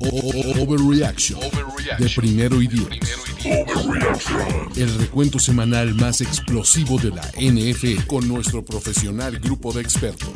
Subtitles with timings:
[0.00, 1.40] Overreaction
[1.98, 2.88] de primero y diez.
[4.76, 10.30] El recuento semanal más explosivo de la NFL con nuestro profesional grupo de expertos.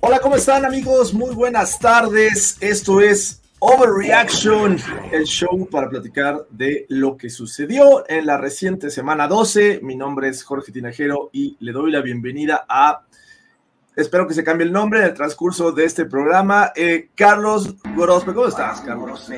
[0.00, 1.14] Hola, ¿cómo están amigos?
[1.14, 2.58] Muy buenas tardes.
[2.60, 4.76] Esto es Overreaction,
[5.12, 9.80] el show para platicar de lo que sucedió en la reciente semana 12.
[9.82, 13.05] Mi nombre es Jorge Tinajero y le doy la bienvenida a,
[13.96, 18.32] espero que se cambie el nombre en el transcurso de este programa, eh, Carlos Gorospe.
[18.34, 19.28] ¿Cómo estás, Carlos?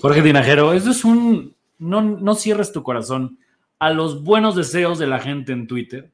[0.00, 1.54] Jorge Tinajero, eso es un.
[1.78, 3.38] No, no cierres tu corazón
[3.80, 6.10] a los buenos deseos de la gente en Twitter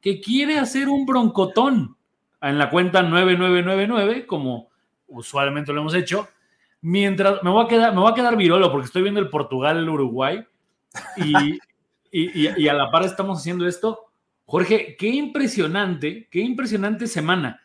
[0.00, 1.96] que quiere hacer un broncotón
[2.42, 4.68] en la cuenta 9999, como
[5.08, 6.28] usualmente lo hemos hecho.
[6.82, 10.44] Mientras me voy a quedar, me voy a quedar virolo porque estoy viendo el Portugal-Uruguay
[11.16, 11.58] y, y,
[12.48, 14.00] y- y a la par estamos haciendo esto.
[14.46, 17.60] Jorge, qué impresionante, qué impresionante semana.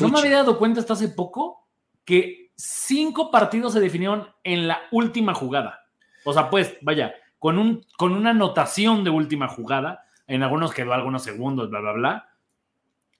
[0.00, 1.68] No me había dado cuenta hasta hace poco
[2.04, 5.80] que cinco partidos se definieron en la última jugada.
[6.24, 10.04] O sea, pues, vaya, con, un, con una anotación de última jugada.
[10.26, 12.28] En algunos quedó algunos segundos, bla, bla, bla.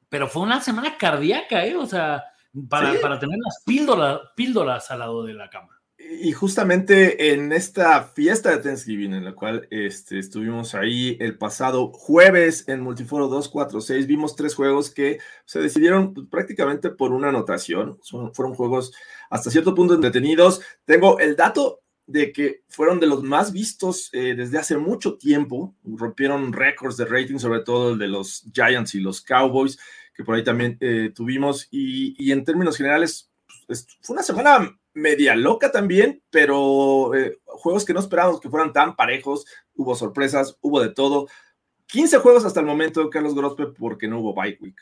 [0.08, 1.77] Pero fue una semana cardíaca, ¿eh?
[1.77, 2.24] O sea,
[2.68, 2.98] para, Sí.
[3.00, 5.77] para tener las píldoras, píldoras al lado de la cama.
[6.00, 11.90] Y justamente en esta fiesta de Thanksgiving, en la cual este, estuvimos ahí el pasado
[11.92, 17.98] jueves en Multiforo 246, vimos tres juegos que se decidieron pues, prácticamente por una anotación.
[18.00, 18.92] Son- fueron juegos
[19.28, 20.61] hasta cierto punto entretenidos.
[20.84, 25.74] Tengo el dato de que fueron de los más vistos eh, desde hace mucho tiempo.
[25.84, 29.77] Rompieron récords de rating, sobre todo el de los Giants y los Cowboys,
[30.14, 31.67] que por ahí también eh, tuvimos.
[31.73, 33.28] Y, y en términos generales,
[33.67, 38.48] pues, es- fue una semana media loca también, pero eh, juegos que no esperábamos que
[38.50, 41.28] fueran tan parejos, hubo sorpresas, hubo de todo.
[41.86, 44.76] 15 juegos hasta el momento, Carlos Grospe, porque no hubo bye week.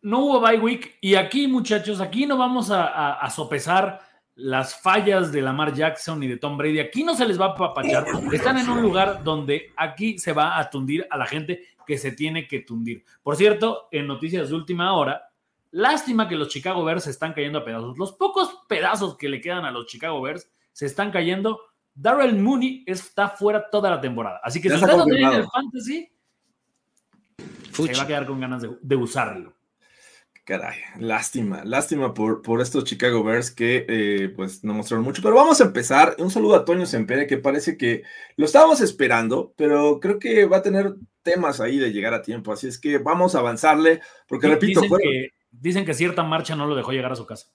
[0.00, 4.00] No hubo bye week y aquí, muchachos, aquí no vamos a, a- sopesar
[4.36, 6.78] las fallas de Lamar Jackson y de Tom Brady.
[6.78, 8.06] Aquí no se les va a papachar.
[8.32, 12.12] Están en un lugar donde aquí se va a tundir a la gente que se
[12.12, 13.04] tiene que tundir.
[13.22, 15.27] Por cierto, en noticias de última hora,
[15.70, 17.98] lástima que los Chicago Bears se están cayendo a pedazos.
[17.98, 21.60] Los pocos pedazos que le quedan a los Chicago Bears se están cayendo.
[21.94, 24.40] Darrell Mooney está fuera toda la temporada.
[24.44, 26.12] Así que Ya si usted tiene en el fantasy,
[27.72, 29.54] se va a quedar con ganas de- de usarlo.
[30.44, 35.20] Caray, lástima, lástima por, por estos Chicago Bears que eh, pues no mostraron mucho.
[35.22, 36.16] Pero vamos a empezar.
[36.18, 38.02] Un saludo a Toño Sempere, que parece que
[38.36, 42.50] lo estábamos esperando, pero creo que va a tener temas ahí de llegar a tiempo.
[42.50, 46.74] Así es que vamos a avanzarle, porque repito, que, dicen que cierta marcha no lo
[46.74, 47.48] dejó llegar a su casa.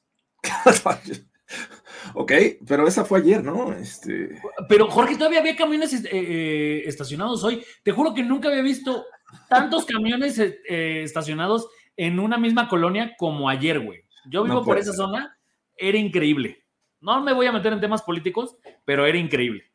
[2.14, 2.32] ok,
[2.68, 3.74] pero esa fue ayer, ¿no?
[3.74, 7.64] Este, Pero Jorge, todavía había camiones eh, eh, estacionados hoy.
[7.84, 9.06] Te juro que nunca había visto
[9.50, 14.04] tantos camiones eh, estacionados en una misma colonia como ayer, güey.
[14.26, 14.98] Yo vivo No por esa ser.
[14.98, 15.38] zona,
[15.76, 16.64] era increíble.
[17.02, 18.56] No me voy a meter en temas políticos,
[18.86, 19.66] pero era increíble.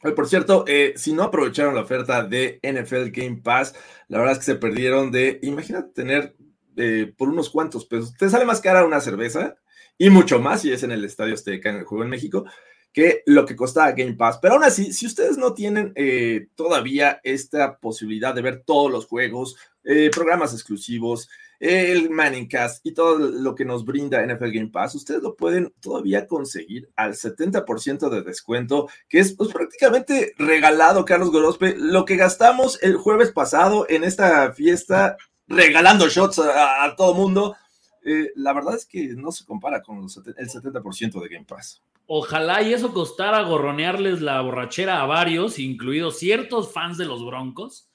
[0.00, 3.74] Por cierto, eh, si no aprovecharon la oferta de NFL Game Pass,
[4.06, 6.36] la verdad es que se perdieron de, imagínate tener
[6.78, 9.56] eh, por unos cuantos pesos, te sale más cara una cerveza
[9.98, 12.44] y mucho más si es en el Estadio Azteca, en el juego en México,
[12.92, 14.38] que lo que costaba Game Pass.
[14.40, 19.06] Pero aún así, si ustedes no tienen eh, todavía esta posibilidad de ver todos los
[19.06, 21.28] juegos, eh, programas exclusivos,
[21.60, 25.72] el Manning Cast y todo lo que nos brinda NFL Game Pass, ustedes lo pueden
[25.80, 32.16] todavía conseguir al 70% de descuento, que es pues, prácticamente regalado, Carlos Gorospe, lo que
[32.16, 35.16] gastamos el jueves pasado en esta fiesta,
[35.48, 37.56] regalando shots a, a todo mundo.
[38.04, 41.82] eh, la verdad es que no se compara con los el 70% de Game Pass.
[42.06, 47.90] Ojalá y eso costara gorronearles la borrachera a varios, incluidos ciertos fans de los Broncos.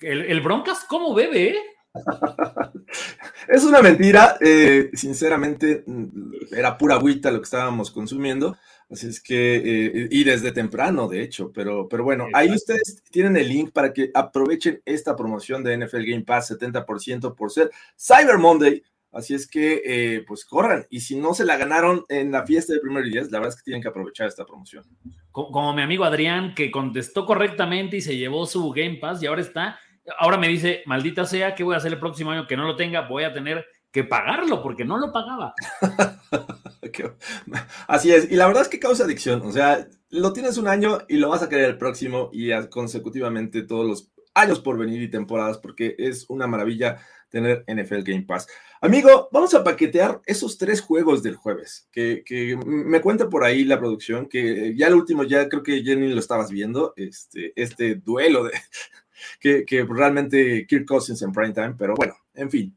[0.00, 1.50] El, el Broncas, ¿cómo bebe?
[1.50, 1.56] eh?
[3.48, 5.84] Es una mentira, eh, sinceramente
[6.50, 8.58] era pura agüita lo que estábamos consumiendo,
[8.90, 13.36] así es que, eh, y desde temprano de hecho, pero, pero bueno, ahí ustedes tienen
[13.36, 18.38] el link para que aprovechen esta promoción de NFL Game Pass 70% por ser Cyber
[18.38, 22.44] Monday, así es que eh, pues corran, y si no se la ganaron en la
[22.46, 24.84] fiesta de primer día, la verdad es que tienen que aprovechar esta promoción.
[25.32, 29.26] Co- Como mi amigo Adrián, que contestó correctamente y se llevó su Game Pass y
[29.26, 29.78] ahora está,
[30.18, 32.76] ahora me dice, maldita sea, ¿qué voy a hacer el próximo año que no lo
[32.76, 33.08] tenga?
[33.08, 35.54] Voy a tener que pagarlo, porque no lo pagaba.
[37.88, 40.98] Así es, y la verdad es que causa adicción, o sea, lo tienes un año
[41.08, 45.10] y lo vas a querer el próximo y consecutivamente todos los años por venir y
[45.10, 46.98] temporadas, porque es una maravilla
[47.30, 48.46] tener NFL Game Pass.
[48.80, 53.78] Amigo, vamos a paquetear esos tres juegos del jueves, que, me cuenta por ahí la
[53.78, 58.44] producción, que ya el último, ya creo que Jenny lo estabas viendo, este, este duelo
[58.44, 58.52] de,
[59.40, 62.76] que, que realmente Kirk Cousins en prime time, pero bueno, en fin.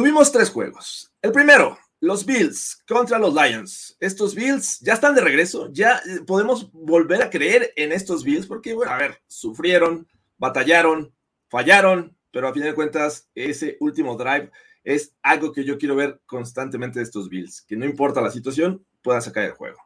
[0.00, 1.12] Tuvimos tres juegos.
[1.20, 3.98] El primero, los Bills contra los Lions.
[4.00, 8.46] Estos Bills ya están de regreso, ya eh, podemos volver a creer en estos Bills
[8.46, 10.08] porque, bueno, a ver, sufrieron,
[10.38, 11.12] batallaron,
[11.50, 14.50] fallaron, pero a fin de cuentas, ese último drive
[14.84, 18.82] es algo que yo quiero ver constantemente de estos Bills, que no importa la situación,
[19.02, 19.82] puedan sacar el juego.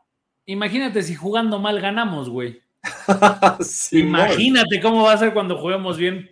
[0.47, 2.63] Imagínate si jugando mal ganamos, güey.
[3.91, 6.31] Imagínate cómo va a ser cuando juguemos bien.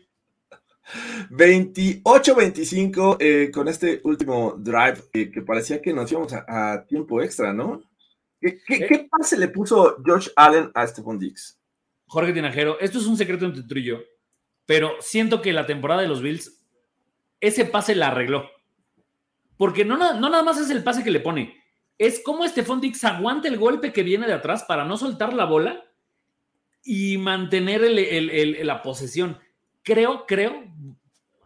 [1.30, 7.82] 28-25 eh, con este último drive que parecía que nos íbamos a, tiempo extra, ¿no?
[8.40, 11.58] ¿Qué, qué, pase le puso George Allen a Stephon Dix?
[12.06, 14.00] Jorge Tinajero, esto es un secreto entre tú y yo,
[14.66, 16.60] pero siento que la temporada de los Bills,
[17.40, 18.50] ese pase la arregló.
[19.56, 21.62] Porque no, no nada más es el pase que le pone,
[21.98, 25.44] es como Stephon Dix aguanta el golpe que viene de atrás para no soltar la
[25.44, 25.84] bola
[26.82, 27.82] y mantener
[28.64, 29.38] la posesión
[29.82, 30.64] creo, creo,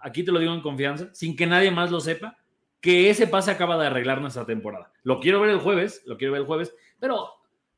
[0.00, 2.38] aquí te lo digo en confianza, sin que nadie más lo sepa,
[2.80, 4.92] que ese pase acaba de arreglar nuestra temporada.
[5.02, 7.28] Lo quiero ver el jueves, lo quiero ver el jueves, pero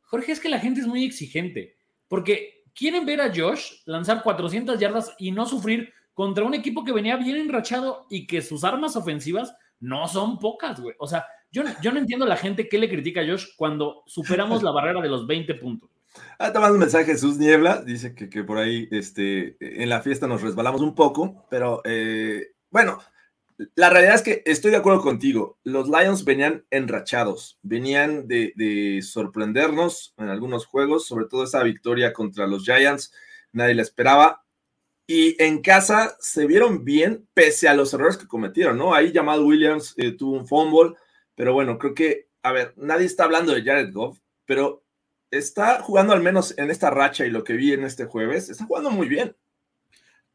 [0.03, 1.77] Jorge, es que la gente es muy exigente,
[2.09, 6.93] porque quieren ver a Josh lanzar 400 yardas y no sufrir contra un equipo que
[6.93, 10.95] venía bien enrachado y que sus armas ofensivas no son pocas, güey.
[10.99, 14.63] O sea, yo, yo no entiendo la gente que le critica a Josh cuando superamos
[14.63, 15.91] la barrera de los 20 puntos.
[16.39, 20.03] Ah, te mando un mensaje Jesús Niebla, dice que, que, por ahí este, en la
[20.03, 22.99] fiesta nos resbalamos un poco, pero eh, bueno,
[23.75, 25.59] la realidad es que estoy de acuerdo contigo.
[25.65, 32.13] Los Lions venían enrachados, venían de, de, sorprendernos en algunos juegos, sobre todo esa victoria
[32.13, 33.13] contra los Giants,
[33.53, 34.45] nadie la esperaba.
[35.09, 38.95] Y en casa se vieron bien pese a los errores que cometieron, ¿no?
[38.95, 40.95] Ahí Jamal Williams eh, tuvo un fumble,
[41.35, 44.85] pero bueno, creo que, a ver, nadie está hablando de Jared Goff, pero
[45.31, 48.65] está jugando al menos en esta racha y lo que vi en este jueves, está
[48.65, 49.37] jugando muy bien.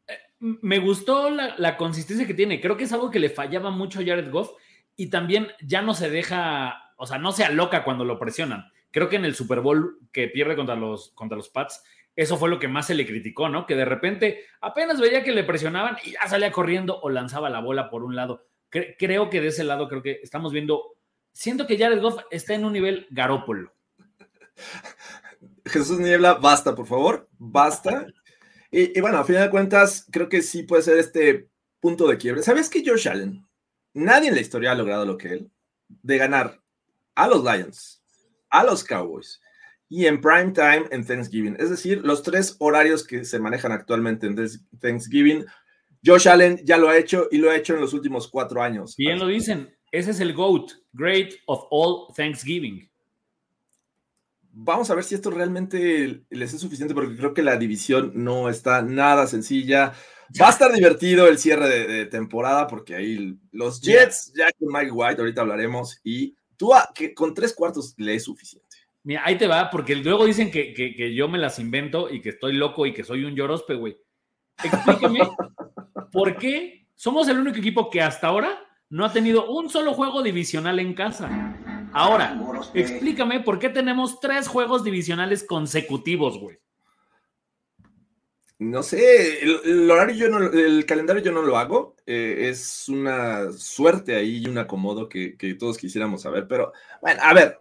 [0.06, 2.60] Eh, me gustó la, consistencia que tiene.
[2.60, 4.52] Creo que es algo que le fallaba mucho a Jared Goff
[4.96, 8.70] y también ya no se deja, o sea, no se aloca cuando lo presionan.
[8.90, 11.82] Creo que en el Super Bowl que pierde contra los, contra los Pats,
[12.14, 13.66] eso fue lo que más se le criticó, ¿no?
[13.66, 17.58] Que de repente apenas veía que le presionaban y ya salía corriendo o lanzaba la
[17.58, 18.46] bola por un lado.
[18.70, 20.96] creo que de ese lado creo que estamos viendo,
[21.32, 23.72] siento que Jared Goff está en un nivel garópolo.
[25.64, 28.06] Jesús Niebla, basta, por favor, basta.
[28.70, 31.48] Y, bueno, a fin de cuentas, creo que sí puede ser este
[31.80, 32.42] punto de quiebre.
[32.42, 33.46] ¿Sabes que Josh Allen,
[33.92, 35.50] nadie en la historia ha logrado lo que él,
[35.88, 36.60] de ganar
[37.14, 38.02] a los Lions,
[38.50, 39.40] a los Cowboys
[39.88, 41.56] y en prime time en Thanksgiving?
[41.60, 44.36] Es decir, los tres horarios que se manejan actualmente en
[44.80, 45.44] Thanksgiving.
[46.04, 48.96] Josh Allen ya lo ha hecho y lo ha hecho en los últimos cuatro años.
[48.96, 52.90] Bien lo dicen, ese es el GOAT, Great of All Thanksgiving
[54.54, 58.48] vamos a ver si esto realmente les es suficiente, porque creo que la división no
[58.48, 59.92] está nada sencilla.
[60.40, 64.90] Va a estar divertido el cierre de, temporada, porque ahí los Jets, ya con Mike
[64.90, 68.78] White, ahorita hablaremos, y tú que con tres cuartos le es suficiente.
[69.02, 72.30] Mira, ahí te va, porque luego dicen que, que, yo me las invento y que
[72.30, 73.98] estoy loco y que soy un llorospe, güey.
[74.62, 75.20] Explícame
[76.12, 78.58] por qué somos el único equipo que hasta ahora
[78.88, 81.63] no ha tenido un solo juego divisional en casa.
[81.94, 82.36] Ahora,
[82.74, 86.58] explícame por qué tenemos tres juegos divisionales consecutivos, güey.
[88.58, 91.94] No sé, el, horario yo no, el calendario yo no lo hago.
[92.04, 96.48] Eh, es una suerte ahí y un acomodo que, todos quisiéramos saber.
[96.48, 97.58] Pero bueno, a ver,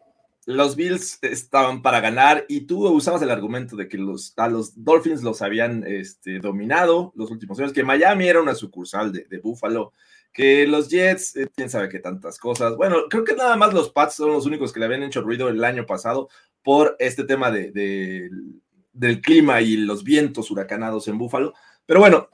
[0.47, 4.83] los Bills estaban para ganar y tú usabas el argumento de que los, a los
[4.83, 9.37] Dolphins los habían este, dominado los últimos años, que Miami era una sucursal de, de
[9.37, 9.93] Buffalo
[10.33, 12.75] que los Jets, eh, quién sabe qué tantas cosas.
[12.75, 15.47] Bueno, creo que nada más los Pats son los únicos que le habían hecho ruido
[15.47, 16.27] el año pasado
[16.63, 18.29] por este tema de,
[18.91, 21.53] del clima y los vientos huracanados en Búfalo.
[21.85, 22.29] Pero bueno,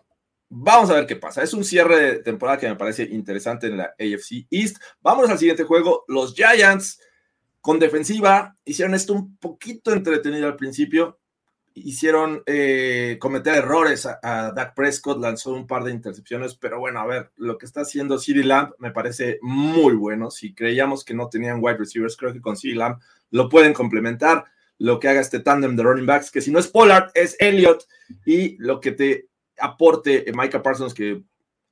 [0.48, 1.44] vamos a ver qué pasa.
[1.44, 4.78] Es un cierre de temporada que me parece interesante en la AFC East.
[5.02, 6.06] Vámonos al siguiente juego.
[6.08, 7.02] Los Giants
[7.60, 11.20] con defensiva hicieron esto un poquito entretenido al principio
[11.74, 17.06] hicieron eh, cometer errores a, Dak Prescott, lanzó un par de intercepciones, pero bueno, a
[17.06, 20.32] ver, lo que está haciendo CeeDee Lamb me parece muy bueno.
[20.32, 23.00] Si creíamos que no tenían wide receivers, creo que con CeeDee Lamb
[23.32, 24.46] lo pueden complementar.
[24.78, 27.84] Lo que haga este tandem de running backs, que si no es Pollard, es Elliott,
[28.26, 31.22] y lo que te aporte Micah Parsons, que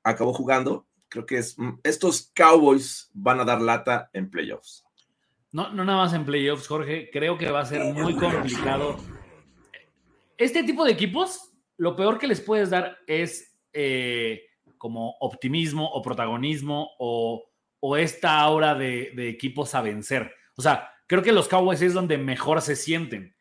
[0.03, 4.83] acabó jugando, creo que es, mm, estos Cowboys van a dar lata en playoffs.
[5.51, 7.09] No, no nada más en playoffs, Jorge.
[7.11, 8.97] Creo que va a ser muy complicado.
[10.37, 14.43] Este tipo de equipos, lo peor que les puedes dar es eh,
[14.77, 17.43] como optimismo o protagonismo o,
[17.79, 20.31] o esta aura de, de equipos a vencer.
[20.55, 23.35] O sea, creo que los Cowboys es donde mejor se sienten.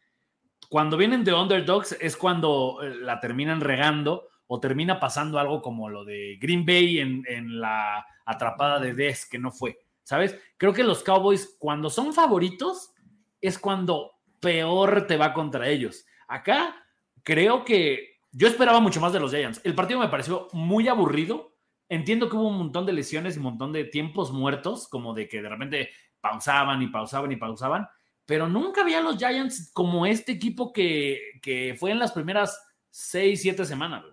[0.69, 5.89] Cuando vienen de underdogs es cuando eh, la terminan regando o termina pasando algo como
[5.89, 9.79] lo de Green Bay en, en la atrapada de Des, que no fue.
[10.03, 10.39] ¿Sabes?
[10.57, 12.95] Creo que los Cowboys, cuando son favoritos,
[13.41, 16.07] es cuando peor te va contra ellos.
[16.29, 16.86] Acá
[17.27, 19.61] creo que yo esperaba mucho más de los Giants.
[19.65, 21.57] El partido me pareció muy aburrido.
[21.89, 25.27] Entiendo que hubo un montón de lesiones y un montón de tiempos muertos, como de
[25.27, 25.91] que de repente
[26.21, 27.89] pausaban y pausaban y pausaban,
[28.27, 32.61] pero nunca vi a los Giants como este equipo que, que fue en las primeras
[32.91, 34.05] seis, siete semanas.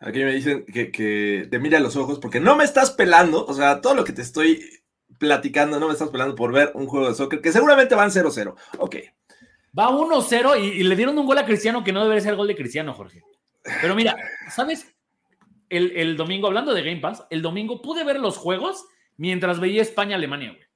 [0.00, 3.54] Aquí me dicen que, te mire a los ojos porque no me estás pelando, o
[3.54, 4.64] sea, todo lo que te estoy
[5.18, 8.54] platicando, no me estás pelando por ver un juego de soccer que seguramente van 0-0.
[8.78, 8.96] Ok.
[9.78, 12.48] Va 1-0 y, y, le dieron un gol a Cristiano que no debería ser gol
[12.48, 13.22] de Cristiano, Jorge.
[13.80, 14.16] Pero mira,
[14.50, 14.94] ¿sabes?
[15.68, 18.84] El, el, domingo, hablando de Game Pass, el domingo pude ver los juegos
[19.16, 20.70] mientras veía España-Alemania, güey.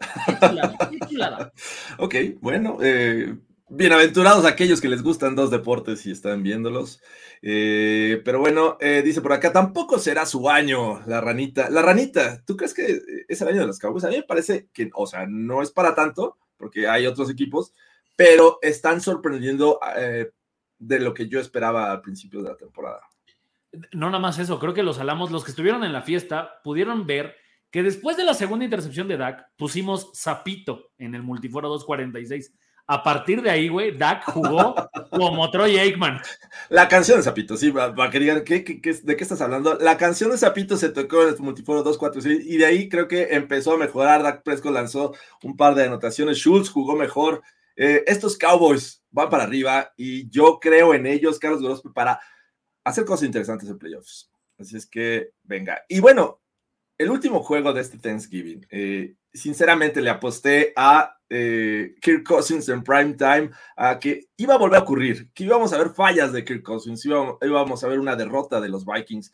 [1.98, 3.36] Ok, bueno, eh,
[3.68, 7.00] bienaventurados aquellos que les gustan dos deportes y están viéndolos.
[7.42, 11.70] Eh, pero bueno, eh, dice por acá, tampoco será su año, la ranita.
[11.70, 14.04] La ranita, ¿tú crees que es el año de los Cowboys?
[14.04, 17.72] A mí me parece que, o sea, no es para tanto, porque hay otros equipos,
[18.16, 20.30] pero están sorprendiendo eh,
[20.78, 23.00] de lo que yo esperaba al principio de la temporada.
[23.92, 27.06] No nada más eso, creo que los alamos, los que estuvieron en la fiesta, pudieron
[27.06, 27.34] ver
[27.70, 32.52] que después de la segunda intercepción de Dak, pusimos Zapito en el multiforo 246.
[32.86, 34.76] A partir de ahí, güey, Dak jugó
[35.10, 36.20] como Troy Aikman.
[36.68, 39.74] La canción de Zapito, sí, para que digan, ¿qué, qué, qué, ¿de qué estás hablando?
[39.80, 43.34] La canción de Zapito se tocó en el multiforo 246 y de ahí creo que
[43.34, 44.22] empezó a mejorar.
[44.22, 47.42] Dak Prescott lanzó un par de anotaciones, Schultz jugó mejor.
[47.76, 52.20] Eh, estos Cowboys van para arriba y yo creo en ellos, Carlos Gorospe, para
[52.84, 54.30] hacer cosas interesantes en playoffs.
[54.58, 55.82] Así es que, venga.
[55.88, 56.40] Y bueno,
[56.98, 62.84] el último juego de este Thanksgiving, eh, sinceramente le aposté a eh, Kirk Cousins en
[62.84, 66.44] prime time a que iba a volver a ocurrir, que íbamos a ver fallas de
[66.44, 69.32] Kirk Cousins, íbamos, a ver una derrota de los Vikings,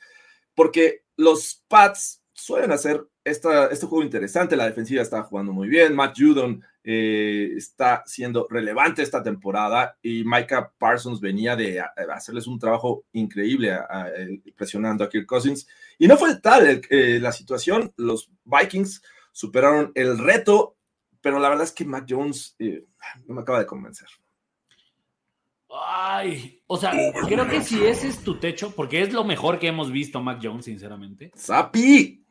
[0.55, 5.95] porque los Pats suelen hacer esta, este juego interesante, la defensiva está jugando muy bien,
[5.95, 12.59] Matt Judon eh, está siendo relevante esta temporada y Micah Parsons venía de hacerles un
[12.59, 14.07] trabajo increíble a, a,
[14.57, 15.67] presionando a Kirk Cousins.
[15.99, 20.77] Y no fue tal eh, la situación, los Vikings superaron el reto,
[21.21, 22.87] pero la verdad es que Mac Jones eh,
[23.27, 24.09] no me acaba de convencer.
[25.73, 26.93] Ay, o sea,
[27.29, 30.41] creo que si ese es tu techo, porque es lo mejor que hemos visto Mac
[30.43, 31.31] Jones, sinceramente.
[31.35, 32.25] ¡Sapi!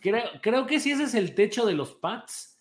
[0.00, 2.55] Creo, creo que si ese es el techo de los Pats,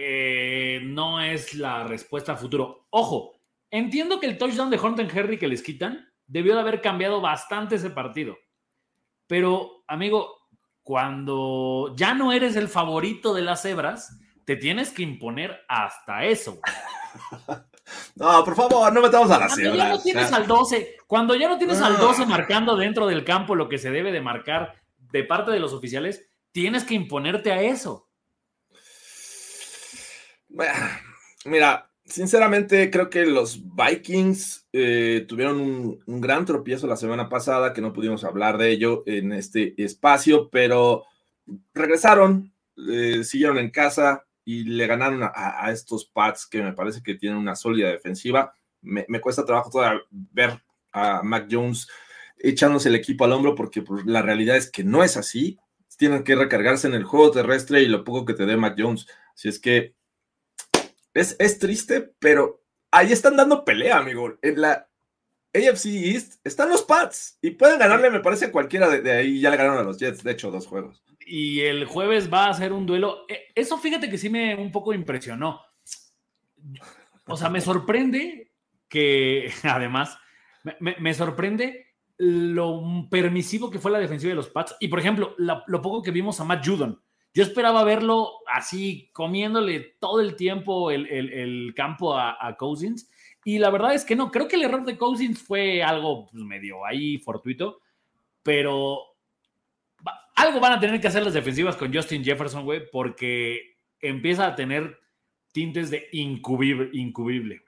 [0.00, 2.86] eh, no es la respuesta a futuro.
[2.90, 3.32] Ojo,
[3.68, 7.74] entiendo que el touchdown de Horton Henry que les quitan debió de haber cambiado bastante
[7.76, 8.36] ese partido.
[9.26, 10.36] Pero, amigo,
[10.84, 16.60] cuando ya no eres el favorito de las cebras, te tienes que imponer hasta eso.
[18.16, 19.74] No, por favor, no metamos a las cuando.
[19.74, 23.54] Ya no tienes al 12, cuando ya no tienes al 12 marcando dentro del campo
[23.54, 24.74] lo que se debe de marcar
[25.10, 28.07] de parte de los oficiales, tienes que imponerte a eso.
[31.44, 37.80] Mira, sinceramente creo que los Vikings eh, tuvieron un, gran tropiezo la semana pasada, que
[37.80, 41.04] no pudimos hablar de ello en este espacio, pero
[41.74, 42.52] regresaron,
[42.90, 47.38] eh, siguieron en casa y le ganaron a, estos Pats que me parece que tienen
[47.38, 48.54] una sólida defensiva.
[48.80, 50.62] Me, me cuesta trabajo todavía ver
[50.92, 51.86] a Mac Jones
[52.38, 55.58] echándose el equipo al hombro porque pues, la realidad es que no es así.
[55.98, 59.06] Tienen que recargarse en el juego terrestre y lo poco que te dé Mac Jones.
[59.34, 59.94] Así es que
[61.14, 64.38] es, es, triste, pero ahí están dando pelea, amigo.
[64.42, 64.88] En la
[65.54, 69.40] AFC East están los Pats y pueden ganarle, me parece, cualquiera de, ahí.
[69.40, 71.02] Ya le ganaron a los Jets, de hecho, dos juegos.
[71.26, 73.26] Y el jueves va a ser un duelo.
[73.54, 75.60] Eso fíjate que sí me un poco impresionó.
[77.26, 78.52] O sea, me sorprende
[78.88, 80.18] que, además,
[80.80, 81.86] me, me sorprende
[82.18, 84.76] lo permisivo que fue la defensiva de los Pats.
[84.80, 87.00] Y, por ejemplo, lo poco que vimos a Matt Judon.
[87.38, 93.08] Yo esperaba verlo así, comiéndole todo el tiempo el, el, campo a, a, Cousins.
[93.44, 96.42] Y la verdad es que no, creo que el error de Cousins fue algo pues,
[96.42, 97.78] medio ahí fortuito,
[98.42, 98.98] pero
[100.34, 104.56] algo van a tener que hacer las defensivas con Justin Jefferson, güey, porque empieza a
[104.56, 104.98] tener
[105.52, 106.90] tintes de incubible.
[106.92, 107.62] incubible.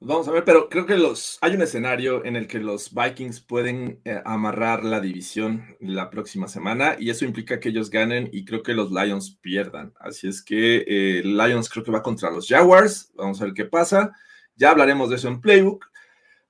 [0.00, 3.40] Vamos a ver, pero creo que los hay un escenario en el que los Vikings
[3.40, 8.44] pueden eh, amarrar la división la próxima semana y eso implica que ellos ganen y
[8.44, 9.92] creo que los Lions pierdan.
[9.98, 13.10] Así es que eh, Lions creo que va contra los Jaguars.
[13.16, 14.12] Vamos a ver qué pasa.
[14.54, 15.90] Ya hablaremos de eso en Playbook.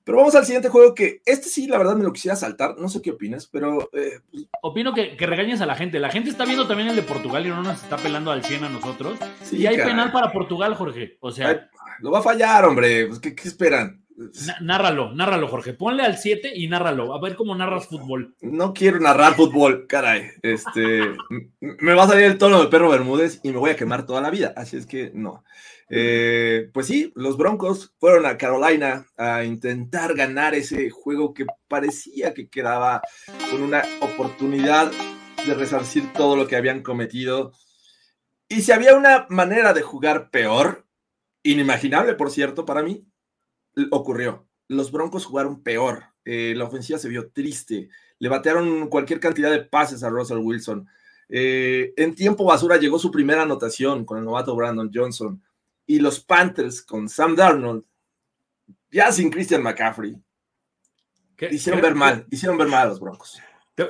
[0.08, 2.78] Pero vamos al siguiente juego que este sí, la verdad, me lo quisiera saltar.
[2.78, 3.90] No sé qué opinas, pero...
[3.92, 4.20] Eh,
[4.62, 5.98] Opino que, que, regañes a la gente.
[5.98, 8.64] La gente está viendo también el de Portugal y no nos está pelando al 100
[8.64, 9.18] a nosotros.
[9.42, 9.90] Sí, y hay caray.
[9.92, 11.18] penal para Portugal, Jorge.
[11.20, 11.58] O sea, ay,
[12.00, 13.06] lo va a fallar, hombre.
[13.06, 14.02] Pues, ¿qué, qué esperan?
[14.16, 15.74] ná- nárralo, nárralo, Jorge.
[15.74, 17.14] Ponle al 7 y nárralo.
[17.14, 18.34] A ver cómo narras fútbol.
[18.40, 20.30] No quiero narrar fútbol, caray.
[20.40, 21.02] Este,
[21.60, 24.22] me va a salir el tono del perro Bermúdez y me voy a quemar toda
[24.22, 24.54] la vida.
[24.56, 25.44] Así es que no.
[25.90, 32.35] Eh, pues sí, los Broncos fueron a Carolina a intentar ganar ese juego que parecía
[32.35, 33.00] que quedaba
[33.50, 34.90] con una oportunidad
[35.47, 37.52] de resarcir todo lo que habían cometido.
[38.49, 40.87] Y si había una manera de jugar peor,
[41.42, 43.07] inimaginable por cierto para mí,
[43.90, 44.47] ocurrió.
[44.68, 46.04] Los Broncos jugaron peor.
[46.25, 47.88] Eh, la ofensiva se vio triste.
[48.18, 50.87] Le batearon cualquier cantidad de pases a Russell Wilson.
[51.30, 55.42] Eh, en tiempo basura llegó su primera anotación con el novato Brandon Johnson.
[55.88, 57.85] Y los Panthers con Sam Darnold,
[58.90, 60.16] ya sin Christian McCaffrey,
[61.37, 63.40] ¿Qué- hicieron qué- ver mal, hicieron ver mal a los Broncos.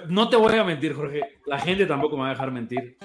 [0.09, 1.41] No te voy a mentir, Jorge.
[1.47, 2.99] La gente tampoco me va a dejar mentir.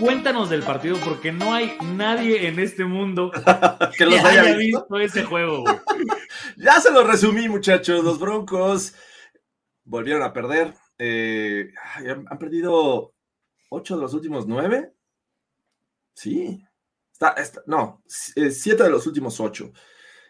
[0.00, 3.30] Cuéntanos del partido porque no hay nadie en este mundo
[3.98, 4.80] Que los haya haya visto.
[4.88, 5.64] visto ese juego.
[6.56, 8.02] Ya se los resumí, muchachos.
[8.04, 8.94] Los Broncos
[9.84, 10.74] volvieron a perder.
[10.98, 11.72] Eh,
[12.28, 13.14] han perdido
[13.70, 14.92] ocho de los últimos nueve.
[16.14, 16.64] Sí.
[17.20, 18.00] Está, está- no,
[18.36, 19.72] eh, siete de los últimos ocho.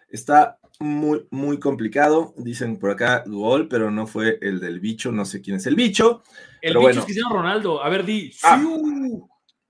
[0.08, 2.32] Está muy, muy complicado.
[2.38, 5.12] Dicen por acá gol, pero no fue el del bicho.
[5.12, 6.22] No sé quién es el bicho.
[6.62, 7.00] El Pero bicho bueno.
[7.00, 7.84] es Cristiano Ronaldo.
[7.84, 8.32] A ver, di.
[8.42, 8.62] Ah.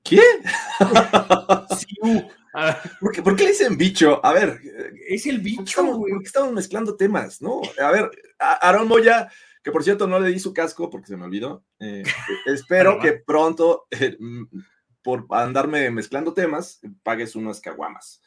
[0.05, 0.21] ¿Qué?
[3.01, 4.25] ¿Por qué, por qué le dicen bicho?
[4.25, 4.61] A ver,
[5.09, 6.13] es el ¿Por qué bicho, estamos, güey.
[6.25, 7.43] estamos mezclando temas?
[7.43, 9.29] No, a ver, a- Aarón Moya,
[9.63, 11.65] que por cierto no le di su casco porque se me olvidó.
[11.81, 12.03] eh,
[12.47, 14.17] espero que pronto, eh,
[15.03, 18.21] por andarme mezclando temas, pagues unas caguamas.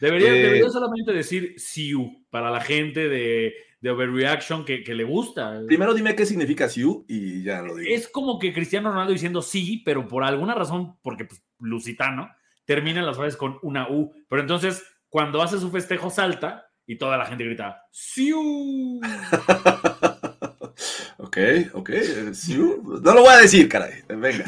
[0.00, 5.04] Debería, Eh, debería solamente decir Siu para la gente de, de Overreaction que, que le
[5.04, 5.60] gusta.
[5.66, 7.90] Primero dime qué significa Siu y ya lo digo.
[7.92, 12.30] Es como que Cristiano Ronaldo diciendo sí, pero por alguna razón, porque pues, lusitano,
[12.64, 14.12] terminan las frases con una U.
[14.28, 19.00] Pero entonces, cuando hace su festejo, salta y toda la gente grita ¡Siu!
[21.18, 21.38] ok,
[21.72, 21.90] ok,
[22.32, 23.00] Siu.
[23.02, 24.02] No lo voy a decir, caray.
[24.08, 24.44] Venga.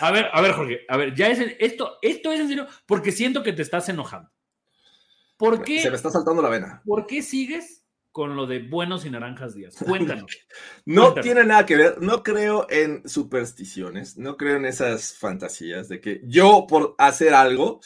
[0.00, 3.10] A ver, a ver, Jorge, a ver, ya es esto, esto es en serio, porque
[3.12, 4.30] siento que te estás enojando.
[5.36, 6.82] ¿Por qué, Se me está saltando la vena.
[6.86, 9.76] ¿por qué sigues con lo de buenos y naranjas días?
[9.84, 10.30] Cuéntanos.
[10.84, 11.24] No Cuéntanos.
[11.24, 16.20] tiene nada que ver, no creo en supersticiones, no creo en esas fantasías de que
[16.24, 17.80] yo por hacer algo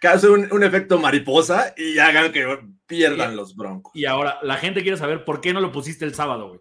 [0.00, 3.92] cause un, un efecto mariposa y hagan que pierdan los broncos.
[3.94, 6.60] Y ahora, la gente quiere saber por qué no lo pusiste el sábado, güey.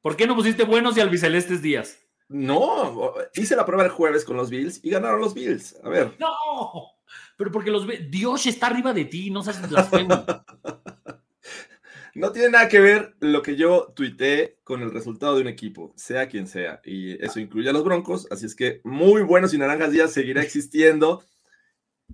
[0.00, 2.01] ¿Por qué no pusiste buenos y albicelestes días?
[2.32, 5.76] No, hice la prueba el jueves con los Bills y ganaron los Bills.
[5.84, 6.92] A ver, ¡No!
[7.36, 7.86] Pero porque los.
[8.10, 10.24] Dios está arriba de ti, no seas blasfemo.
[12.14, 15.92] no tiene nada que ver lo que yo tuiteé con el resultado de un equipo,
[15.96, 19.58] sea quien sea, y eso incluye a los broncos, así es que muy buenos y
[19.58, 21.24] naranjas días seguirá existiendo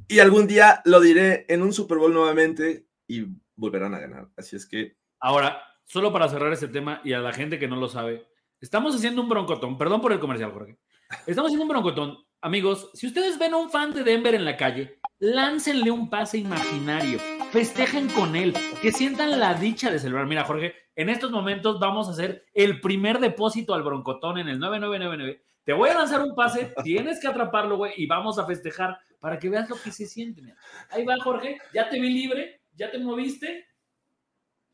[0.06, 3.26] y algún día lo diré en un Super Bowl nuevamente y
[3.56, 4.28] volverán a ganar.
[4.36, 7.76] Así es que Ahora, solo para cerrar este tema y a la gente que no
[7.76, 8.26] lo sabe,
[8.60, 9.76] estamos haciendo un broncotón.
[9.78, 10.78] Perdón por el comercial, Jorge.
[11.26, 12.18] Estamos haciendo un broncotón.
[12.40, 16.38] Amigos, si ustedes ven a un fan de Denver en la calle, láncenle un pase
[16.38, 17.18] imaginario.
[17.50, 18.54] Festejen con él.
[18.80, 20.26] Que sientan la dicha de celebrar.
[20.26, 24.58] Mira, Jorge, en estos momentos vamos a hacer el primer depósito al broncotón en el
[24.58, 25.42] 9999.
[25.64, 29.38] Te voy a lanzar un pase, tienes que atraparlo, güey, y vamos a festejar para
[29.38, 30.40] que veas lo que se siente.
[30.42, 30.56] mira.
[30.90, 33.66] Ahí va, Jorge, ya te vi libre, ya te moviste.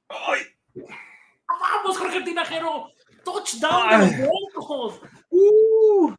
[0.08, 0.42] ¡Ay!
[1.46, 2.93] ¡Vamos, Jorge Tinajero!
[3.24, 5.00] ¡Touchdown de los Broncos!
[5.30, 6.14] ¡Uh!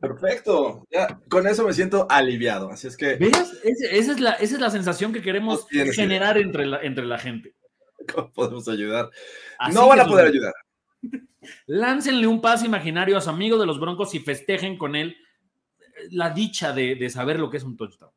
[0.00, 0.86] Perfecto.
[0.90, 2.70] Ya, con eso me siento aliviado.
[2.70, 6.80] Así es que esa, es la, esa es la sensación que queremos generar entre la,
[6.82, 7.54] entre la gente.
[8.12, 9.10] ¿cómo podemos ayudar.
[9.58, 10.52] Así no van a poder ayudar.
[11.66, 15.16] Láncenle un pase imaginario a su amigo de los Broncos y festejen con él
[16.10, 18.10] la dicha de, de saber lo que es un touchdown.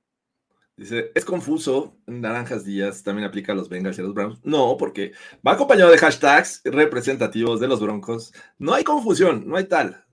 [0.80, 1.98] Dice, es confuso.
[2.08, 4.40] Naranjas Díaz también aplica a los Bengals y a los Browns.
[4.46, 5.12] No, porque
[5.46, 8.32] va acompañado de hashtags representativos de los Broncos.
[8.58, 10.06] No hay confusión, no hay tal.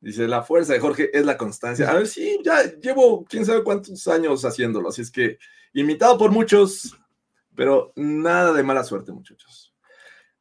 [0.00, 1.90] Dice, la fuerza de Jorge es la constancia.
[1.90, 4.90] A ver, sí, ya llevo quién sabe cuántos años haciéndolo.
[4.90, 5.38] Así es que,
[5.72, 6.96] imitado por muchos,
[7.56, 9.74] pero nada de mala suerte, muchachos.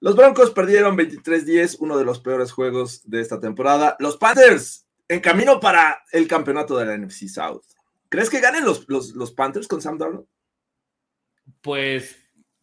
[0.02, 3.96] Los Broncos perdieron 23-10, uno de los peores juegos de esta temporada.
[3.98, 7.75] Los Panthers, en camino para el campeonato de la NFC South.
[8.10, 10.28] ¿Crees que ganen los, los, los Panthers con Sam Darnold?
[11.62, 12.18] pues,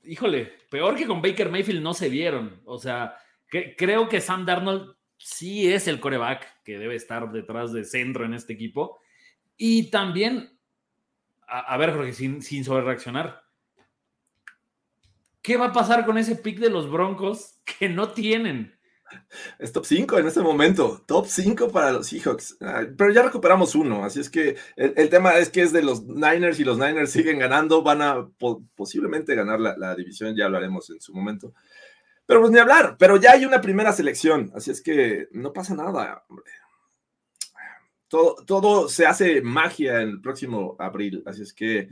[0.05, 2.61] híjole, peor que con Baker Mayfield no se vieron.
[2.65, 3.17] O sea,
[3.77, 8.35] creo que Sam Darnold sí es el coreback que debe estar detrás de centro en
[8.35, 8.99] este equipo.
[9.57, 10.59] Y también,
[11.47, 13.43] a, ver, Jorge, sin, sin sobre reaccionar.
[15.43, 18.79] ¿Qué va a pasar con ese pick de los Broncos que no tienen?
[19.59, 22.59] Es top 5 en este momento, top 5 para los Seahawks.
[22.97, 26.61] Pero ya recuperamos uno, así es que el, tema es que es de los Niners
[26.61, 28.29] y los Niners siguen ganando, van a
[28.75, 31.55] posiblemente ganar la, división, ya lo haremos en su momento.
[32.27, 35.75] Pero pues ni hablar, pero ya hay una primera selección, así es que no pasa
[35.75, 36.25] nada,
[38.09, 41.89] Todo, todo se hace magia en el próximo abril, así es que...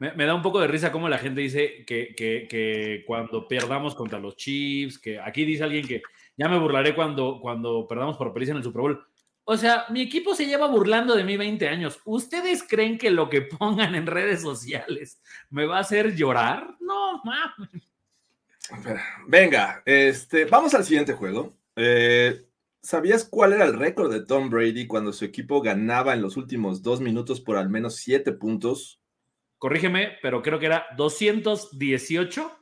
[0.00, 3.96] Me, da un poco de risa como la gente dice que, que, que cuando perdamos
[3.96, 6.02] contra los Chiefs, que aquí dice alguien que
[6.38, 9.04] ya me burlaré cuando, cuando perdamos por pericia en el Super Bowl.
[9.44, 12.00] O sea, mi equipo se lleva burlando de mí 20 años.
[12.04, 15.20] ¿Ustedes creen que lo que pongan en redes sociales
[15.50, 16.76] me va a hacer llorar?
[16.80, 17.82] No, mames.
[19.26, 21.54] Venga, este, vamos al siguiente juego.
[21.74, 22.44] Eh,
[22.82, 26.82] ¿Sabías cuál era el récord de Tom Brady cuando su equipo ganaba en los últimos
[26.82, 29.00] dos minutos por al menos siete puntos?
[29.56, 32.52] Corrígeme, pero creo que era 218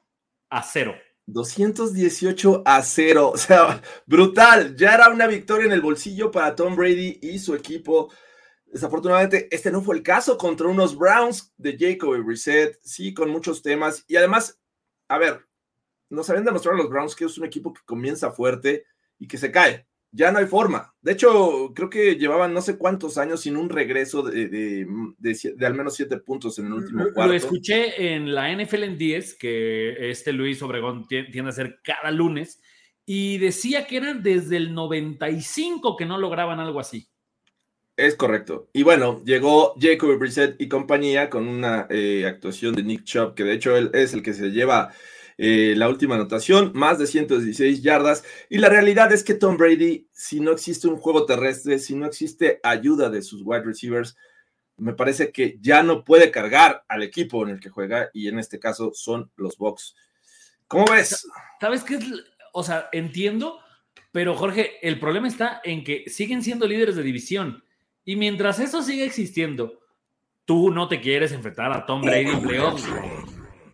[0.51, 0.95] a 0.
[1.27, 3.31] 218 a 0.
[3.35, 4.77] O sea, brutal.
[4.77, 8.11] Ya era una victoria en el bolsillo para Tom Brady y su equipo.
[8.67, 12.79] Desafortunadamente, este no fue el caso contra unos Browns de Jacob y Reset.
[12.83, 14.05] Sí, con muchos temas.
[14.09, 14.59] Y además,
[15.09, 15.47] a ver,
[16.09, 18.87] nos habían demostrado los Browns que es un equipo que comienza fuerte
[19.19, 19.87] y que se cae
[20.17, 20.95] ya no hay forma.
[21.03, 24.87] De hecho, creo que llevaban no sé cuántos años sin un regreso de,
[25.61, 27.33] al menos siete puntos en el último cuarto.
[27.33, 32.11] Lo escuché en la NFL en 10, que este Luis Obregón tiende a hacer cada
[32.11, 32.63] lunes,
[33.05, 37.09] y decía que eran desde el 95 que no lograban algo así.
[37.97, 38.69] Es correcto.
[38.73, 43.45] Y bueno, llegó Jacob Brissett y compañía con una eh, actuación de Nick Chubb, que
[43.45, 44.93] de hecho él es el que se lleva
[45.39, 48.25] eh, la última anotación, más de 116 yardas.
[48.49, 52.07] Y la realidad es que Tom Brady, si no existe un juego terrestre, si no
[52.07, 54.17] existe ayuda de sus wide receivers,
[54.79, 58.39] me parece que ya no puede cargar al equipo en el que juega y en
[58.39, 59.95] este caso son los Bucks.
[60.69, 61.27] ¿Cómo ves?
[61.61, 62.05] ¿Sabes qué es?
[62.53, 63.61] O sea, entiendo,
[64.13, 67.65] pero Jorge, el problema está en que siguen siendo líderes de división
[68.05, 69.81] y mientras eso siga existiendo,
[70.45, 72.87] tú no te quieres enfrentar a Tom Brady en playoffs.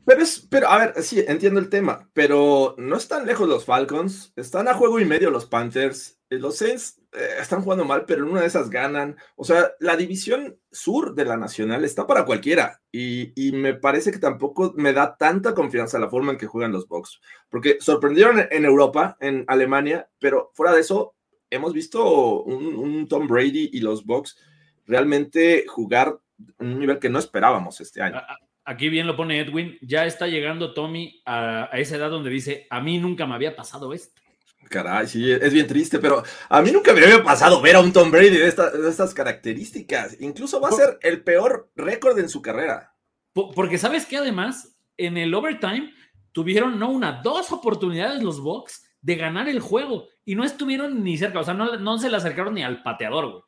[0.05, 4.33] Pero es, pero a ver, sí, entiendo el tema, pero no están lejos los Falcons,
[4.35, 8.25] están a juego y medio los Panthers, eh, los Saints eh, están jugando mal, pero
[8.25, 9.17] en una de esas ganan.
[9.37, 14.19] O sea, la división sur de la nacional está para cualquiera y, me parece que
[14.19, 18.65] tampoco me da tanta confianza la forma en que juegan los Bucks, porque sorprendieron en
[18.65, 21.15] Europa, en Alemania, pero fuera de eso,
[21.49, 24.37] hemos visto un, un Tom Brady y los Bucks
[24.85, 26.19] realmente jugar
[26.59, 28.21] un nivel que no esperábamos este año
[28.65, 32.81] aquí bien lo pone Edwin, ya está llegando Tommy a, esa edad donde dice, a
[32.81, 34.21] mí nunca me había pasado esto.
[34.69, 37.93] Caray, sí, es bien triste, pero a mí nunca me había pasado ver a un
[37.93, 40.19] Tom Brady de, estas características.
[40.21, 42.95] Incluso va a ser el peor récord en su carrera.
[43.33, 45.93] Porque sabes que además, en el overtime
[46.33, 51.19] tuvieron no una, dos oportunidades los Bucks de ganar el juego y no estuvieron ni
[51.19, 53.43] cerca, o sea, no, no se le acercaron ni al pateador, güey.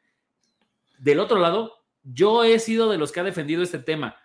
[0.98, 4.16] Del otro lado, yo he sido de los que ha defendido este tema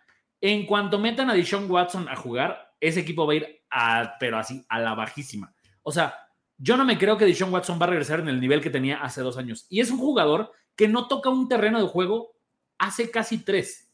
[0.41, 4.37] en cuanto metan a Deshaun Watson a jugar, ese equipo va a ir a, pero
[4.37, 5.53] así, a la bajísima.
[5.83, 6.15] O sea,
[6.57, 9.01] yo no me creo que Deshaun Watson va a regresar en el nivel que tenía
[9.01, 9.65] hace dos años.
[9.69, 12.35] Y es un jugador que no toca un terreno de juego
[12.77, 13.91] hace casi tres.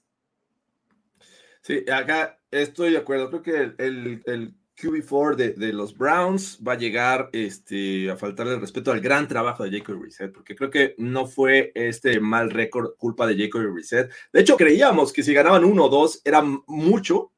[1.62, 3.29] Sí, acá estoy de acuerdo.
[3.29, 8.91] Creo que el QB4 de, los Browns va a llegar este, a faltarle el respeto
[8.91, 13.25] al gran trabajo de Jacob Reset, porque creo que no fue este mal récord culpa
[13.25, 14.11] de Jacob Reset.
[14.33, 17.31] De hecho, creíamos que si ganaban uno o dos era mucho,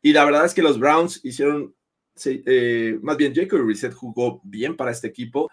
[0.00, 1.74] y la verdad es que los Browns hicieron,
[2.24, 5.50] eh, más bien Jacob Reset jugó bien para este equipo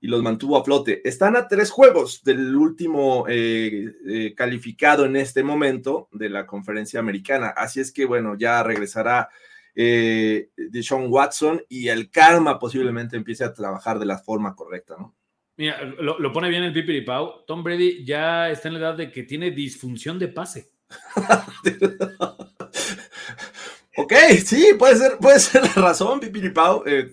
[0.00, 1.06] y los mantuvo a flote.
[1.08, 6.98] Están a tres juegos del último eh, eh, calificado en este momento de la conferencia
[6.98, 9.28] americana, así es que bueno, ya regresará
[9.74, 14.96] eh, de Sean Watson y el karma posiblemente empiece a trabajar de la forma correcta,
[14.98, 15.16] ¿no?
[15.56, 17.44] Mira, lo, pone bien el Pipi Pau.
[17.46, 20.72] Tom Brady ya está en la edad de que tiene disfunción de pase.
[23.96, 24.12] ok,
[24.44, 26.82] sí, puede ser, puede ser la razón, Pipi Pau.
[26.86, 27.12] Eh,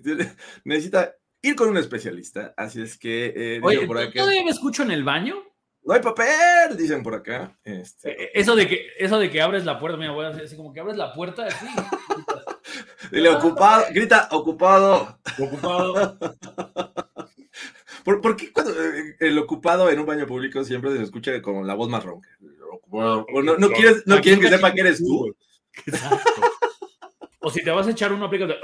[0.64, 2.54] necesita ir con un especialista.
[2.56, 3.34] Así es que.
[3.36, 5.36] Eh, Oye, ¿todavía me escucho en el baño?
[5.90, 7.58] No hay papel, dicen por acá.
[7.64, 8.12] Este.
[8.12, 10.56] Eh, eso, de que, eso de que abres la puerta, mira, voy a hacer así
[10.56, 11.66] como que abres la puerta así.
[13.12, 15.18] Dile ocupado, grita ocupado.
[15.40, 16.20] Ocupado.
[18.22, 21.74] ¿Por, qué cuando eh, el ocupado en un baño público siempre se escucha con la
[21.74, 22.30] voz más ronca?
[22.92, 23.26] no,
[23.72, 25.36] quieres, no quieren que sepa que eres tú.
[27.42, 28.58] O si te vas a echar uno, aplícate.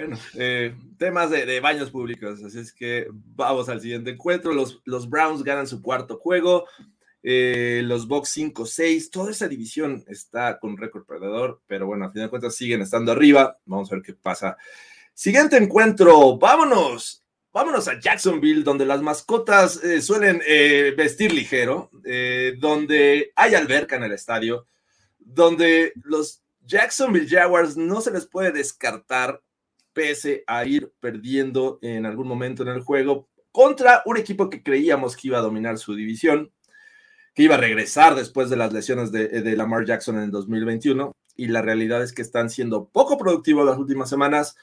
[0.00, 4.54] Bueno, eh, temas de, baños públicos, así es que vamos al siguiente encuentro.
[4.54, 6.66] Los, los Browns ganan su cuarto juego,
[7.22, 12.28] eh, los Bucks 5-6, toda esa división está con récord perdedor, pero bueno, al final
[12.28, 13.58] de cuentas siguen estando arriba.
[13.66, 14.56] Vamos a ver qué pasa.
[15.12, 20.38] Siguiente encuentro, vámonos, vámonos a Jacksonville, donde las mascotas eh, suelen
[20.96, 21.90] vestir ligero,
[22.58, 24.66] donde hay alberca en el estadio,
[25.18, 29.42] donde los Jacksonville Jaguars no se les puede descartar
[29.92, 35.16] pese a ir perdiendo en algún momento en el juego contra un equipo que creíamos
[35.16, 36.52] que iba a dominar su división,
[37.34, 41.12] que iba a regresar después de las lesiones de, de Lamar Jackson en el 2021,
[41.36, 44.56] y la realidad es que están siendo poco productivos las últimas semanas.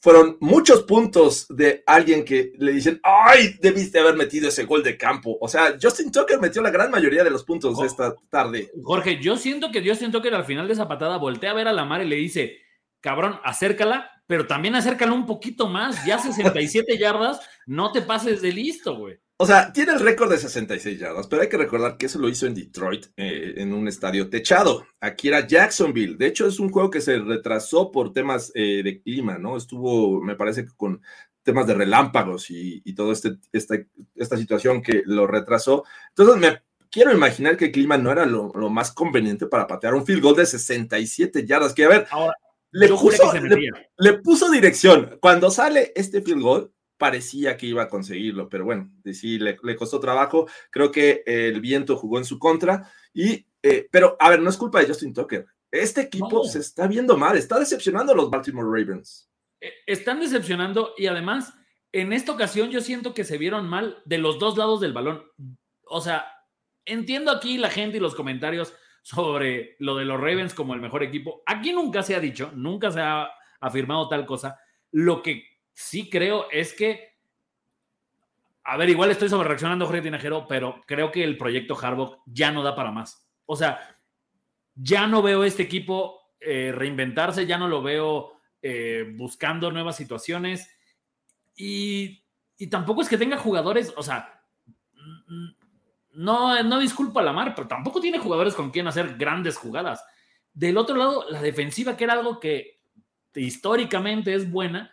[0.00, 4.96] Fueron muchos puntos de alguien que le dicen, ay, debiste haber metido ese gol de
[4.98, 5.38] campo.
[5.40, 7.84] O sea, Justin Tucker metió la gran mayoría de los puntos Oh.
[7.84, 8.72] esta tarde.
[8.82, 11.72] Jorge, yo siento que Justin Tucker al final de esa patada voltea a ver a
[11.72, 12.56] la mar y le dice,
[13.00, 18.50] cabrón, acércala, pero también acércala un poquito más, ya 67 yardas, no te pases de
[18.50, 19.18] listo, güey.
[19.36, 22.30] O sea, tiene el récord de 66 yardas, pero hay que recordar que eso lo
[22.30, 24.86] hizo en Detroit, eh, en un estadio techado.
[25.02, 26.16] Aquí era Jacksonville.
[26.16, 29.58] De hecho, es un juego que se retrasó por temas eh, de clima, ¿no?
[29.58, 31.02] Estuvo, me parece que con
[31.42, 33.74] temas de relámpagos y, y toda este, esta,
[34.14, 35.84] esta situación que lo retrasó.
[36.08, 39.92] Entonces, me quiero imaginar que el clima no era lo, lo más conveniente para patear
[39.92, 41.74] un field goal de 67 yardas.
[41.74, 42.34] Que a ver, Ahora,
[42.72, 43.32] le yo puso,
[43.98, 45.18] le- puso dirección.
[45.20, 49.76] Cuando sale este field goal, parecía que iba a conseguirlo, pero bueno, sí, le, le
[49.76, 50.46] costó trabajo.
[50.70, 52.90] Creo que el viento jugó en su contra.
[53.12, 55.46] Y, eh, pero, a ver, no es culpa de Justin Tucker.
[55.70, 56.44] Este equipo No.
[56.44, 59.28] se está viendo mal, está decepcionando a los Baltimore Ravens.
[59.60, 61.54] Eh, Están decepcionando y además,
[61.92, 65.24] en esta ocasión yo siento que se vieron mal de los dos lados del balón.
[65.84, 66.26] O sea,
[66.84, 71.02] entiendo aquí la gente y los comentarios sobre lo de los Ravens como el mejor
[71.02, 71.42] equipo.
[71.44, 73.28] Aquí nunca se ha dicho, nunca se ha
[73.60, 74.58] afirmado tal cosa.
[74.92, 77.16] Lo que sí creo es que,
[78.64, 82.52] a ver, igual estoy sobre reaccionando, Jorge Tinajero, pero creo que el proyecto Harbaugh ya
[82.52, 83.28] no da para más.
[83.44, 83.98] O sea,
[84.74, 90.70] ya no veo este equipo eh, reinventarse, ya no lo veo eh, buscando nuevas situaciones
[91.56, 92.24] y,
[92.56, 94.42] y tampoco es que tenga jugadores, o sea,
[96.12, 100.04] no, no disculpa a la mar, pero tampoco tiene jugadores con quien hacer grandes jugadas.
[100.52, 102.80] Del otro lado, la defensiva, que era algo que
[103.34, 104.92] históricamente es buena,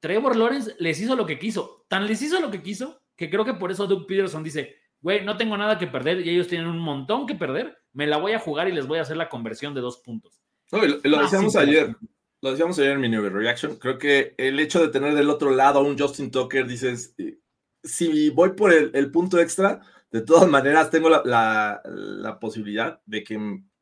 [0.00, 1.84] Trevor Lawrence les hizo lo que quiso.
[1.88, 5.24] Tan les hizo lo que quiso que creo que por eso Doug Peterson dice, güey,
[5.24, 8.32] no tengo nada que perder y ellos tienen un montón que perder, me la voy
[8.32, 10.40] a jugar y les voy a hacer la conversión de dos puntos.
[10.70, 11.96] No, lo, lo Ah, decíamos sí, ayer,
[12.40, 13.76] lo decíamos ayer en mi New Reaction.
[13.76, 17.38] Creo que el hecho de tener del otro lado a un Justin Tucker, dices, eh,
[17.82, 23.22] si voy por el, el punto extra, de todas maneras tengo la, la- posibilidad de
[23.22, 23.34] que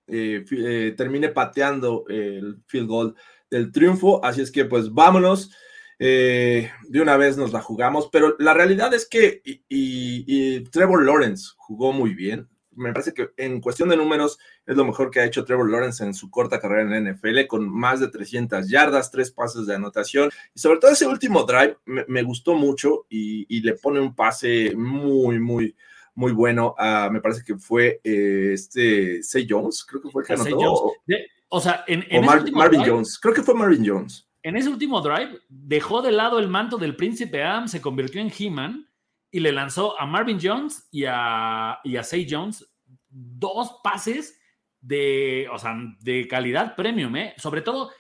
[0.09, 3.15] eh, eh, termine pateando el field goal
[3.51, 4.25] del triunfo.
[4.25, 5.51] Así es que, pues vámonos.
[5.99, 11.53] eh, de una vez nos la jugamos, pero la realidad es que y, Trevor Lawrence
[11.57, 12.49] jugó muy bien.
[12.73, 16.05] Me parece que en cuestión de números es lo mejor que ha hecho Trevor Lawrence
[16.05, 19.77] en su corta carrera en la NFL, con más de 300 yardas, tres pases de
[19.77, 20.29] anotación.
[20.55, 25.39] Y sobre todo ese último drive me, gustó mucho y le pone un pase muy,
[25.39, 25.75] muy,
[26.17, 26.75] muy bueno.
[26.77, 30.57] a- me parece que fue eh, este Say Jones, creo que fue el que anotó.
[30.59, 31.21] Jones.
[31.49, 34.29] O, sea, en, en o Mar- Marvin drive- Jones, creo que fue Marvin Jones.
[34.43, 38.33] En ese último drive, dejó de lado el manto del príncipe Adam, se convirtió en
[38.37, 38.89] He-Man
[39.31, 42.65] y le lanzó a Marvin Jones y a, y a Say Jones
[43.09, 44.39] dos pases
[44.81, 47.35] de, o sea, de calidad premium, ¿eh?
[47.39, 47.91] Sobre todo,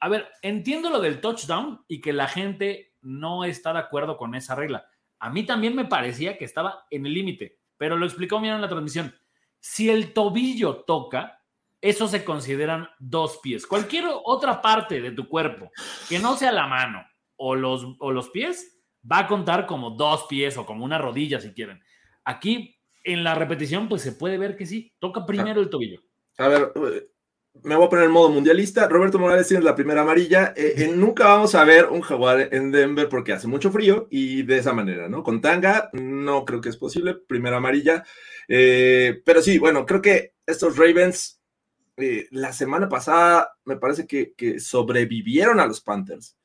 [0.00, 4.34] a ver, entiendo lo del touchdown y que la gente no está de acuerdo con
[4.34, 4.86] esa regla.
[5.18, 8.60] A mí también me parecía que estaba en el límite, pero lo explicó bien en
[8.60, 9.14] la transmisión.
[9.60, 11.42] Si el tobillo toca,
[11.80, 13.66] eso se consideran dos pies.
[13.66, 15.70] Cualquier otra parte de tu cuerpo
[16.08, 18.78] que no sea la mano o los, o los pies,
[19.10, 21.82] va a contar como dos pies o como una rodilla si quieren.
[22.24, 26.02] Aquí en la repetición, pues se puede ver que sí, toca primero el tobillo.
[26.36, 26.72] A ver,
[27.62, 28.88] me voy a poner en modo mundialista.
[28.88, 30.52] Roberto Morales tiene la primera amarilla.
[30.56, 34.42] Eh, eh, nunca vamos a ver un jaguar en Denver porque hace mucho frío y
[34.42, 35.22] de esa manera, ¿no?
[35.22, 37.14] Con tanga no creo que es posible.
[37.14, 38.04] Primera amarilla.
[38.48, 41.36] Eh, pero sí, bueno, creo que estos Ravens
[42.30, 46.36] la semana pasada me parece que, que sobrevivieron a los Panthers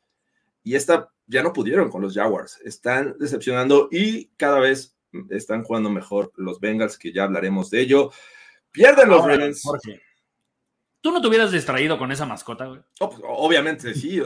[0.63, 2.59] y esta ya no pudieron con los Jaguars.
[2.63, 4.95] Están decepcionando y cada vez
[5.29, 8.11] están jugando mejor los Bengals, que ya hablaremos de ello.
[8.71, 9.61] Pierden los Ravens.
[9.63, 10.01] Jorge,
[11.03, 12.79] tú no te hubieras distraído con esa mascota, güey.
[13.01, 14.21] Oh, pues, obviamente, sí.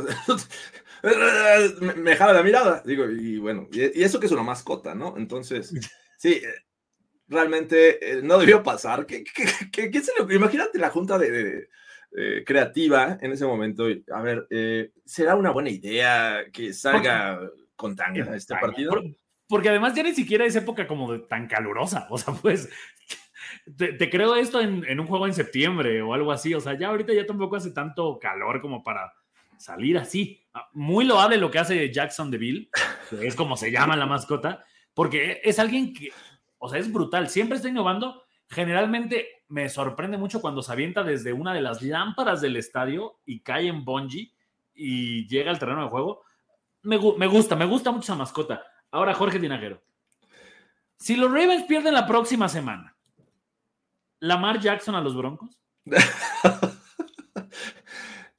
[1.82, 2.84] me, me jala la mirada.
[2.86, 5.18] Digo, y bueno, y, y eso que es una mascota, ¿no?
[5.18, 5.74] Entonces,
[6.18, 6.54] sí, eh,
[7.28, 9.08] realmente eh, no debió pasar.
[9.08, 9.24] ¿Qué,
[9.72, 11.70] qué, qué, se lo, imagínate la junta de, de,
[12.12, 13.88] de, creativa en ese momento.
[14.13, 17.42] A ver, eh, ¿será una buena idea que salga
[17.76, 18.92] con tanga este partido?
[18.92, 19.04] Por,
[19.50, 22.06] porque además ya ni siquiera es época como de tan calurosa.
[22.12, 22.70] O sea, pues
[23.75, 26.53] te, te creo esto en, un juego en septiembre o algo así.
[26.53, 29.13] O sea, ya ahorita ya tampoco hace tanto calor como para
[29.58, 30.45] salir así.
[30.73, 32.69] Muy loable lo que hace Jackson DeVille,
[33.10, 36.12] que es como se llama la mascota, porque es alguien que,
[36.58, 37.30] o sea, es brutal.
[37.30, 38.23] Siempre está innovando.
[38.49, 43.41] Generalmente me sorprende mucho cuando se avienta desde una de las lámparas del estadio y
[43.41, 44.32] cae en bungee
[44.73, 46.23] y llega al terreno de juego.
[46.84, 48.63] Me, me gusta, me gusta mucho esa mascota.
[48.91, 49.82] Ahora, Jorge Tinajero.
[50.95, 52.97] Si los Ravens pierden la próxima semana,
[54.19, 55.60] ¿Lamar Jackson a los Broncos?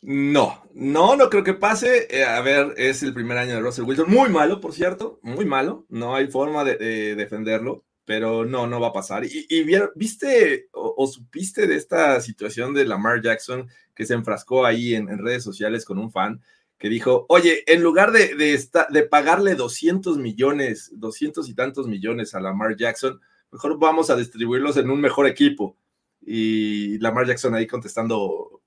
[0.00, 2.06] No, no, no creo que pase.
[2.08, 4.08] Eh, a ver, es el primer año de Russell Wilson.
[4.08, 5.84] Muy malo, por cierto, muy malo.
[5.90, 9.26] No hay forma de, de defenderlo, pero no, no va a pasar.
[9.26, 14.94] Y, y viste o, supiste de esta situación de Lamar Jackson que se enfrascó ahí
[14.94, 16.40] en, redes sociales con un fan
[16.78, 22.40] que dijo, oye, en lugar de, de pagarle 200 millones, 200 y tantos millones a
[22.40, 25.76] Lamar Jackson, mejor vamos a distribuirlos en un mejor equipo.
[26.20, 28.62] Y Lamar Jackson ahí contestando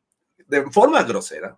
[0.48, 1.58] de forma grosera.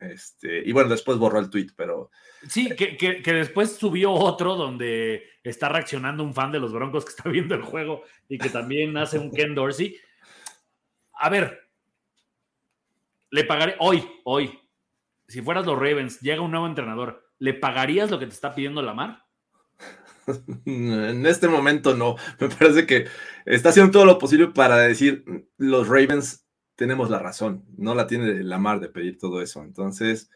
[0.00, 2.10] Este, y bueno, después borró el tweet, pero.
[2.48, 7.04] Sí, que, que, que, después subió otro donde está reaccionando un fan de los Broncos
[7.04, 9.96] que está viendo el juego y que también hace un Ken Dorsey.
[11.14, 11.70] A ver,
[13.30, 14.58] le pagaré hoy, hoy,
[15.26, 18.82] si fueras los Ravens, llega un nuevo entrenador, ¿le pagarías lo que te está pidiendo
[18.82, 19.23] Lamar?
[20.66, 22.16] En este momento no.
[22.40, 23.06] Me parece que
[23.44, 25.24] está haciendo todo lo posible para decir
[25.56, 26.44] los Ravens
[26.76, 27.64] tenemos la razón.
[27.76, 29.62] No la tiene Lamar de pedir todo eso.
[29.62, 30.30] Entonces,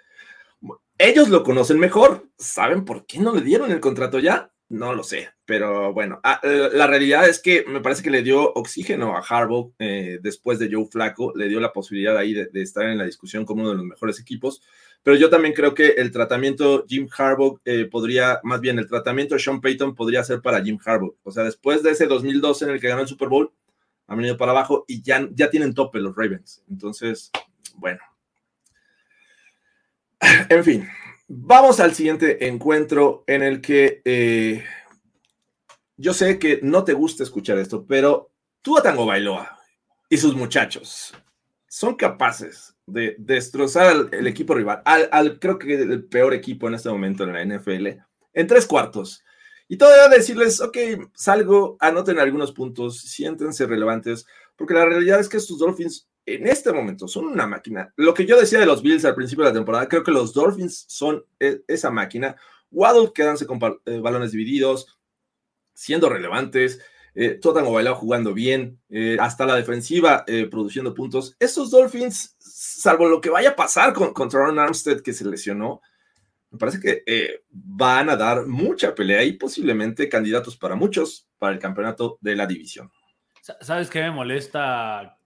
[0.98, 2.28] ellos lo conocen mejor.
[2.38, 4.52] ¿Saben por qué no le dieron el contrato ya?
[4.70, 8.52] No lo sé, pero bueno, ah, la realidad es que me parece que le dio
[8.52, 12.60] oxígeno a Harbaugh eh, después de Joe Flaco, le dio la posibilidad ahí de, de,
[12.60, 14.60] estar en la discusión como uno de los mejores equipos,
[15.02, 19.38] pero yo también creo que el tratamiento Jim Harbaugh eh, podría, más bien el tratamiento
[19.38, 22.80] Sean Payton podría ser para Jim Harbaugh, o sea, después de ese 2012 en el
[22.80, 23.52] que ganó el Super Bowl,
[24.06, 27.30] han venido para abajo y ya, ya tienen tope los Ravens, entonces,
[27.76, 28.00] bueno.
[30.48, 30.88] En fin,
[31.30, 34.64] Vamos al siguiente encuentro en el que eh,
[35.98, 38.30] yo sé que no te gusta escuchar esto, pero
[38.62, 39.58] Tua Tango Bailoa
[40.08, 41.12] y sus muchachos
[41.66, 46.74] son capaces de destrozar al, el equipo rival, al, creo que el peor equipo en
[46.74, 47.86] este momento en la NFL,
[48.32, 49.22] en tres cuartos.
[49.68, 50.76] Y todavía decirles, ok,
[51.14, 56.72] salgo, anoten algunos puntos, siéntense relevantes, porque la realidad es que estos Dolphins en este
[56.72, 57.92] momento son una máquina.
[57.96, 60.32] Lo que yo decía de los Bills al principio de la temporada, creo que los
[60.32, 62.36] Dolphins son e, esa máquina.
[62.70, 64.98] Waddle quedándose con eh, balones divididos,
[65.74, 66.80] siendo relevantes,
[67.20, 71.34] eh, Totango Bailao jugando bien, eh, hasta la defensiva eh, produciendo puntos.
[71.40, 75.80] Estos Dolphins, salvo lo que vaya a pasar con, contra Ron Armstead que se lesionó,
[76.50, 81.52] me parece que eh, van a dar mucha pelea y posiblemente candidatos para muchos para
[81.52, 82.88] el campeonato de la división.
[83.60, 85.18] ¿Sabes qué me molesta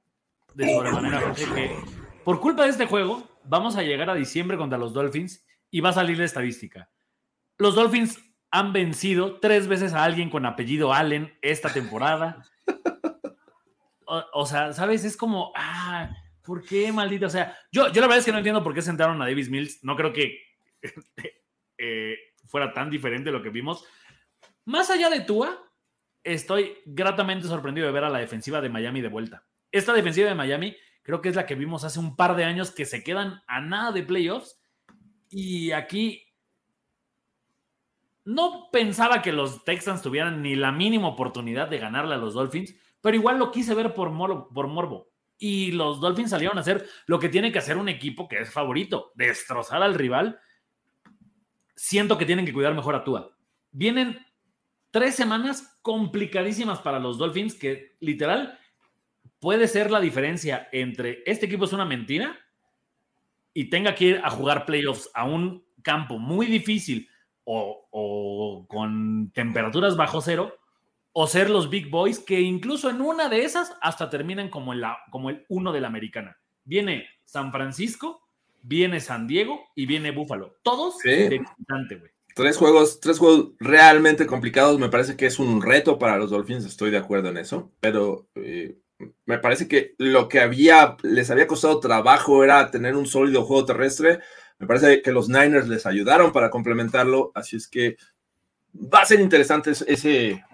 [0.55, 1.77] de sobremanera, que
[2.25, 5.91] por culpa de este juego vamos a llegar a diciembre contra los Dolphins y va
[5.91, 6.91] a salir la estadística.
[7.59, 8.19] Los Dolphins
[8.53, 12.45] han vencido tres veces a alguien con apellido Allen esta temporada.
[14.35, 15.05] O, sea, ¿sabes?
[15.05, 17.27] Es como, ah, ¿por qué, maldita?
[17.27, 19.49] O sea, yo, yo la verdad es que no entiendo por qué sentaron a Davis
[19.49, 19.83] Mills.
[19.83, 20.39] No creo que
[21.79, 23.85] eh, fuera tan diferente lo que vimos.
[24.67, 25.59] Más allá de Tua,
[26.23, 30.35] estoy gratamente sorprendido de ver a la defensiva de Miami de vuelta esta defensiva de
[30.35, 33.43] Miami creo que es la que vimos hace un par de años que se quedan
[33.49, 34.61] a nada de playoffs.
[35.31, 36.23] Y aquí
[38.25, 42.75] no pensaba que los Texans tuvieran ni la mínima oportunidad de ganarle a los Dolphins,
[43.01, 45.09] pero igual lo quise ver por, mor por morbo.
[45.39, 48.51] Y los Dolphins salieron a hacer lo que tiene que hacer un equipo que es
[48.53, 50.39] favorito, destrozar al rival.
[51.75, 53.37] Siento que tienen que cuidar mejor a Tua.
[53.73, 54.25] Vienen
[54.93, 58.59] tres semanas complicadísimas para los Dolphins que literal
[59.41, 62.39] puede ser la diferencia entre este equipo es una mentira
[63.53, 67.09] y tenga que ir a jugar playoffs a un campo muy difícil
[67.45, 70.57] o, o, con temperaturas bajo cero,
[71.13, 74.99] o ser los big boys que incluso en una de esas hasta terminan como, la,
[75.11, 76.39] como el uno de la americana.
[76.65, 78.23] Viene San Francisco,
[78.63, 80.57] viene San Diego y viene Buffalo.
[80.63, 81.11] Todos sí.
[81.11, 82.11] de visitante, güey.
[82.35, 84.79] Tres juegos, tres juegos realmente complicados.
[84.79, 88.27] Me parece que es un reto para los Dolphins, estoy de acuerdo en eso, pero
[88.37, 88.79] eh,
[89.27, 93.67] me parece que lo que había, les había costado trabajo era tener un sólido juego
[93.67, 94.21] terrestre.
[94.63, 97.97] Me parece que los Niners les ayudaron para complementarlo, así es que
[98.73, 100.45] va a ser interesante ese,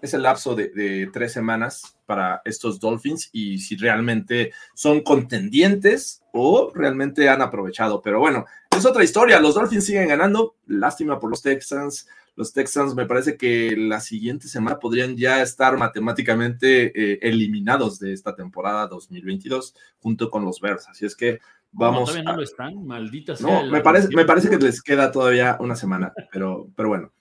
[0.00, 6.22] es el lapso de, de, tres semanas para estos Dolphins y si realmente son contendientes
[6.32, 8.00] o realmente han aprovechado.
[8.02, 9.40] Pero bueno, es otra historia.
[9.40, 10.54] Los Dolphins siguen ganando.
[10.68, 12.06] Lástima por los Texans.
[12.36, 18.12] Los Texans me parece que la siguiente semana podrían ya estar matemáticamente eh, eliminados de
[18.12, 20.86] esta temporada 2022 junto con los Bears.
[20.88, 21.40] Así es que
[21.76, 22.14] vamos.
[22.16, 25.76] No, no lo están, maldita No, me parece, me parece que les queda todavía una
[25.76, 27.12] semana, pero, pero bueno.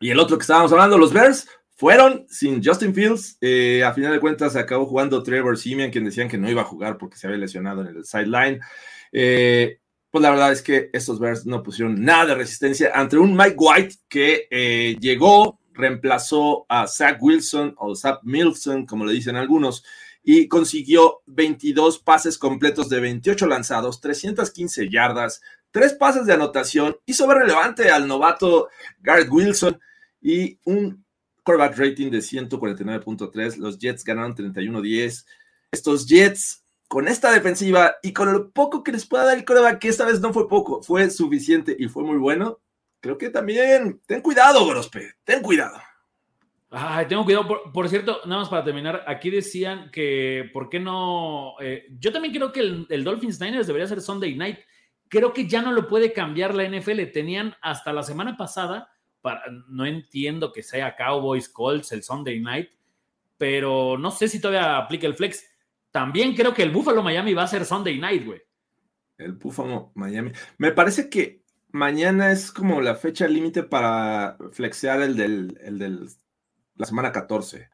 [0.00, 1.46] Y el otro que estábamos hablando, los Bears,
[1.76, 3.38] fueron sin Justin Fields.
[3.40, 6.62] Eh, a final de cuentas, se acabó jugando Trevor Simeon, quien decían que no iba
[6.62, 8.60] a jugar porque se había lesionado en el sideline.
[9.12, 9.78] Eh,
[10.10, 13.56] pues la verdad es que estos Bears no pusieron nada de resistencia ante un Mike
[13.58, 19.84] White que eh, llegó, reemplazó a Zach Wilson o Zach Milson, como le dicen algunos,
[20.24, 27.26] y consiguió 22 pases completos de 28 lanzados, 315 yardas, tres pases de anotación, hizo
[27.26, 28.68] ver relevante al novato
[29.00, 29.78] Garrett Wilson
[30.22, 31.04] y un
[31.44, 33.58] quarterback rating de 149.3.
[33.58, 35.26] Los Jets ganaron 31-10.
[35.70, 39.78] Estos Jets, con esta defensiva y con lo poco que les pueda dar el quarterback,
[39.78, 42.60] que esta vez no fue poco, fue suficiente y fue muy bueno.
[43.00, 45.78] Creo que también, ten cuidado, Grospe, ten cuidado.
[46.76, 47.46] Ay, tengo cuidado.
[47.46, 51.54] Por, por, cierto, nada más para terminar, aquí decían que, ¿por qué no?
[51.60, 54.58] Eh, yo también creo que el, el, Dolphins Niners debería ser Sunday Night.
[55.08, 57.04] Creo que ya no lo puede cambiar la NFL.
[57.12, 58.88] Tenían hasta la semana pasada
[59.68, 62.68] no entiendo que sea Cowboys, Colts, el Sunday Night,
[63.38, 65.44] pero no sé si todavía aplica el flex.
[65.90, 68.42] También creo que el Buffalo Miami va a ser Sunday Night, güey.
[69.16, 70.32] El Buffalo Miami.
[70.58, 76.08] Me parece que mañana es como la fecha límite para flexear el del, el del
[76.76, 77.68] la semana 14.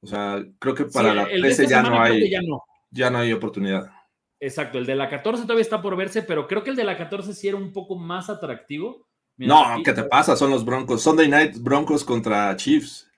[0.00, 2.62] O sea, creo que para la 13 ya no hay ya no.
[2.90, 3.90] ya no hay oportunidad.
[4.38, 6.96] Exacto, el de la 14 todavía está por verse, pero creo que el de la
[6.96, 10.34] 14 sí era un poco más atractivo Mira, no, aquí, ¿qué te pasa?
[10.34, 11.02] Son los Broncos.
[11.02, 13.10] Sunday Night Broncos contra Chiefs.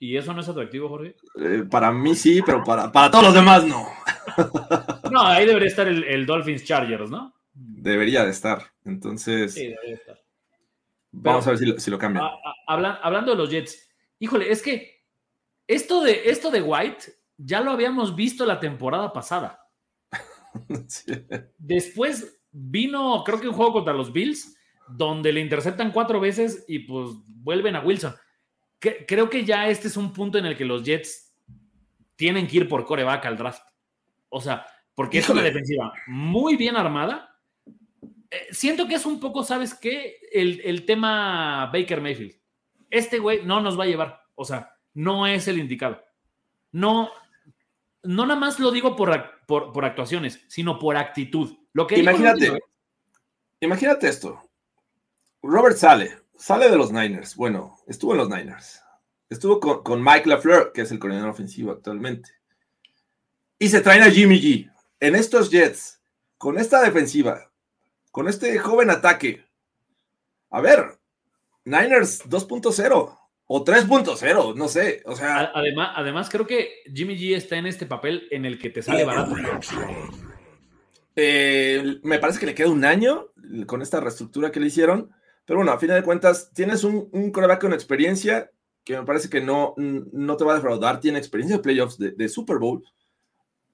[0.00, 1.16] ¿Y eso no es atractivo, Jorge?
[1.40, 3.86] Eh, para mí sí, pero para, para todos los demás no.
[5.10, 7.32] no, ahí debería estar el, el, Dolphins Chargers, ¿no?
[7.54, 8.62] Debería de estar.
[8.84, 9.54] Entonces.
[9.54, 10.20] Sí, debería estar.
[11.12, 12.24] Vamos pero, a ver si lo, si lo cambian.
[12.24, 13.88] A, a, habla, hablando de los Jets,
[14.18, 15.04] híjole, es que
[15.66, 19.60] esto de, esto de White ya lo habíamos visto la temporada pasada.
[20.86, 21.12] sí.
[21.58, 24.56] Después vino, creo que un juego contra los Bills
[24.88, 28.14] donde le interceptan cuatro veces y pues vuelven a Wilson.
[28.78, 31.34] Que, creo que ya este es un punto en el que los Jets
[32.16, 33.62] tienen que ir por coreback al draft.
[34.28, 35.40] O sea, porque Híjole.
[35.40, 37.36] es una defensiva muy bien armada.
[38.30, 40.18] Eh, siento que es un poco, ¿sabes qué?
[40.30, 42.34] El, el, tema Baker Mayfield.
[42.94, 44.22] Este güey no nos va a llevar.
[44.36, 46.00] O sea, no es el indicado.
[46.70, 47.10] No,
[48.04, 49.10] no nada más lo digo por,
[49.46, 51.56] por, por actuaciones, sino por actitud.
[51.72, 52.56] Lo que imagínate,
[53.58, 54.40] imagínate esto.
[55.42, 57.34] Robert sale, sale de los Niners.
[57.34, 58.80] Bueno, estuvo en los Niners.
[59.28, 62.30] Estuvo con, con, Mike LaFleur, que es el coordinador ofensivo actualmente.
[63.58, 64.72] Y se traen a Jimmy G.
[65.00, 66.00] En estos Jets,
[66.38, 67.50] con esta defensiva,
[68.12, 69.44] con este joven ataque.
[70.50, 71.00] A ver,
[71.64, 75.02] Niners 2.0 o 3.0, no sé.
[75.04, 75.52] O sea.
[75.54, 79.04] Además, además, creo que Jimmy G está en este papel en el que te sale
[79.04, 79.34] barato.
[81.16, 83.28] Eh, me parece que le queda un año
[83.66, 85.10] con esta reestructura que le hicieron.
[85.44, 88.50] Pero bueno, a fin de cuentas, tienes un, un coreback con experiencia
[88.84, 92.10] que me parece que no, no te va a defraudar, tiene experiencia de playoffs de,
[92.12, 92.84] de, Super Bowl.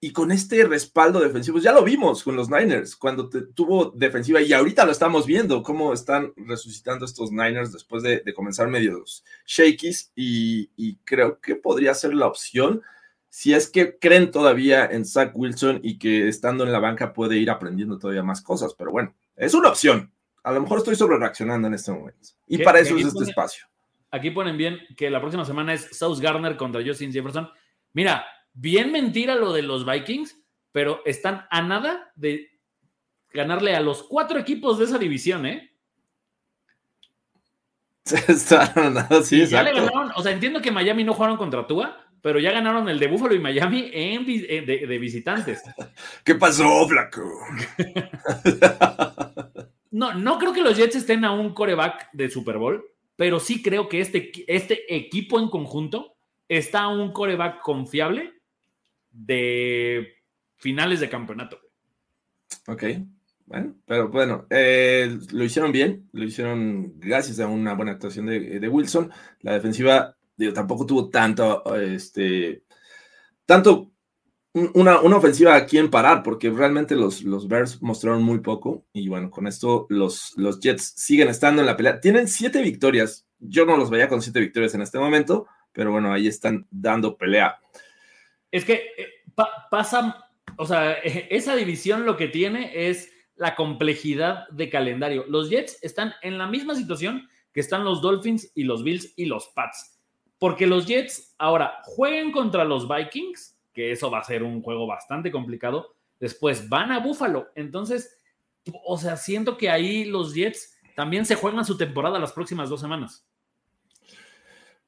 [0.03, 4.41] Y con este respaldo defensivo, ya lo vimos con los Niners, cuando te, tuvo defensiva,
[4.41, 9.25] y ahorita lo estamos viendo, cómo están resucitando estos Niners después de, de comenzar medios
[9.47, 12.81] shakies, y, y, creo que podría ser la opción
[13.29, 17.37] si es que creen todavía en Zach Wilson y que estando en la banca puede
[17.37, 21.19] ir aprendiendo todavía más cosas, pero bueno, es una opción, a lo mejor estoy sobre
[21.19, 22.31] reaccionando en este momento.
[22.47, 23.67] Y para eso es este ponen, espacio.
[24.11, 27.49] Aquí ponen bien que la próxima semana es South Garner contra Justin Jefferson.
[27.93, 30.41] Mira, bien mentira lo de los Vikings,
[30.73, 32.61] pero están a nada de
[33.33, 35.71] ganarle a los cuatro equipos de esa división, ¿eh?
[38.29, 41.67] Están a nada, sí, ya le ganaron, o sea, entiendo que Miami no jugaron contra
[41.67, 45.63] Tua, pero ya ganaron el de Buffalo y Miami en, de, de, de visitantes.
[46.25, 47.23] ¿Qué pasó, flaco?
[49.93, 52.85] No, no creo que los Jets estén a un coreback de Super Bowl,
[53.17, 56.17] pero sí creo que este, este equipo en conjunto
[56.49, 58.40] está a un coreback confiable
[59.11, 60.15] de
[60.57, 61.59] finales de campeonato.
[62.67, 62.85] Ok,
[63.47, 68.61] bueno, pero bueno, eh, lo hicieron bien, lo hicieron gracias a una buena actuación de,
[68.61, 69.11] de Wilson.
[69.41, 72.63] La defensiva, digo, tampoco tuvo tanto, este,
[73.47, 73.91] tanto
[74.53, 78.85] una, una, ofensiva a quien parar, porque realmente los, los Bears mostraron muy poco.
[78.93, 82.01] Y bueno, con esto los, los Jets siguen estando en la pelea.
[82.01, 83.27] Tienen siete victorias.
[83.39, 87.17] Yo no los veía con siete victorias en este momento, pero bueno, ahí están dando
[87.17, 87.59] pelea.
[88.51, 94.49] Es que eh, pa- pasa, o sea, esa división lo que tiene es la complejidad
[94.51, 95.25] de calendario.
[95.29, 99.25] Los Jets están en la misma situación que están los Dolphins y los Bills y
[99.25, 99.99] los Pats.
[100.39, 104.87] Porque los Jets ahora jueguen contra los Vikings, que eso va a ser un juego
[104.87, 105.95] bastante complicado.
[106.19, 107.49] Después van a Buffalo.
[107.55, 108.19] Entonces,
[108.85, 112.81] o sea, siento que ahí los Jets también se juegan su temporada las próximas dos
[112.81, 113.27] semanas.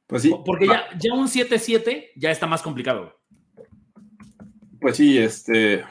[0.06, 0.34] Pues sí.
[0.44, 3.18] Porque ya, ya un 7-7 ya está más complicado.
[4.82, 5.84] Pues sí, este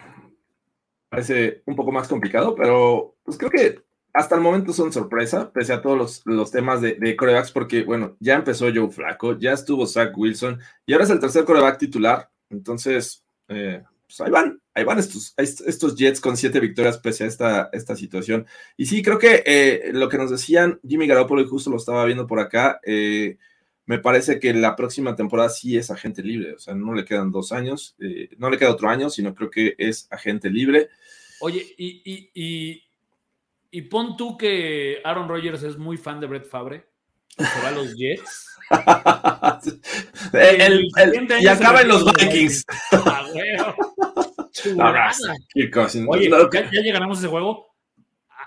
[1.07, 3.79] parece un poco más complicado, pero pues creo que
[4.11, 7.83] hasta el momento son sorpresa, pese a todos los, los temas de, de corebacks, porque
[7.83, 11.77] bueno, ya empezó Joe Flaco, ya estuvo Zach Wilson y ahora es el tercer coreback
[11.77, 12.29] titular.
[12.49, 17.27] Entonces, eh, pues ahí van, ahí van estos, estos Jets con siete victorias pese a
[17.27, 18.45] esta, esta situación.
[18.75, 22.03] Y sí, creo que eh, lo que nos decían Jimmy Garoppolo, y justo lo estaba
[22.03, 23.37] viendo por acá, eh,
[23.85, 27.31] me parece que la próxima temporada sí es agente libre, o sea, no le quedan
[27.31, 30.89] dos años, eh, no le queda otro año, sino creo que es agente libre.
[31.41, 32.83] Oye, y, y, y,
[33.71, 36.85] y pon tú que Aaron Rodgers es muy fan de Brett Favre,
[37.37, 38.47] se va a los Jets.
[40.33, 42.65] el, el, y acaba en los Vikings.
[44.79, 45.11] Ah.
[46.07, 47.67] Oye, ya, ya llegaremos a ese juego.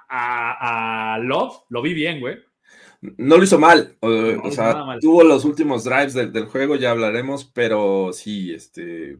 [0.08, 2.36] A, a- a Love lo vi bien, güey.
[3.18, 4.98] No lo hizo mal, o, No o hizo sea, mal.
[5.00, 9.18] tuvo los últimos drives del, del juego, ya hablaremos, pero sí, este,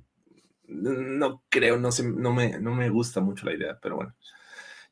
[0.68, 4.14] no creo, no, sé, no, me, no me gusta mucho la idea, pero bueno.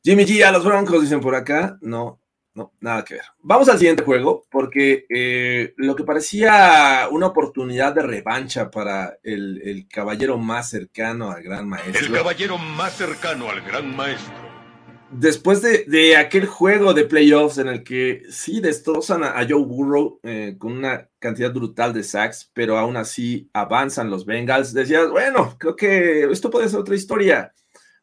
[0.03, 2.19] Jimmy G a los Broncos, dicen por acá, no,
[2.53, 3.23] no, nada que ver.
[3.39, 9.61] Vamos al siguiente juego, porque eh, lo que parecía una oportunidad de revancha para el,
[9.63, 14.42] el caballero más cercano al gran El maestro caballero más cercano al gran maestro.
[15.15, 20.19] Después de, aquel juego de playoffs en el que sí destrozan a, a Joe Burrow
[20.23, 25.55] eh, con una cantidad brutal de sacks, pero aún así avanzan los Bengals, decías, bueno,
[25.59, 27.53] creo que esto puede ser otra historia.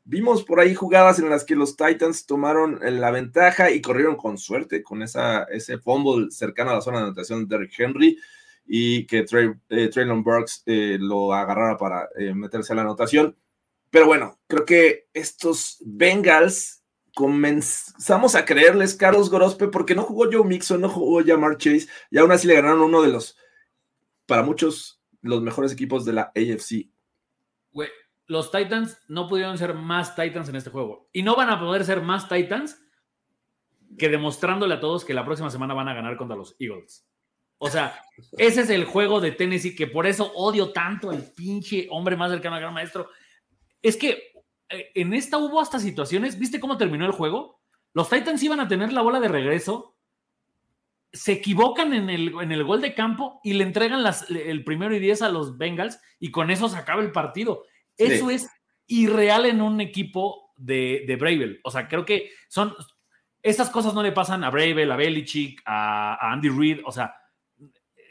[0.05, 4.17] Vimos por ahí jugadas en las que los Titans tomaron eh, la ventaja y corrieron
[4.17, 8.19] con suerte con ese fumble cercano a la zona de anotación de Derrick Henry
[8.67, 13.37] y que Trey, eh, Traylon Burks eh, lo agarrara para meterse a la anotación.
[13.91, 16.80] Pero bueno, creo que estos Bengals
[17.15, 22.19] comenzamos a creerles Carlos Gorospe porque no jugó Joe Mixon, no jugó Jamar Chase y
[22.19, 23.37] aún así le ganaron uno de los,
[24.27, 26.89] para muchos, los mejores equipos de la AFC.
[27.73, 27.89] Güey,
[28.27, 31.09] los Titans no pudieron ser más Titans en este juego.
[31.13, 32.81] Y no van a poder ser más Titans
[33.99, 37.07] que demostrándole a todos que la próxima semana van a ganar contra los Eagles.
[37.59, 38.01] O sea,
[38.39, 42.31] ese es el juego de Tennessee que por eso odio tanto al pinche hombre más
[42.31, 43.11] cercano al gran maestro.
[43.83, 44.30] Es que
[44.71, 47.61] en esta hubo hasta situaciones, ¿viste cómo terminó el juego?
[47.93, 49.97] Los Titans iban a tener la bola de regreso,
[51.13, 54.95] se equivocan en el, en el gol de campo y le entregan las- el primero
[54.95, 57.65] y diez a los Bengals y con eso se acaba el partido.
[57.97, 58.35] Eso Sí.
[58.37, 58.49] es
[58.87, 61.61] irreal en un equipo de, de Bravel.
[61.65, 62.75] O sea, creo que son.
[63.43, 66.81] Estas cosas no le pasan a Bravel, a Belichick, a, a Andy Reid.
[66.85, 67.15] O sea,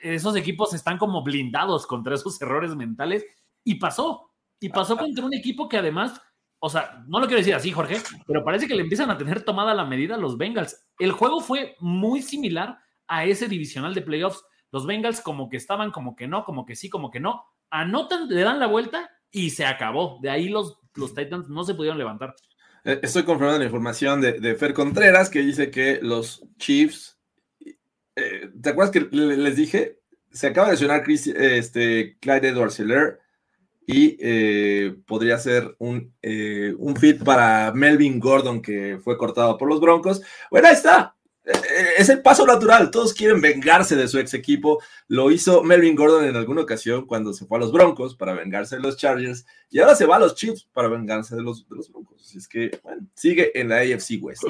[0.02, 3.26] esos equipos están como blindados contra esos errores mentales.
[3.64, 4.32] Y pasó.
[4.60, 6.20] Y pasó contra un equipo que además.
[6.60, 7.98] O sea, no lo quiero decir así, Jorge,
[8.28, 10.86] pero parece que le empiezan a tener tomada la medida los Bengals.
[11.00, 14.44] El juego fue muy similar a ese divisional de playoffs.
[14.72, 17.44] Los Bengals como que estaban, como que no, como que sí, como que no.
[17.70, 20.20] Anotan, le dan la vuelta y se acabó.
[20.22, 22.36] De ahí los, los Titans no se pudieron levantar.
[22.84, 27.18] Eh, Estoy confirmando la información de, de Fer Contreras que dice que los Chiefs,
[28.16, 30.00] eh, ¿te acuerdas que le- les dije?
[30.32, 33.20] Se acaba de lesionar este, Clyde Edwards Hiller
[33.92, 39.68] y eh, podría ser un, eh, un fit para Melvin Gordon que fue cortado por
[39.68, 40.22] los Broncos.
[40.52, 41.16] Bueno, ahí está.
[41.44, 42.92] Eh, eh, Es el paso natural.
[42.92, 44.80] Todos quieren vengarse de su ex equipo.
[45.08, 48.76] Lo hizo Melvin Gordon en alguna ocasión cuando se fue a los Broncos para vengarse
[48.76, 49.48] de los Chargers.
[49.72, 52.22] Y ahora se va a los Chiefs para vengarse de los, de los Broncos.
[52.24, 54.44] Así es que, bueno, sigue en la AFC West.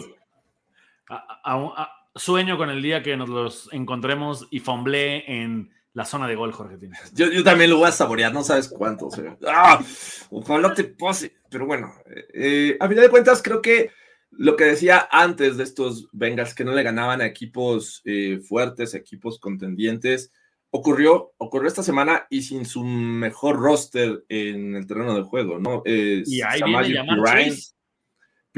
[2.13, 6.51] Sueño con el día que nos los encontremos y fomblé en la zona de gol,
[6.51, 6.77] Jorge.
[6.77, 6.95] Tino.
[7.13, 9.07] Yo, yo también lo voy a saborear, no sabes cuánto.
[9.07, 9.83] o sea, ¡ah!
[10.29, 11.33] ojalá te pase.
[11.49, 11.93] Pero bueno,
[12.33, 13.91] eh, a final de cuentas, creo que
[14.31, 18.93] lo que decía antes de estos Bengals que no le ganaban a equipos eh, fuertes,
[18.93, 20.31] equipos contendientes,
[20.69, 25.81] ocurrió, ocurrió esta semana y sin su mejor roster en el terreno de juego, ¿no?
[25.85, 27.73] Eh, Y ahí viene Chase.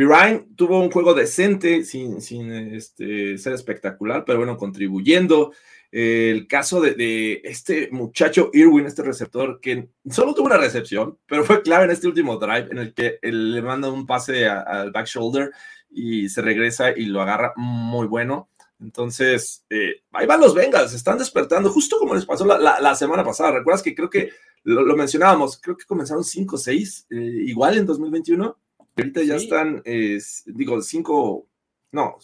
[0.02, 5.54] Pirine tuvo un juego decente, sin, sin este, ser espectacular, pero bueno, contribuyendo.
[5.92, 11.62] El caso de, este muchacho Irwin, este receptor, que solo tuvo una recepción, pero fue
[11.62, 15.06] clave en este último drive en el que él le manda un pase al back
[15.06, 15.52] shoulder
[15.92, 18.50] y se regresa y lo agarra muy bueno.
[18.80, 23.52] Entonces, eh, ahí van los Bengals, están despertando, justo como les pasó la semana pasada.
[23.52, 24.32] ¿Recuerdas que creo que
[24.64, 25.62] lo, lo mencionábamos?
[25.62, 28.58] Creo que comenzaron 5-6, eh, igual en 2021.
[29.02, 31.48] Ahorita ya están, eh, digo, 5,
[31.92, 32.18] no,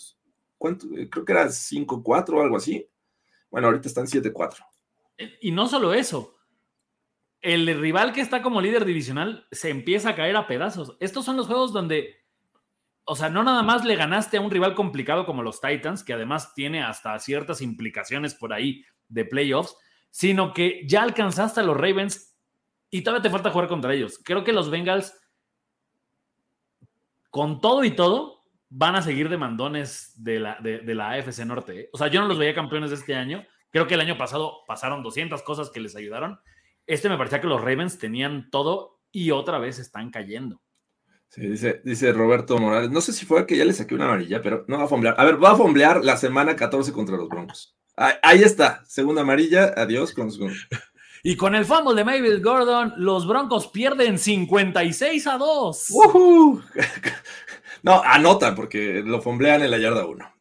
[0.57, 0.85] ¿cuánto?
[0.95, 2.87] Eh, Creo que era 5-4 o algo así.
[3.49, 4.63] Bueno, ahorita están 7-4.
[5.41, 6.35] Y no solo eso.
[7.41, 10.95] El rival que está como líder divisional se empieza a caer a pedazos.
[10.99, 12.15] Estos son los juegos donde,
[13.05, 16.13] o sea, no nada más le ganaste a un rival complicado como los Titans, que
[16.13, 19.75] además tiene hasta ciertas implicaciones por ahí de playoffs,
[20.11, 22.35] sino que ya alcanzaste a los Ravens
[22.89, 24.19] y todavía te falta jugar contra ellos.
[24.23, 25.13] Creo que los Bengals,
[27.29, 31.81] con todo y todo, van a seguir de mandones de la, de, la AFC Norte.
[31.81, 31.89] ¿eh?
[31.93, 33.45] O sea, yo no los veía campeones de este año.
[33.71, 36.39] Creo que el año pasado pasaron 200 cosas que les ayudaron.
[36.85, 40.61] Este me parecía que los Ravens tenían todo y otra vez están cayendo.
[41.29, 42.89] Sí, dice, dice Roberto Morales.
[42.89, 45.15] No sé si fue que ya le saqué una amarilla, pero no va a fomblear.
[45.17, 47.77] A ver, va a fomblear la semana 14 contra los Broncos.
[47.95, 49.73] Ahí, está, segunda amarilla.
[49.75, 50.53] Adiós con con-
[51.23, 55.89] Y con el fumble de Mayfield Gordon, los Broncos pierden 56 a 2.
[55.91, 56.63] ¡Woohoo!
[57.83, 60.33] No, anota porque lo fomblean en la yarda 1.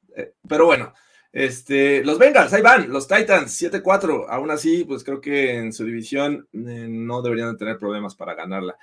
[0.49, 0.95] pero bueno,
[1.37, 4.24] este, los Bengals, ahí van, los Titans, 7-4.
[4.27, 8.35] Aún así, pues creo que en su división eh, no deberían de tener problemas para
[8.35, 8.77] ganarla.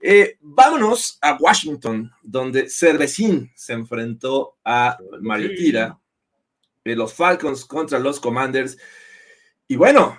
[0.00, 5.98] Eh, vámonos a Washington, donde Cervecín se enfrentó a Mario Tira,
[6.82, 8.78] eh, los Falcons contra los Commanders.
[9.66, 10.18] Y bueno,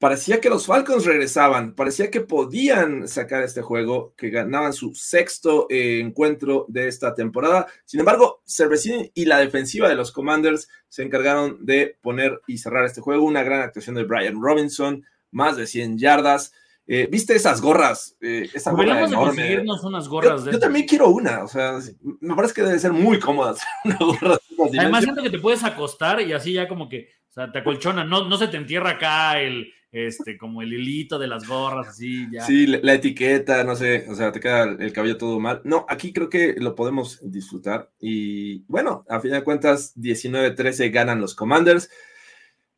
[0.00, 5.66] parecía que los Falcons regresaban, parecía que podían sacar este juego, que ganaban su sexto
[5.68, 7.66] eh, encuentro de esta temporada.
[7.84, 12.86] Sin embargo, Cervecín y la defensiva de los Commanders se encargaron de poner y cerrar
[12.86, 13.24] este juego.
[13.24, 16.54] Una gran actuación de Brian Robinson, más de 100 yardas.
[16.86, 18.16] Eh, ¿Viste esas gorras?
[18.22, 19.16] Eh, esa gorra enorme.
[19.16, 21.78] conseguirnos unas Yo, gorras de yo también quiero una, o sea,
[22.20, 24.38] me parece que debe ser muy cómoda hacer una gorra
[24.70, 27.60] de Además, siento que te puedes acostar y así ya como que, o sea, te
[27.60, 31.88] acolchona, no, no se te entierra acá el, este, como el hilito de las gorras,
[31.88, 32.42] así ya.
[32.44, 35.60] Sí, la, la etiqueta, no sé, o sea, te queda el cabello todo mal.
[35.64, 37.90] No, aquí creo que lo podemos disfrutar.
[38.00, 41.88] Y bueno, a fin de cuentas, 19-13 ganan los Commanders.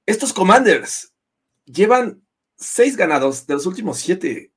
[0.07, 1.15] Estos Commanders
[1.65, 2.23] llevan
[2.57, 4.53] seis ganados de los últimos siete.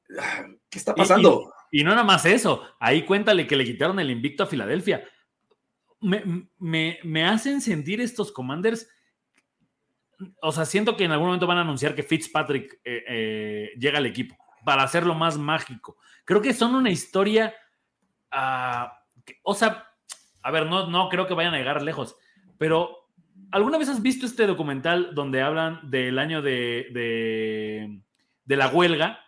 [0.69, 1.51] ¿Qué está Y- pasando?
[1.71, 5.03] Y no nada más eso, ahí cuéntale que le quitaron el invicto a Filadelfia.
[6.01, 8.87] Me, me- me hacen sentir estos commanders,
[10.41, 13.97] o sea, siento que en algún momento van a anunciar que Fitzpatrick eh, eh, llega
[13.97, 15.97] al equipo para hacerlo más mágico.
[16.25, 17.53] Creo que son una historia,
[18.31, 19.87] ah, que- o sea,
[20.41, 22.15] a ver, no, no creo que vayan a llegar lejos,
[22.57, 23.09] pero
[23.51, 26.87] ¿alguna vez has visto este documental donde hablan del año de,
[28.45, 29.19] de, la huelga?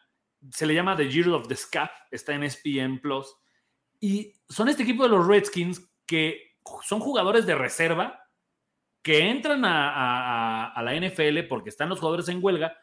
[0.52, 3.36] se le llama The Year of the Scap, está en SPN Plus.
[4.00, 8.27] Y son este equipo de los Redskins que son jugadores de reserva
[9.02, 12.78] que entran a, a- a- a la NFL porque están los jugadores en huelga.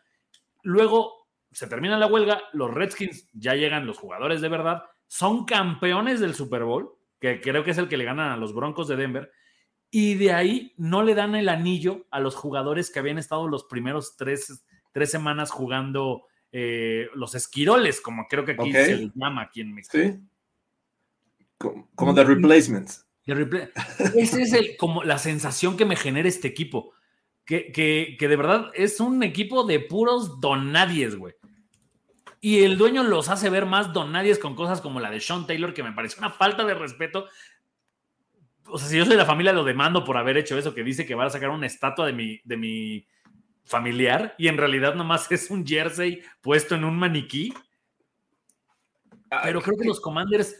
[0.63, 6.19] Luego se termina la huelga, los Redskins ya llegan los jugadores de verdad, son campeones
[6.21, 6.91] del Super Bowl,
[7.21, 9.31] que creo que es el que le ganan a los Broncos de Denver.
[9.91, 13.65] Y de ahí no le dan el anillo a los jugadores que habían estado los
[13.65, 18.75] primeros tres, tres semanas jugando eh, los esquiroles, como creo que aquí Ok.
[18.77, 19.97] se les llama aquí en México.
[19.99, 20.19] Sí.
[21.59, 23.07] Como, como The Replacements.
[23.27, 23.69] De replay.
[24.17, 26.93] Esa es el, como la sensación que me genera este equipo.
[27.45, 31.35] Que, que- que de verdad es un equipo de puros donadies, güey.
[32.41, 35.73] Y el dueño los hace ver más donadies con cosas como la de Sean Taylor,
[35.73, 37.27] que me parece una falta de respeto.
[38.67, 41.07] O sea, si yo soy la familia, lo demando por haber hecho eso, que dice
[41.07, 43.07] que va a sacar una estatua de mi, de mi
[43.65, 47.53] familiar y en realidad nomás es un jersey puesto en un maniquí.
[49.43, 50.55] Pero creo que los Commanders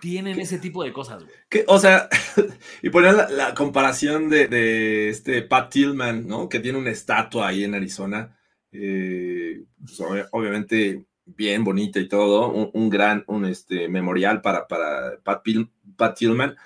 [0.00, 1.64] tienen ese tipo de cosas, güey.
[1.66, 2.08] O sea,
[2.82, 6.48] y poner la, la comparación de, de este Pat Tillman, ¿no?
[6.48, 8.36] Que tiene una estatua ahí en Arizona.
[8.72, 12.48] eh, pues, ob- obviamente bien bonita y todo.
[12.50, 16.56] Un, un gran un, este, memorial para, para Pat, Pil- Pat Tillman.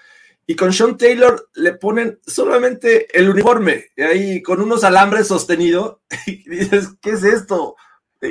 [0.47, 6.03] Y con Sean Taylor le ponen solamente el uniforme, ahí con unos alambres sostenido.
[6.27, 7.77] Y dices, ¿qué es esto?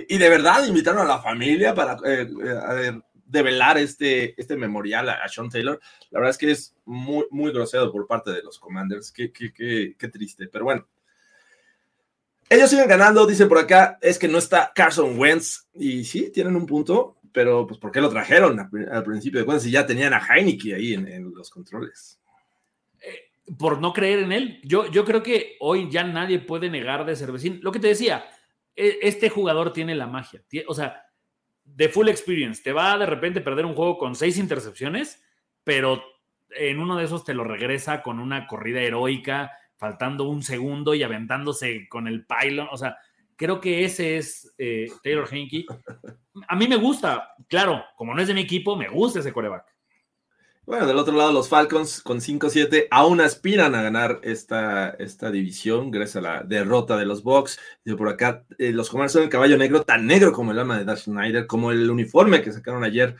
[0.09, 3.01] Y de verdad invitaron a la familia para eh, eh, a ver,
[3.33, 5.79] develar este, este memorial a, a Sean Taylor.
[6.11, 9.11] La verdad es que es muy, muy grosero por parte de los Commanders.
[9.11, 10.87] Qué, qué, qué, triste, pero bueno.
[12.49, 15.67] Ellos siguen ganando, dicen por acá, es que no está Carson Wentz.
[15.73, 19.63] Y sí, tienen un punto, pero pues ¿por qué lo trajeron al, principio de cuentas
[19.63, 22.19] si ya tenían a Heineke ahí en, en los controles?
[23.57, 24.61] por no creer en él.
[24.63, 27.59] Yo, yo creo que hoy ya nadie puede negar de Cervecín.
[27.61, 28.25] Lo que te decía,
[28.75, 30.41] e- este jugador tiene la magia.
[30.67, 31.05] O sea,
[31.63, 32.61] de full experience.
[32.61, 35.23] Te va a de repente perder un juego con seis intercepciones,
[35.63, 36.03] pero
[36.55, 41.03] en uno de esos te lo regresa con una corrida heroica, faltando un segundo y
[41.03, 42.67] aventándose con el pylon.
[42.71, 42.97] O sea,
[43.35, 45.65] creo que ese es eh, Taylor Henke.
[46.47, 49.72] A mí me gusta, claro, como no es de mi equipo, me gusta ese coreback.
[50.65, 55.91] Bueno, del otro lado, los Falcons con 5-7 aún aspiran a ganar esta, esta división
[55.91, 57.59] gracias a la derrota de los Bucks.
[57.83, 60.77] Y por acá, eh, los Commanders son el caballo negro, tan negro como el alma
[60.77, 63.17] de Darth Schneider, como el uniforme que sacaron ayer.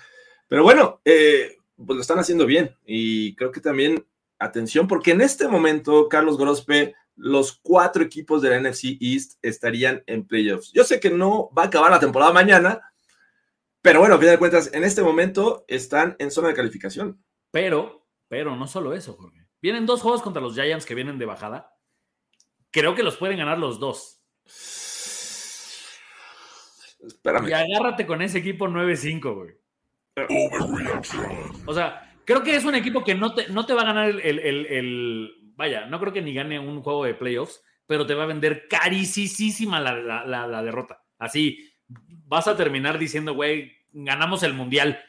[0.48, 2.78] Pero bueno, eh, pues lo están haciendo bien.
[2.86, 4.06] Y creo que también,
[4.40, 10.02] atención, porque en este momento, Carlos Grospe, los cuatro equipos de la NFC East estarían
[10.08, 10.72] en playoffs.
[10.72, 12.94] Yo sé que no va a acabar la temporada mañana,
[13.82, 17.22] pero bueno, a fin de cuentas, en este momento están en zona de calificación.
[17.54, 19.46] Pero, pero no solo eso, Jorge.
[19.62, 21.72] Vienen dos juegos contra los Giants que vienen de bajada.
[22.72, 24.24] Creo que los pueden ganar los dos.
[27.06, 27.50] Espérame.
[27.50, 29.52] Y agárrate con ese equipo 9-5, güey.
[31.68, 34.10] O sea, creo que es un equipo que no te, no te va a ganar
[34.10, 38.08] el, el- el- el- Vaya, no creo que ni gane un juego de playoffs, pero
[38.08, 41.04] te va a vender carísima la, la- la- la derrota.
[41.20, 45.00] Así, vas a terminar diciendo, güey, ganamos el mundial.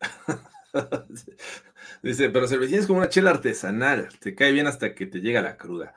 [2.02, 4.08] Dice, pero cervecín es como una chela artesanal.
[4.18, 5.94] Te cae bien hasta que te llega la cruda.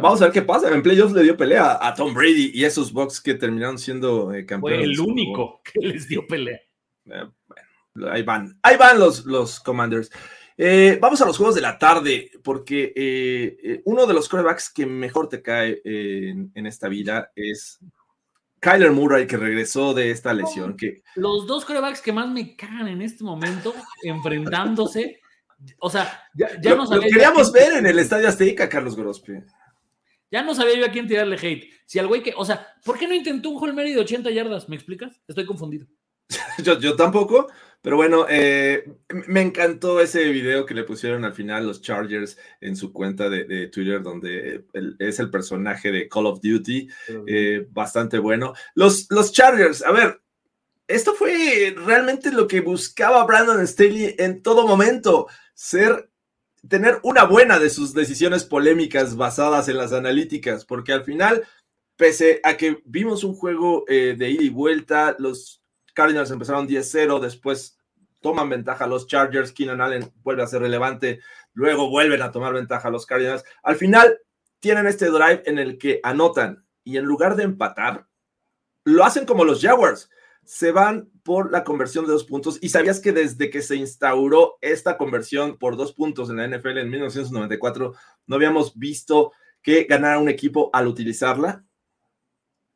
[0.00, 0.70] Vamos a ver qué pasa.
[0.70, 4.44] En playoffs le dio pelea a Tom Brady y esos Bucks que terminaron siendo eh,
[4.44, 4.80] campeones.
[4.80, 6.60] Fue el único que les dio pelea.
[7.06, 8.58] Eh, bueno, ahí van.
[8.62, 10.10] Ahí van los, los Commanders.
[10.56, 14.70] Eh, vamos a los juegos de la tarde, porque eh, eh, uno de los corebacks
[14.70, 17.80] que mejor te cae en, en esta vida es
[18.64, 20.74] Kyler Murray, que regresó de esta lesión.
[20.74, 25.20] Que, Los dos corebacks que más me cagan en este momento, enfrentándose.
[25.78, 28.66] O sea, ya, ya lo, no lo sabía yo queríamos ver en el Estadio Azteca,
[28.68, 29.44] Carlos Grospe.
[30.30, 31.70] Ya no sabía yo a quién tirarle hate.
[31.84, 34.66] Si al güey que, o sea, ¿por qué no intentó un Holmeri de 80 yardas?
[34.68, 35.20] ¿Me explicas?
[35.28, 35.86] Estoy confundido.
[36.64, 37.48] Yo, yo tampoco,
[37.84, 38.82] pero bueno, eh,
[39.28, 43.44] me encantó ese video que le pusieron al final los Chargers en su cuenta de,
[43.44, 46.88] de Twitter, donde el- es el personaje de Call of Duty,
[47.26, 48.54] eh, bastante bueno.
[48.74, 50.22] Los, los Chargers, a ver,
[50.88, 56.08] esto fue realmente lo que buscaba Brandon Staley en todo momento, ser,
[56.66, 61.46] tener una buena de sus decisiones polémicas basadas en las analíticas, porque al final,
[61.96, 65.60] pese a que vimos un juego eh, de ida y vuelta, los
[65.94, 67.78] Cardinals empezaron 10-0, después
[68.20, 71.20] toman ventaja los Chargers, Keenan Allen vuelve a ser relevante,
[71.52, 73.44] luego vuelven a tomar ventaja los Cardinals.
[73.62, 74.18] Al final
[74.60, 78.06] tienen este drive en el que anotan y en lugar de empatar,
[78.84, 80.10] lo hacen como los Jaguars,
[80.42, 84.58] se van por la conversión de dos puntos y sabías que desde que se instauró
[84.60, 87.94] esta conversión por dos puntos en la NFL en 1994,
[88.26, 89.32] no habíamos visto
[89.62, 91.64] que ganara un equipo al utilizarla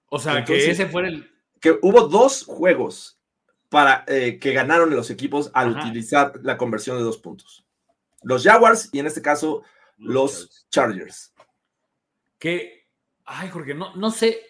[0.06, 1.30] O sea, Entonces- que ese fuera el.
[1.60, 3.18] Que hubo dos juegos
[3.68, 5.86] para eh, que ganaron los equipos al Ajá.
[5.86, 7.64] utilizar la conversión de dos puntos.
[8.22, 9.62] Los Jaguars y en este caso
[9.98, 11.34] los Chargers.
[12.38, 12.86] Que.
[13.24, 14.40] Ay, Jorge, no, no sé.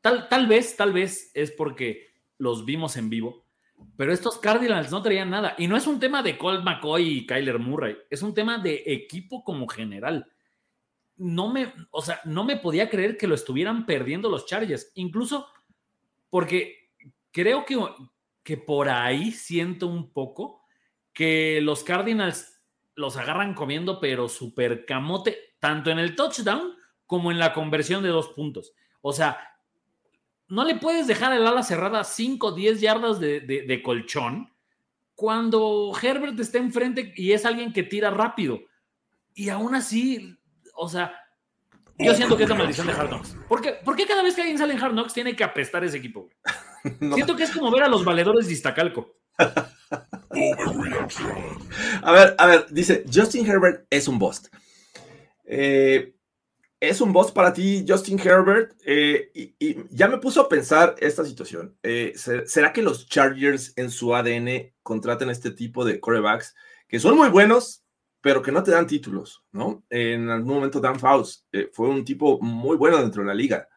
[0.00, 3.44] Tal, tal vez, tal vez es porque los vimos en vivo.
[3.96, 5.54] Pero estos Cardinals no traían nada.
[5.58, 7.96] Y no es un tema de Colt McCoy y Kyler Murray.
[8.10, 10.26] Es un tema de equipo como general.
[11.16, 14.90] No me, o sea, no me podía creer que lo estuvieran perdiendo los Chargers.
[14.94, 15.46] Incluso
[16.30, 16.90] porque
[17.32, 17.76] creo que,
[18.42, 20.62] que por ahí siento un poco
[21.12, 22.60] que los Cardinals
[22.94, 26.74] los agarran comiendo, pero súper camote, tanto en el touchdown
[27.06, 28.72] como en la conversión de dos puntos.
[29.02, 29.38] O sea,
[30.48, 34.52] no le puedes dejar el ala cerrada 5 o 10 yardas de, de- de colchón
[35.14, 38.60] cuando Herbert está enfrente y es alguien que tira rápido.
[39.34, 40.36] Y aún así,
[40.74, 41.14] o sea,
[42.04, 43.36] yo siento que es la maldición de Hard Knocks.
[43.48, 45.84] ¿Por qué, por qué cada vez que alguien sale en Hard Knocks tiene que apestar
[45.84, 46.22] ese equipo?
[46.22, 46.34] güey?
[47.00, 47.14] No.
[47.14, 49.14] Siento que es como ver a los valedores de Iztacalco.
[52.02, 54.48] A ver, a ver, dice Justin Herbert es un bust.
[55.44, 56.14] Eh,
[56.78, 58.72] ¿Es un boss para ti, Justin Herbert?
[58.86, 61.76] Eh, y, y ya me puso a pensar esta situación.
[61.82, 66.54] Eh, ¿se- ¿Será que los Chargers en su ADN contratan este tipo de corebacks
[66.88, 67.84] que son muy buenos,
[68.20, 69.42] pero que no te dan títulos?
[69.52, 69.84] ¿no?
[69.88, 73.68] En algún momento Dan Faust eh, fue un tipo muy bueno dentro de la liga,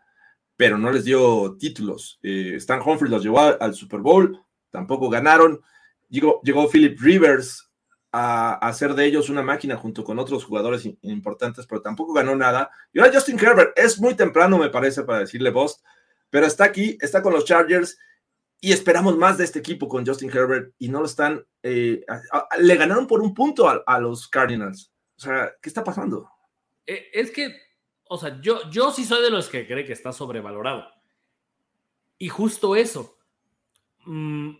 [0.55, 2.19] pero no les dio títulos.
[2.21, 4.39] Eh, Stan Humphrey los llevó al, Super Bowl,
[4.69, 5.61] tampoco ganaron.
[6.09, 7.71] Llegó, llegó Philip Rivers
[8.11, 12.35] a, a hacer de ellos una máquina junto con otros jugadores importantes, pero tampoco ganó
[12.35, 12.69] nada.
[12.91, 15.83] Y ahora Justin Herbert, es muy temprano, me parece, para decirle Bost,
[16.29, 17.97] pero está aquí, está con los Chargers
[18.63, 21.45] y esperamos más de este equipo con Justin Herbert y no lo están.
[21.63, 22.05] eh,
[22.59, 24.89] le ganaron por un punto a, los Cardinals.
[25.17, 26.29] O sea, ¿qué está pasando?
[26.85, 27.53] Eh, es que,
[28.05, 30.87] o sea, yo, yo sí soy de los que cree que está sobrevalorado.
[32.17, 33.17] Y justo eso.
[34.05, 34.51] mm,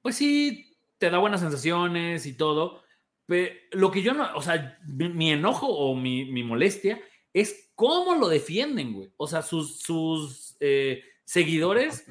[0.00, 2.82] pues sí, te da buenas sensaciones y todo,
[3.26, 6.98] Pe- lo que yo no, o sea, mi, mi enojo o mi, mi molestia
[7.34, 9.12] es cómo lo defienden, güey.
[9.18, 12.06] O sea, sus, sus eh, seguidores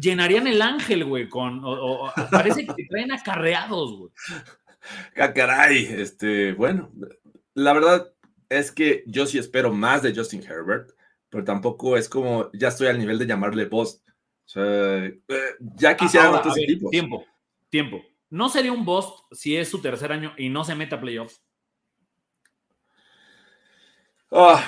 [0.00, 4.12] llenarían el ángel, güey, con, o- o- o- parece que traen acarreados, güey.
[5.16, 6.90] Ah, caray, este, bueno,
[7.54, 8.12] la verdad
[8.48, 10.90] es que yo sí espero más de Justin Herbert,
[11.30, 14.02] pero tampoco es como, ya estoy al nivel de llamarle boss.
[14.44, 15.14] O sea, eh,
[15.76, 16.90] ya quisieran Ahora, otros ver, equipos.
[16.90, 17.24] Tiempo,
[17.70, 18.02] tiempo.
[18.28, 21.40] ¿No sería un bust si es su tercer año y no se mete a playoffs?
[24.30, 24.66] Ah,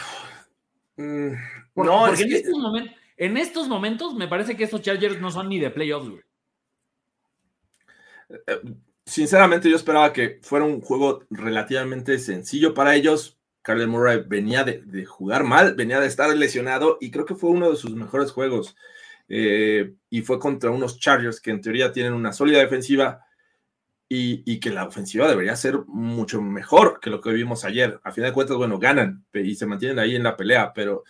[0.96, 1.30] mm,
[1.74, 2.94] no, porque es en, que- estos momentos,
[3.24, 6.22] en estos momentos me parece que estos Chargers no son ni de playoffs, güey.
[8.46, 8.60] eh,
[9.06, 13.38] sinceramente yo esperaba que fuera un juego relativamente sencillo para ellos.
[13.62, 17.70] Carly Murray venía de, jugar mal, venía de estar lesionado y creo que fue uno
[17.70, 18.76] de sus mejores juegos.
[19.28, 23.24] Eh, y fue contra unos Chargers que en teoría tienen una sólida defensiva
[24.06, 28.00] y, y que la ofensiva debería ser mucho mejor que lo que vimos ayer.
[28.04, 31.04] A final de cuentas, bueno, ganan y se mantienen ahí en la pelea, pero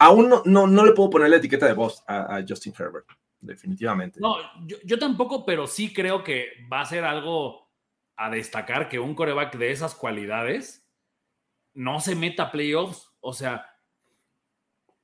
[0.00, 3.06] aún no, no, no le puedo poner la etiqueta de boss a, a Justin Herbert,
[3.40, 4.18] definitivamente.
[4.20, 4.36] No,
[4.66, 7.70] yo, yo tampoco, pero sí creo que va a ser algo
[8.16, 10.84] a destacar que un coreback de esas cualidades
[11.74, 13.10] no se meta a playoffs.
[13.20, 13.66] O sea,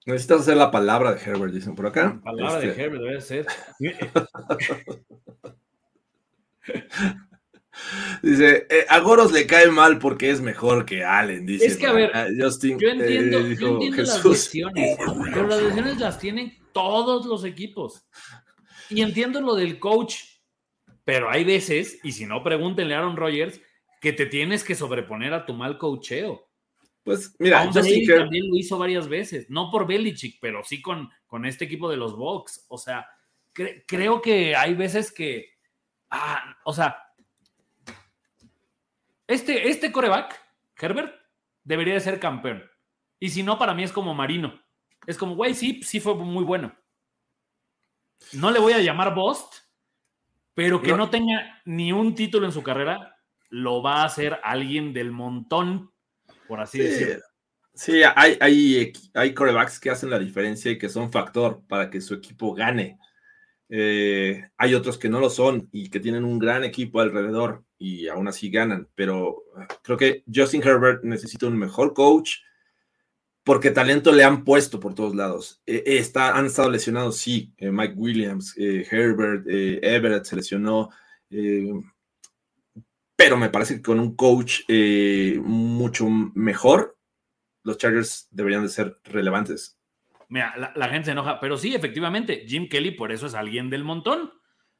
[0.04, 2.14] Necesitas hacer la palabra de Herbert, dicen por acá.
[2.14, 3.46] la palabra Este, de Herbert debe ser.
[8.22, 11.66] Dice, eh, a Goros le cae mal porque es mejor que Allen, dice.
[11.66, 14.32] Es que, a ver, Justin, Yo entiendo, eh, yo dijo entiendo las Jesús.
[14.32, 14.98] lesiones,
[15.32, 18.06] pero las lesiones las tienen todos los equipos.
[18.88, 20.16] Y entiendo lo del coach,
[21.04, 23.60] pero hay veces, y si no, pregúntenle a Aaron Rodgers,
[24.00, 26.48] que te tienes que sobreponer a tu mal coacheo.
[27.02, 31.08] Pues mira, Tom Justin también lo hizo varias veces, no por Belichick, pero sí con,
[31.26, 32.66] con este equipo de los Bucks.
[32.68, 33.06] O sea,
[33.54, 35.50] cre- creo que hay veces que,
[36.10, 36.96] ah, o sea,
[39.26, 40.40] este, este coreback,
[40.78, 41.14] Herbert,
[41.64, 42.62] debería de ser campeón.
[43.18, 44.60] Y si no, para mí es como Marino.
[45.06, 46.74] Es como, güey, sí, sí fue muy bueno.
[48.32, 49.54] No le voy a llamar Bost,
[50.54, 50.96] pero que No.
[50.96, 53.16] no tenga ni un título en su carrera,
[53.50, 55.92] lo va a hacer alguien del montón,
[56.48, 57.22] por así Sí, decirlo.
[57.74, 62.00] sí, hay, hay, hay corebacks que hacen la diferencia y que son factor para que
[62.00, 62.98] su equipo gane.
[63.68, 68.06] Eh, hay otros que no lo son y que tienen un gran equipo alrededor y
[68.08, 72.36] aún así ganan, pero ah, creo que Justin Herbert necesita un mejor coach
[73.46, 75.62] porque talento le han puesto por todos lados.
[75.66, 80.90] Eh, eh, está, han estado lesionados, sí, eh, Mike Williams, eh, Herbert, Everett se lesionó,
[83.14, 84.62] pero me parece que con un coach
[85.40, 86.98] mucho mejor,
[87.62, 89.75] los Chargers deberían de ser relevantes.
[90.28, 93.84] Mira, la, gente se enoja, pero sí, efectivamente, Jim Kelly por eso es alguien del
[93.84, 94.32] montón,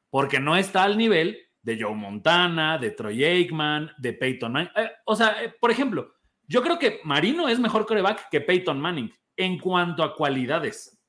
[0.09, 4.71] porque no está al nivel de Joe Montana, de Troy Aikman, de Peyton Manning.
[4.75, 8.79] Eh, o sea, eh, por ejemplo, yo creo que Marino es mejor coreback que Peyton
[8.79, 10.99] Manning en cuanto a cualidades,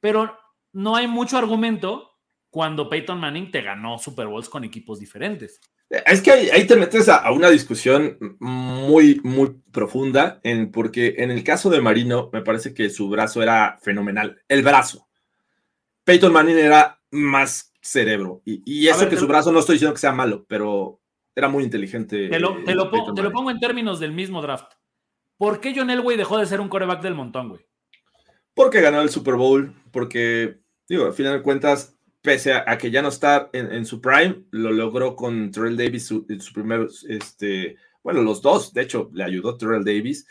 [0.00, 0.38] pero
[0.72, 2.11] no hay mucho argumento
[2.52, 5.58] cuando Peyton Manning te ganó Super Bowls con equipos diferentes.
[5.88, 11.14] Es que ahí, ahí te metes a, a una discusión muy, muy profunda, en, porque
[11.16, 14.42] en el caso de Marino, me parece que su brazo era fenomenal.
[14.48, 15.08] El brazo.
[16.04, 18.42] Peyton Manning era más cerebro.
[18.44, 21.00] Y, y eso ver, que su lo- brazo no estoy diciendo que sea malo, pero
[21.34, 22.28] era muy inteligente.
[22.28, 24.74] Te lo, te lo eh, pongo, te lo pongo en términos del mismo draft.
[25.38, 27.62] ¿Por qué John Elway dejó de ser un coreback del montón, güey?
[28.54, 32.90] Porque ganó el Super Bowl, porque, digo, al final de cuentas, pese a, a que
[32.90, 36.52] ya no está en, en su prime, lo logró con Terrell Davis, su, en su
[36.52, 40.26] primer, este, bueno, los dos, de hecho, le ayudó Terrell Davis,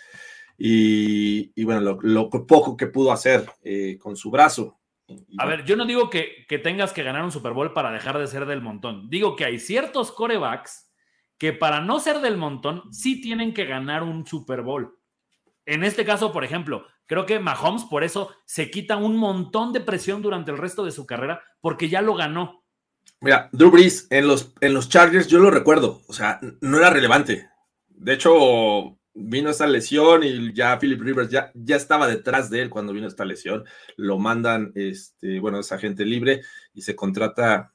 [0.57, 4.79] y, y bueno, lo, lo poco que pudo hacer eh, con su brazo.
[5.37, 8.17] A ver, yo no digo que, que tengas que ganar un Super Bowl para dejar
[8.17, 9.09] de ser del montón.
[9.09, 10.89] Digo que hay ciertos corebacks
[11.37, 14.97] que para no ser del montón sí tienen que ganar un Super Bowl.
[15.65, 19.81] En este caso, por ejemplo, creo que Mahomes por eso se quita un montón de
[19.81, 22.63] presión durante el resto de su carrera porque ya lo ganó.
[23.21, 26.89] Mira, Drew Brees en los, en los Chargers, yo lo recuerdo, o sea, no era
[26.89, 27.49] relevante.
[27.87, 32.69] De hecho, vino esta lesión y ya Philip Rivers ya, ya estaba detrás de él
[32.69, 33.63] cuando vino esta lesión.
[33.95, 36.41] Lo mandan, este, bueno, es agente libre
[36.73, 37.73] y se contrata.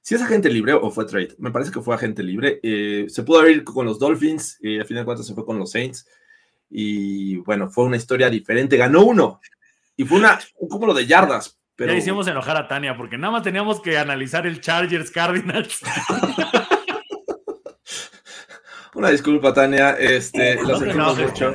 [0.00, 2.60] Si es agente libre o fue trade, me parece que fue agente libre.
[2.62, 5.46] Eh, se pudo haber ido con los Dolphins, y al final de cuentas se fue
[5.46, 6.06] con los Saints.
[6.68, 8.76] Y bueno, fue una historia diferente.
[8.76, 9.40] Ganó uno
[9.96, 11.61] y fue una, un cúmulo de yardas.
[11.82, 15.80] Pero Ya hicimos enojar a Tania porque nada más teníamos que analizar el Chargers Cardinals.
[18.94, 19.90] una disculpa, Tania.
[19.98, 21.54] Este, lo No te sentimos enojes, mucho.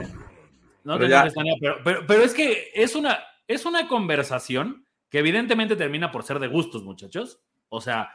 [0.84, 5.19] No Pero ya- Tania, pero, pero, pero es que es una, es una conversación que
[5.19, 7.39] evidentemente termina por ser de gustos, muchachos.
[7.69, 8.11] O sea,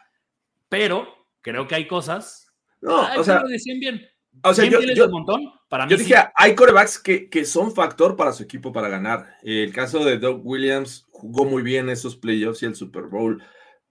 [0.68, 4.02] pero creo que hay cosas No, Ay, o sea, lo decían bien.
[4.43, 5.43] O sea, ¿Quién yo, yo- montón?
[5.68, 6.05] Para mí yo sí.
[6.05, 9.37] dije, hay corebacks que, que son factor para su equipo para ganar.
[9.43, 13.43] El caso de Doug Williams jugó muy bien esos playoffs y el Super Bowl,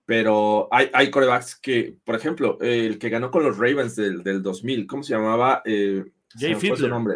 [0.06, 4.44] pero hay, hay corebacks que, por ejemplo, el que ganó con los Ravens del, del
[4.44, 5.62] 2000, ¿cómo se llamaba?
[5.66, 7.16] Eh, se Jay fue su nombre.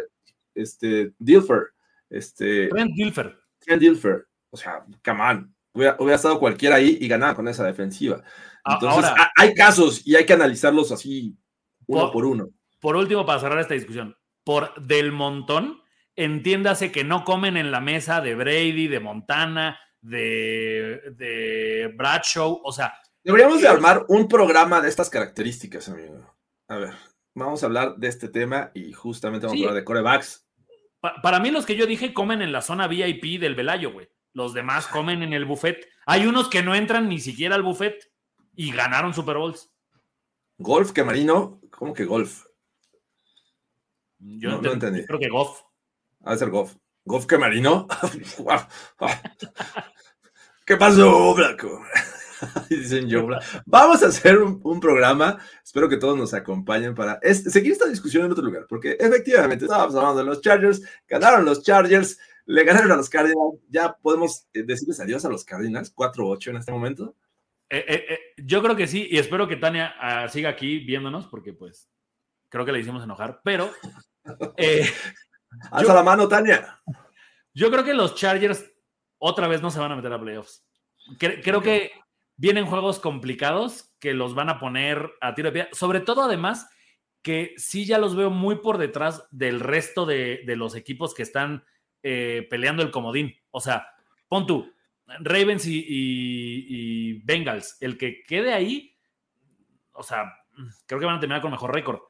[0.54, 1.62] Este, Dilfer.
[2.10, 3.38] Este, Trent Dilfer.
[3.60, 4.26] Trent Dilfer.
[4.50, 5.54] O sea, come on.
[5.74, 8.22] Hubiera, hubiera estado cualquiera ahí y ganaba con esa defensiva.
[8.64, 11.36] A- Entonces, ahora- hay casos y hay que analizarlos así,
[11.86, 12.48] uno Por- por uno.
[12.86, 15.82] Por último, para cerrar esta discusión, por del montón,
[16.14, 22.70] entiéndase que no comen en la mesa de Brady, de Montana, de, de Bradshaw, o
[22.70, 26.32] sea, Deberíamos de armar un programa de estas características, amigo.
[26.68, 26.94] A ver,
[27.34, 29.64] vamos a hablar de este tema y justamente vamos Sí.
[29.64, 30.46] a hablar de corebacks.
[31.00, 34.08] pa- para mí los que yo dije comen en la zona VIP del Velayo, güey.
[34.32, 35.88] Los demás comen en el buffet.
[36.06, 38.12] Hay unos que no entran ni siquiera al buffet
[38.54, 39.72] y ganaron Super Bowls.
[40.58, 42.44] Golf, que Marino, ¿cómo que golf?
[44.38, 45.04] Yo No, no ent- entendí.
[45.06, 45.60] creo que Goff.
[46.24, 46.74] Ha de ser golf.
[47.04, 47.86] ¿Golf que Marino?
[50.64, 51.80] ¿Qué pasó, Blanco?
[52.68, 53.26] Dicen yo,
[53.64, 55.38] Vamos a hacer un, un programa.
[55.64, 59.64] Espero que todos nos acompañen para es- seguir esta discusión en otro lugar, porque efectivamente
[59.66, 63.60] estábamos hablando de los Chargers, ganaron los Chargers, le ganaron a los Cardinals.
[63.68, 67.14] Ya podemos eh, decirles adiós a los Cardinals, 4-8 en este momento.
[67.70, 71.26] Eh, eh, eh, yo creo que sí, y espero que Tania ah, siga aquí viéndonos,
[71.26, 71.88] porque pues
[72.48, 73.70] creo que le hicimos enojar, pero
[74.56, 74.88] eh,
[75.70, 76.80] Alza Yo- la mano, Tania.
[77.54, 78.64] yo creo que los Chargers
[79.18, 80.64] otra vez no se van a meter a playoffs.
[81.18, 81.92] Cre- creo que
[82.36, 86.68] vienen juegos complicados que los van a poner a tiro de piedra, sobre todo además
[87.22, 91.22] que sí ya los veo muy por detrás del resto de, de los equipos que
[91.22, 91.64] están
[92.02, 93.34] eh, peleando el comodín.
[93.50, 93.88] O sea,
[94.28, 94.72] pon tú,
[95.06, 98.94] Ravens y, y- y Bengals, el que quede ahí,
[99.92, 100.24] o sea,
[100.86, 102.00] creo que van a terminar con mejor récord.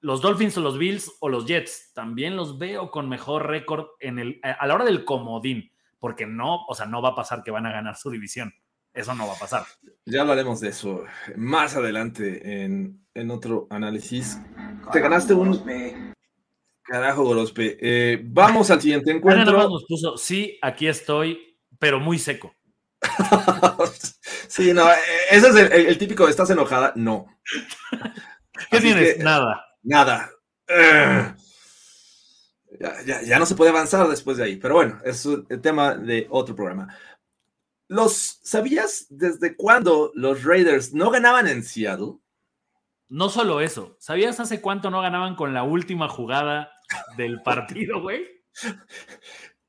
[0.00, 4.18] Los Dolphins o los Bills o los Jets, también los veo con mejor récord en
[4.18, 7.50] el, a la hora del comodín, porque no, o sea, no va a pasar que
[7.50, 8.52] van a ganar su división.
[8.94, 9.64] Eso no va a pasar.
[10.06, 11.04] Ya hablaremos de eso
[11.36, 14.40] más adelante en, en otro análisis.
[14.92, 16.12] Te ganaste un.
[16.82, 17.76] Carajo, Gorospe.
[17.80, 19.68] Eh, vamos al siguiente Ana nada más encuentro.
[19.70, 22.54] nos puso, sí, aquí estoy, pero muy seco.
[24.48, 24.96] sí, no, eh,
[25.30, 26.92] ese es el, el- el típico estás enojada.
[26.96, 27.26] No.
[28.70, 29.14] ¿Qué Así tienes?
[29.16, 29.64] que, Nada.
[29.82, 30.30] Nada.
[30.68, 31.34] Eh,
[32.80, 34.56] ya, ya- ya no se puede avanzar después de ahí.
[34.56, 36.94] Pero bueno, es el tema de otro programa.
[37.88, 42.18] Los, ¿Sabías desde cuándo los Raiders no ganaban en Seattle?
[43.08, 46.70] No solo eso, ¿sabías hace cuánto no ganaban con la última jugada
[47.16, 48.26] del partido, güey?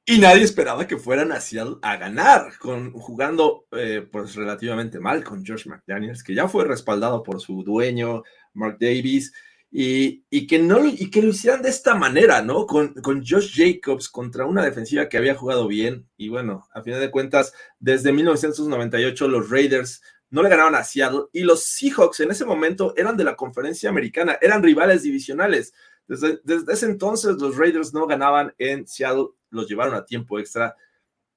[0.06, 5.24] Y nadie esperaba que fueran a Seattle a ganar, con, jugando eh, pues relativamente mal
[5.24, 9.32] con Josh McDaniels, que ya fue respaldado por su dueño, Mark Davis,
[9.72, 12.66] y, y que, no, y que lo hicieran de esta manera, ¿no?
[12.66, 16.08] Con, con Josh Jacobs contra una defensiva que había jugado bien.
[16.18, 20.02] Y bueno, a final de cuentas, desde 1998 los Raiders
[20.32, 23.90] no le ganaron a Seattle y los Seahawks en ese momento eran de la conferencia
[23.90, 25.74] americana, eran rivales divisionales.
[26.08, 30.76] Desde, desde ese entonces los Raiders no ganaban en Seattle, los llevaron a tiempo extra.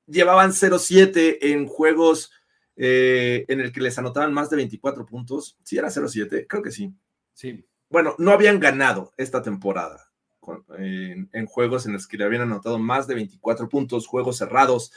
[0.07, 2.31] Llevaban 0-7 en juegos
[2.77, 5.59] eh, en el que les anotaban más de 24 puntos.
[5.63, 6.93] Sí, era 0-7, creo que sí.
[7.35, 7.65] Sí.
[7.93, 12.43] Bueno, no habían ganado esta temporada con- en, en juegos en los que le habían
[12.43, 14.93] anotado más de 24 puntos, juegos cerrados.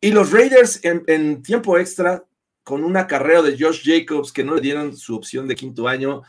[0.00, 2.24] Y los Raiders en, en tiempo extra,
[2.62, 6.22] con un acarreo de Josh Jacobs que no le dieron su opción de quinto año,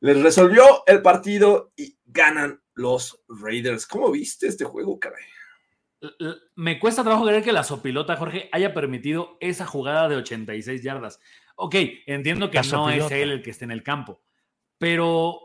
[0.00, 3.86] les resolvió el partido y ganan los Raiders.
[3.86, 5.24] ¿Cómo viste este juego, caray?
[6.54, 11.18] Me cuesta trabajo creer que la sopilota, Jorge, haya permitido esa jugada de 86 yardas.
[11.56, 14.20] Ok, entiendo que La no es él el que esté en el campo,
[14.78, 15.40] pero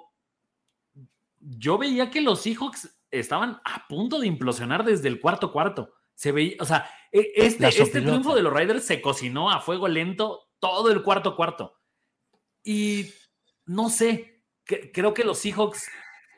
[1.40, 5.94] yo veía que los Seahawks estaban a punto de implosionar desde el cuarto cuarto.
[6.14, 9.88] Se veía, o sea, e- este, este triunfo de los Raiders se cocinó a fuego
[9.88, 11.80] lento todo el cuarto cuarto.
[12.64, 13.06] Y
[13.66, 15.90] no sé, que- creo que los Seahawks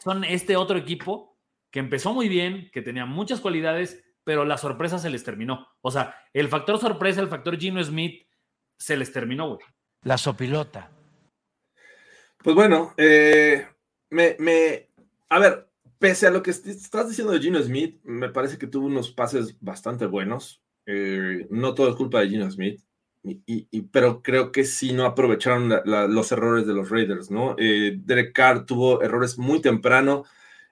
[0.04, 1.40] son este otro equipo
[1.72, 5.68] que empezó muy bien, que tenía muchas cualidades, pero la sorpresa se les terminó.
[5.82, 8.28] O sea, el factor sorpresa, el factor Gino Smith,
[8.78, 9.66] se les terminó, güey.
[10.04, 10.92] La sopilota.
[12.44, 13.68] Pues bueno, eh,
[14.10, 14.90] me,
[15.30, 15.68] a ver,
[16.00, 19.12] pese a lo que est- estás diciendo de Gino Smith, me parece que tuvo unos
[19.12, 20.62] pases bastante buenos.
[20.86, 22.82] Eh, no todo es culpa de Gino Smith,
[23.24, 27.56] y, pero creo que sí no aprovecharon los errores de los Raiders, ¿no?
[27.60, 30.24] Eh, Derek Carr tuvo errores muy temprano.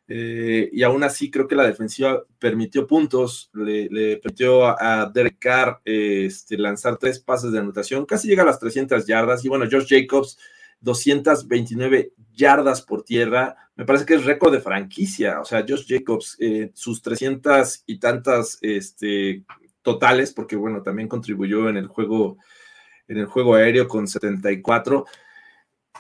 [0.07, 5.81] eh, y aún así creo que la defensiva permitió puntos, le, permitió a, Derek Carr
[5.85, 9.45] este, lanzar tres pases de anotación, casi llega a las 300 yardas.
[9.45, 10.39] Y bueno, Josh Jacobs
[10.81, 13.55] 229 yardas por tierra.
[13.75, 15.39] Me parece que es récord de franquicia.
[15.41, 19.43] O sea, Josh Jacobs, eh, sus 300 y tantas este,
[19.81, 22.37] totales, porque bueno, también contribuyó en el juego,
[23.07, 25.05] en el juego aéreo con 74.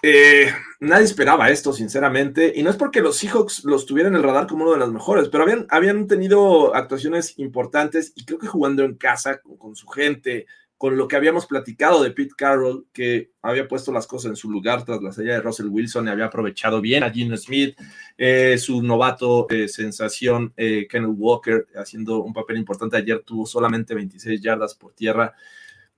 [0.01, 0.49] Eh,
[0.79, 4.47] nadie esperaba esto, sinceramente, y no es porque los Seahawks los tuvieran en el radar
[4.47, 8.83] como uno de los mejores, pero habían, habían tenido actuaciones importantes y creo que jugando
[8.83, 10.45] en casa con, con, su gente,
[10.79, 14.49] con lo que habíamos platicado de Pete Carroll, que había puesto las cosas en su
[14.49, 17.77] lugar tras la salida de Russell Wilson y había aprovechado bien a Gino Smith,
[18.17, 23.93] eh, su novato eh, sensación eh, Kenneth Walker haciendo un papel importante ayer, tuvo solamente
[23.93, 25.33] 26 yardas por tierra.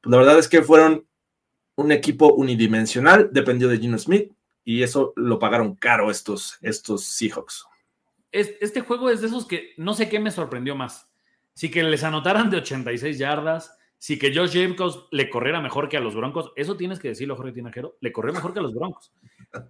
[0.01, 1.05] Pues la verdad es que fueron
[1.75, 4.31] un equipo unidimensional, dependió de Gino Smith,
[4.63, 7.67] y eso lo pagaron caro estos, estos Seahawks.
[8.31, 11.07] Este juego es de esos que no sé qué me sorprendió más.
[11.53, 15.95] Si que les anotaran de 86 yardas, si que Josh Jacobs le corriera mejor que
[15.95, 18.73] a los Broncos, eso tienes que decirlo, Jorge Tinajero, le corrió mejor que a los
[18.73, 19.13] Broncos.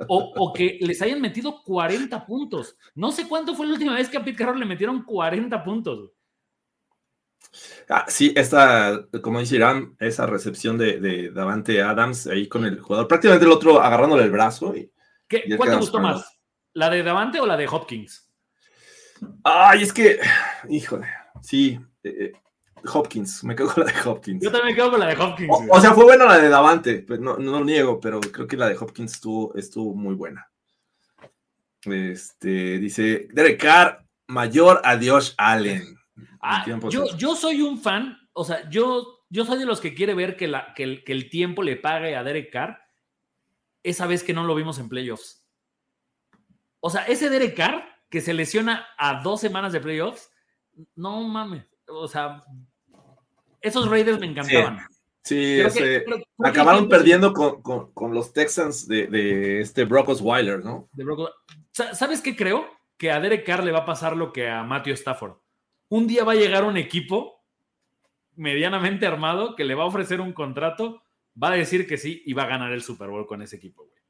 [0.07, 2.77] O, o, que les hayan metido 40 puntos.
[2.95, 6.11] No sé cuánto fue la última vez que a Pete Carroll le metieron 40 puntos.
[7.89, 12.79] Ah, sí, esta, como dice Irán, esa recepción de, de, Davante Adams ahí con el
[12.79, 14.73] jugador, prácticamente el otro agarrándole el brazo.
[14.73, 14.89] Y,
[15.27, 16.39] ¿Qué, y ¿Cuál te gustó más?
[16.71, 18.31] ¿La de Davante o la de Hopkins?
[19.43, 20.21] Ay, es que,
[20.69, 21.07] híjole,
[21.41, 22.31] sí, eh,
[22.85, 24.43] Hopkins, me quedo con la de Hopkins.
[24.43, 25.49] Yo también quedo con la de Hopkins.
[25.49, 28.47] O, o sea, fue buena la de Davante, pues no, no lo niego, pero creo
[28.47, 30.49] que la de Hopkins estuvo, estuvo muy buena.
[31.83, 35.97] Este, dice Derek Carr, mayor a Josh Allen.
[36.41, 40.13] Ah, yo, yo, soy un fan, o sea, yo, yo soy de los que quiere
[40.13, 42.79] ver que, la, que, el, que el tiempo le pague a Derek Carr
[43.83, 45.45] esa vez que no lo vimos en playoffs.
[46.79, 50.29] O sea, ese Derek Carr que se lesiona a dos semanas de playoffs,
[50.95, 52.43] no mames, o sea,
[53.61, 54.79] esos Raiders me encantaban.
[55.23, 60.09] Sí, sí ese, que, acabaron perdiendo con, con, con, los Texans de, de este Brock
[60.09, 60.89] Osweiler, ¿no?
[60.93, 61.29] De Brock,
[61.71, 62.65] ¿Sabes qué creo?
[62.97, 65.33] Que a Derek Carr le va a pasar lo que a Matthew Stafford
[65.91, 67.43] un día va a llegar un equipo
[68.35, 71.03] medianamente armado que le va a ofrecer un contrato,
[71.41, 73.85] va a decir que sí y va a ganar el Super Bowl con ese equipo,
[73.85, 74.00] güey.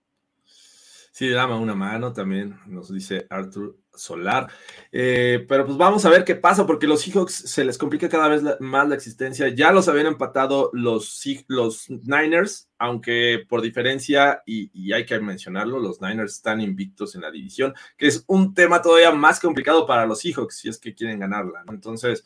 [1.13, 4.49] Sí, dame una mano también, nos dice Arthur Solar.
[4.93, 8.29] Eh, pero pues vamos a ver qué pasa, porque los Seahawks se les complica cada
[8.29, 9.49] vez más la existencia.
[9.49, 15.99] Ya los habían empatado los, los Niners, aunque por diferencia, y, hay que mencionarlo, los
[15.99, 20.21] Niners están invictos en la división, que es un tema todavía más complicado para los
[20.21, 21.65] Seahawks si es que quieren ganarla.
[21.65, 21.73] ¿no?
[21.73, 22.23] Entonces,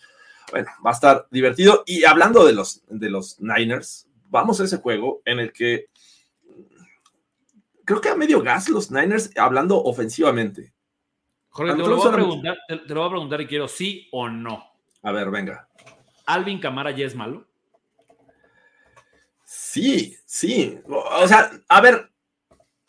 [0.51, 1.83] bueno, va a estar divertido.
[1.87, 5.87] Y hablando de los, de los Niners, vamos a ese juego en el que
[7.85, 10.73] creo que a medio gas los Niners hablando ofensivamente.
[11.49, 14.09] Jorge, te lo, voy a preguntar, te, te lo voy a preguntar y quiero sí
[14.11, 14.63] o no.
[15.03, 15.69] A ver, venga.
[16.25, 17.47] ¿Alvin Camara ya es malo?
[19.45, 20.79] Sí, sí.
[20.87, 22.11] O sea, a ver,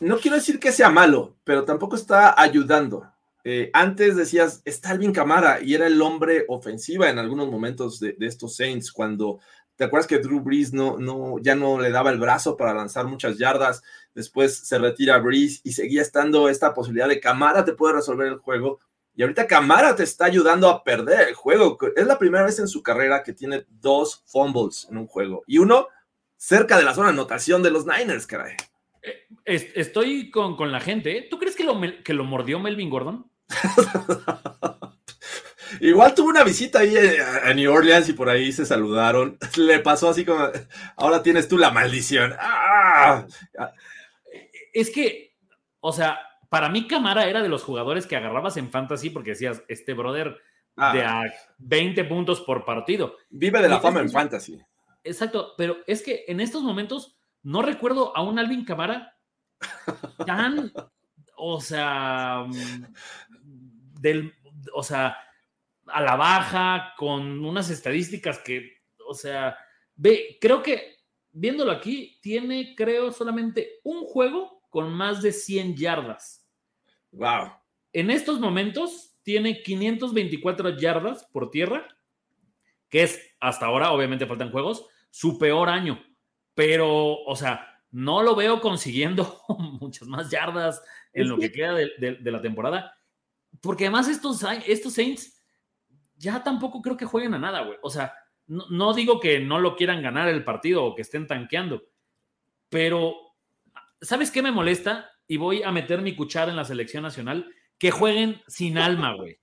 [0.01, 3.09] no quiero decir que sea malo, pero tampoco está ayudando.
[3.45, 8.15] Eh, antes decías, está Alvin Camara y era el hombre ofensiva en algunos momentos de,
[8.19, 9.39] de, estos Saints cuando
[9.77, 13.07] ¿Te acuerdas que Drew Brees no, no, ya no le daba el brazo para lanzar
[13.07, 13.83] muchas yardas?
[14.15, 18.39] Después se retira Brees y seguía estando esta posibilidad de Camara te puede resolver el
[18.39, 18.81] juego.
[19.15, 21.79] Y ahorita Camara te está ayudando a perder el juego.
[21.95, 25.45] Es la primera vez en su carrera que tiene dos fumbles en un juego.
[25.47, 25.89] Y uno
[26.37, 28.57] cerca de la zona de anotación de los Niners, caray.
[29.45, 31.19] Estoy con, con la gente.
[31.19, 31.27] ¿eh?
[31.31, 33.31] ¿Tú crees que lo, que lo mordió Melvin Gordon?
[35.81, 39.39] Igual tuvo una visita ahí a New Orleans y por ahí se saludaron.
[39.57, 40.49] Le pasó así como,
[40.97, 42.35] ahora tienes tú la maldición.
[42.39, 43.27] ¡Ah!
[44.73, 45.37] Es que,
[45.81, 49.63] o sea, para mí Camara era de los jugadores que agarrabas en fantasy porque decías,
[49.69, 50.39] este brother
[50.77, 50.93] ah.
[50.93, 51.23] de a
[51.59, 53.17] 20 puntos por partido.
[53.31, 54.61] Vive de la fama en fantasy.
[55.05, 59.17] Exacto, pero es que en estos momentos no recuerdo a un Alvin Camara
[60.27, 60.73] tan,
[61.37, 62.45] o sea,
[64.01, 64.35] del,
[64.75, 65.17] o sea,
[65.87, 69.57] a la baja, con unas estadísticas que, o sea,
[69.95, 70.97] ve, creo que
[71.37, 76.49] viéndolo aquí, tiene, creo, solamente un juego con más de 100 yardas.
[77.13, 77.53] Wow.
[77.93, 81.87] En estos momentos tiene 524 yardas por tierra,
[82.89, 86.03] que es hasta ahora, obviamente faltan juegos, su peor año.
[86.55, 89.43] Pero, o sea, no lo veo consiguiendo
[89.81, 90.83] muchas más yardas
[91.13, 92.99] en lo que queda de, de, de la temporada.
[93.61, 95.36] Porque además estos, estos Saints
[96.17, 97.79] ya tampoco creo que jueguen a nada, güey.
[97.83, 98.15] O sea,
[98.47, 101.83] no, no, digo que no lo quieran ganar el partido o que estén tanqueando,
[102.69, 103.15] pero
[104.01, 105.11] ¿sabes qué me molesta?
[105.29, 109.39] Y voy a meter mi cuchara en la selección nacional, que jueguen sin alma, güey.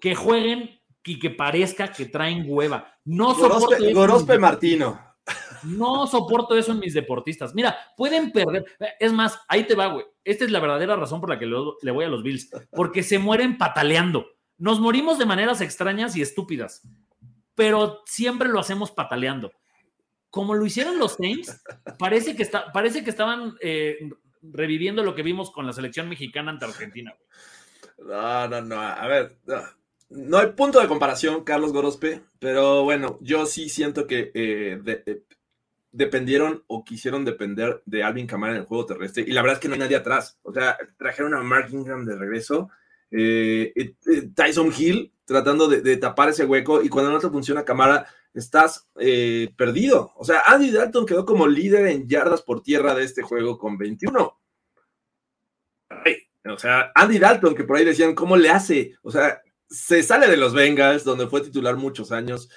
[0.00, 2.94] Que jueguen y que parezca que traen hueva.
[3.04, 5.00] No Gorospe, Gorospe Martino.
[5.64, 7.54] No soporto eso en mis deportistas.
[7.54, 8.64] Mira, pueden perder.
[9.00, 10.04] Es más, ahí te va, güey.
[10.22, 12.50] Esta es la verdadera razón por la que le voy a los Bills.
[12.70, 14.26] Porque se mueren pataleando.
[14.58, 16.82] Nos morimos de maneras extrañas y estúpidas.
[17.54, 19.52] Pero siempre lo hacemos pataleando.
[20.30, 21.62] Como lo hicieron los Saints,
[21.98, 23.98] parece que, parece que estaban eh,
[24.42, 27.14] reviviendo lo que vimos con la selección mexicana ante Argentina.
[27.98, 28.80] No, no, no.
[28.80, 29.38] A ver,
[30.10, 35.22] no, hay punto de comparación, Carlos Gorospe, pero bueno, yo sí siento que eh, eh,
[35.92, 39.60] dependieron o quisieron depender de Alvin Kamara en el juego terrestre y la verdad es
[39.60, 40.38] que no hay nadie atrás.
[40.42, 42.70] O sea, trajeron a Mark Ingram de regreso,
[43.10, 49.52] Tyson Hill tratando de, tapar ese hueco y cuando no te funciona Kamara estás eh,
[49.56, 50.12] perdido.
[50.16, 53.76] O sea, Andy Dalton quedó como líder en yardas por tierra de este juego con
[53.76, 54.40] 21.
[56.46, 58.94] o sea, Andy Dalton, que por ahí decían, ¿cómo le hace?
[59.02, 62.48] O sea, se sale de los Bengals, donde fue titular muchos años,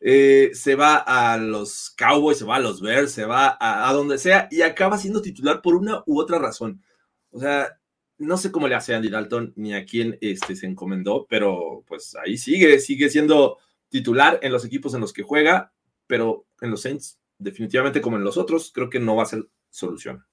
[0.00, 4.18] eh, se va a los Cowboys, se va a los Bears, se va a, donde
[4.18, 6.82] sea y acaba siendo titular por una u otra razón.
[7.30, 7.77] O sea,
[8.18, 12.16] no sé cómo le hace Andy Dalton ni a quién este, se encomendó, pero pues
[12.16, 13.58] ahí sigue, sigue siendo
[13.88, 15.72] titular en los equipos en los que juega,
[16.06, 19.46] pero en los Saints, definitivamente como en los otros, creo que no va a ser
[19.70, 20.24] solución.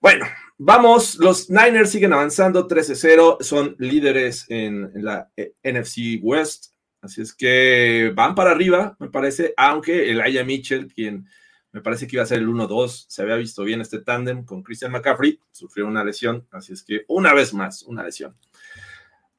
[0.00, 0.26] Bueno,
[0.58, 7.32] vamos, los Niners siguen avanzando 13-0, son líderes en, la eh, NFC West, así es
[7.32, 11.28] que van para arriba, me parece, aunque el Aya Mitchell, quien
[11.72, 14.62] me parece que iba a ser el 1-2, se había visto bien este tándem con
[14.62, 18.36] Christian McCaffrey, sufrió una lesión, así es que una vez más, una lesión.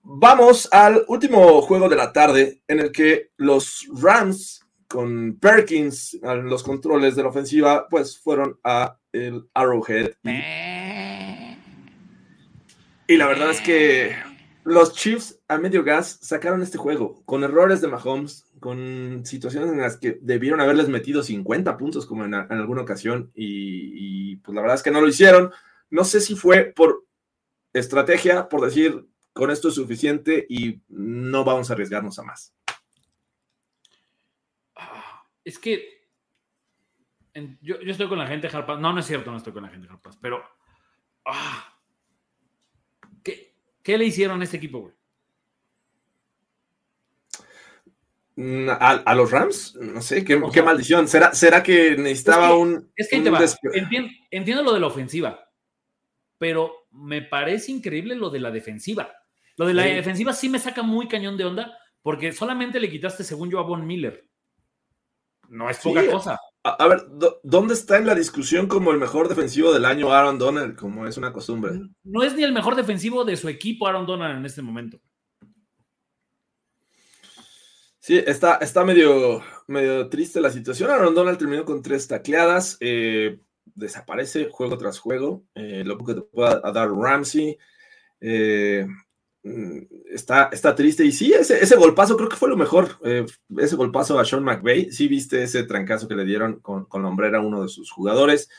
[0.02, 6.46] Vamos al último juego de la tarde en el que los Rams con Perkins en
[6.46, 9.00] los controles de la ofensiva, pues fueron a
[9.54, 10.12] Arrowhead.
[13.08, 14.16] Y, la verdad es que
[14.66, 19.82] los Chiefs a medio gas sacaron este juego con errores de Mahomes, con situaciones en
[19.82, 24.78] las que debieron haberles metido 50 puntos como en, alguna ocasión y, pues la verdad
[24.78, 25.52] es que no lo hicieron.
[25.90, 27.06] No sé si fue por
[27.74, 32.54] estrategia, por decir con esto es suficiente y no vamos a arriesgarnos a más.
[34.76, 36.08] Ah, es que
[37.62, 38.80] yo, estoy con la gente Harpas.
[38.80, 40.44] No, no es cierto, no estoy con la gente Harpas, pero
[41.26, 41.73] ah,
[43.84, 44.94] ¿qué, le hicieron a este equipo, güey?
[48.36, 49.76] Mm, ¿A, los Rams?
[49.76, 51.08] No sé, qué, maldición.
[51.08, 52.92] ¿Será, ¿Será que necesitaba un.
[52.96, 53.18] Es que
[54.32, 55.52] entiendo lo de la ofensiva,
[56.40, 59.14] pero me parece increíble lo de la defensiva.
[59.56, 63.24] Lo de la defensiva sí me saca muy cañón de onda, porque solamente le quitaste,
[63.24, 64.28] según yo, a Von Miller.
[65.50, 66.40] No es poca cosa.
[66.66, 67.06] A, ver,
[67.44, 71.18] ¿dónde está en la discusión como el mejor defensivo del año Aaron Donald, como es
[71.18, 71.74] una costumbre?
[72.06, 75.02] No es ni el mejor defensivo de su equipo Aaron Donald en este momento.
[78.00, 80.90] Sí, está, está medio, medio triste la situación.
[80.90, 82.78] Aaron Donald terminó con tres tacleadas.
[82.80, 83.40] Eh,
[83.76, 85.44] desaparece juego tras juego.
[85.56, 87.58] Eh, lo que te pueda dar Ramsey.
[88.22, 88.88] Eh,
[89.44, 91.06] está, está triste.
[91.06, 93.00] Y sí, ese, ese golpazo creo que fue lo mejor.
[93.04, 93.26] Eh,
[93.58, 94.92] ese golpazo a Sean McVay.
[94.92, 97.92] Sí, viste ese trancazo que le dieron con, con la hombrera a uno de sus
[97.92, 98.50] jugadores.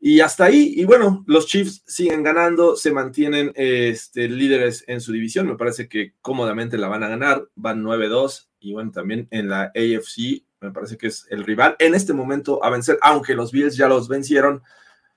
[0.00, 5.12] Y hasta ahí, y bueno, los Chiefs siguen ganando, se mantienen este, líderes en su
[5.12, 5.46] división.
[5.46, 7.48] Me parece que cómodamente la van a ganar.
[7.54, 8.48] Van 9-2.
[8.60, 12.62] Y bueno, también en la AFC, me parece que es el rival en este momento
[12.64, 14.62] a vencer, aunque los Bills ya los vencieron.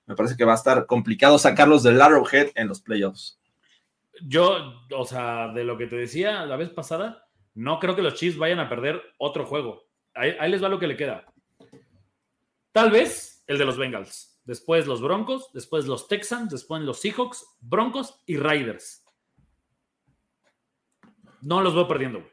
[0.05, 3.37] Me parece que va a estar complicado sacarlos del Arrowhead en los playoffs
[4.21, 8.13] yo, o sea, de lo que te decía la vez pasada, no creo que los
[8.13, 9.87] Chiefs vayan a perder otro juego.
[10.13, 11.25] Ahí, les va lo que le queda.
[12.71, 14.39] Tal vez el de los Bengals.
[14.45, 19.03] Después los Broncos, después los Texans, después los Seahawks, Broncos y Riders.
[21.41, 22.23] No los voy perdiendo.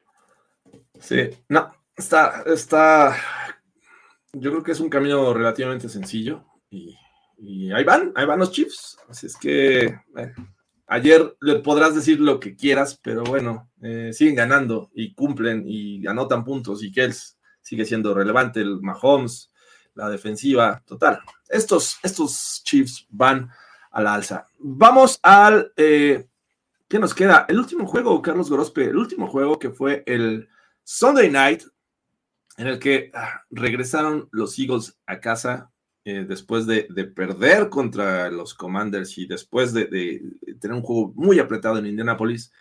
[1.00, 3.16] Sí, no, está, está.
[4.32, 6.96] Yo creo que es un camino relativamente sencillo y,
[7.72, 8.98] ahí van, ahí van los Chiefs.
[9.08, 9.98] Así es que,
[10.86, 16.06] Ayer le podrás decir lo que quieras, pero bueno, eh, siguen ganando y cumplen y
[16.06, 17.14] anotan puntos y él
[17.62, 19.50] sigue siendo relevante, el Mahomes,
[19.94, 21.20] la defensiva, total.
[21.48, 23.50] Estos, estos Chiefs van
[23.90, 24.46] a la alza.
[24.58, 26.28] Vamos al, eh,
[26.88, 27.46] ¿qué nos queda?
[27.48, 30.48] El último juego, Carlos Gorospe, el último juego que fue el
[30.82, 31.62] Sunday Night,
[32.56, 35.72] en el que ah, regresaron los Eagles a casa
[36.04, 40.22] eh, después de, perder contra los Commanders y después de,
[40.60, 42.52] tener un juego muy apretado en Indianapolis.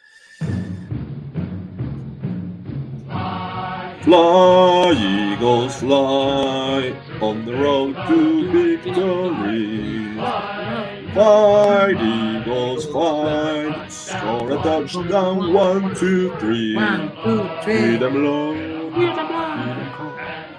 [4.03, 10.18] Fly, Eagles, fly on the road to victory.
[11.14, 13.91] Fight, Eagles, fight.
[13.91, 16.76] Score a touchdown, one, two, three.
[16.76, 17.98] One, two, three.
[17.98, 18.74] them long.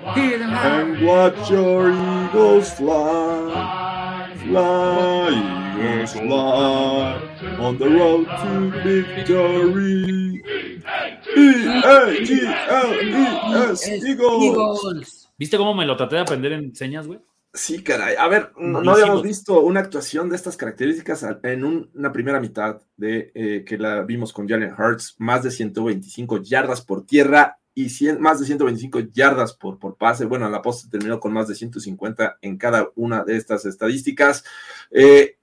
[0.06, 1.90] And watch your
[2.35, 5.31] eagles fly, fly,
[5.78, 7.16] eagles fly,
[7.61, 10.43] on the road to victory.
[12.65, 15.31] E-A-G-L-E-S, Eagles.
[15.39, 17.20] ¿Viste cómo me lo traté de aprender en señas, güey?
[17.52, 18.16] Sí, caray.
[18.16, 22.40] A ver, no, no habíamos visto una actuación de estas características en un- una primera
[22.40, 27.59] mitad de eh, que la vimos con Jalen Hurts, más de 125 yardas por tierra
[27.74, 30.24] y 100 más de 125 yardas por, por pase.
[30.24, 34.44] Bueno, la posta terminó con más de 150 en cada una de estas estadísticas.
[34.90, 35.38] Eh,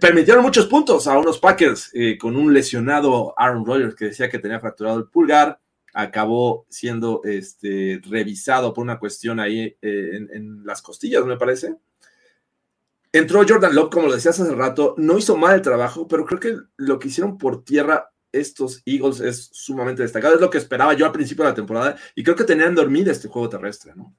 [0.00, 4.38] permitieron muchos puntos a unos Packers eh, con un lesionado Aaron Rodgers que decía que
[4.38, 5.60] tenía fracturado el pulgar
[5.96, 11.76] acabó siendo este, revisado por una cuestión ahí eh, en, en las costillas, me parece.
[13.12, 16.40] Entró Jordan Love, como lo decías hace rato, no hizo mal el trabajo, pero creo
[16.40, 20.34] que lo que hicieron por tierra estos Eagles es sumamente destacado.
[20.34, 23.10] Es lo que esperaba yo al principio de la temporada y creo que tenían dormido
[23.10, 24.14] este juego terrestre, ¿no?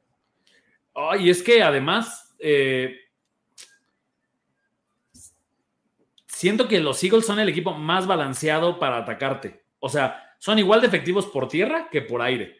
[0.93, 2.95] Ay, es que además, eh,
[6.27, 9.65] siento que los Eagles son el equipo más balanceado para atacarte.
[9.79, 12.59] O sea, son igual de efectivos por tierra que por aire.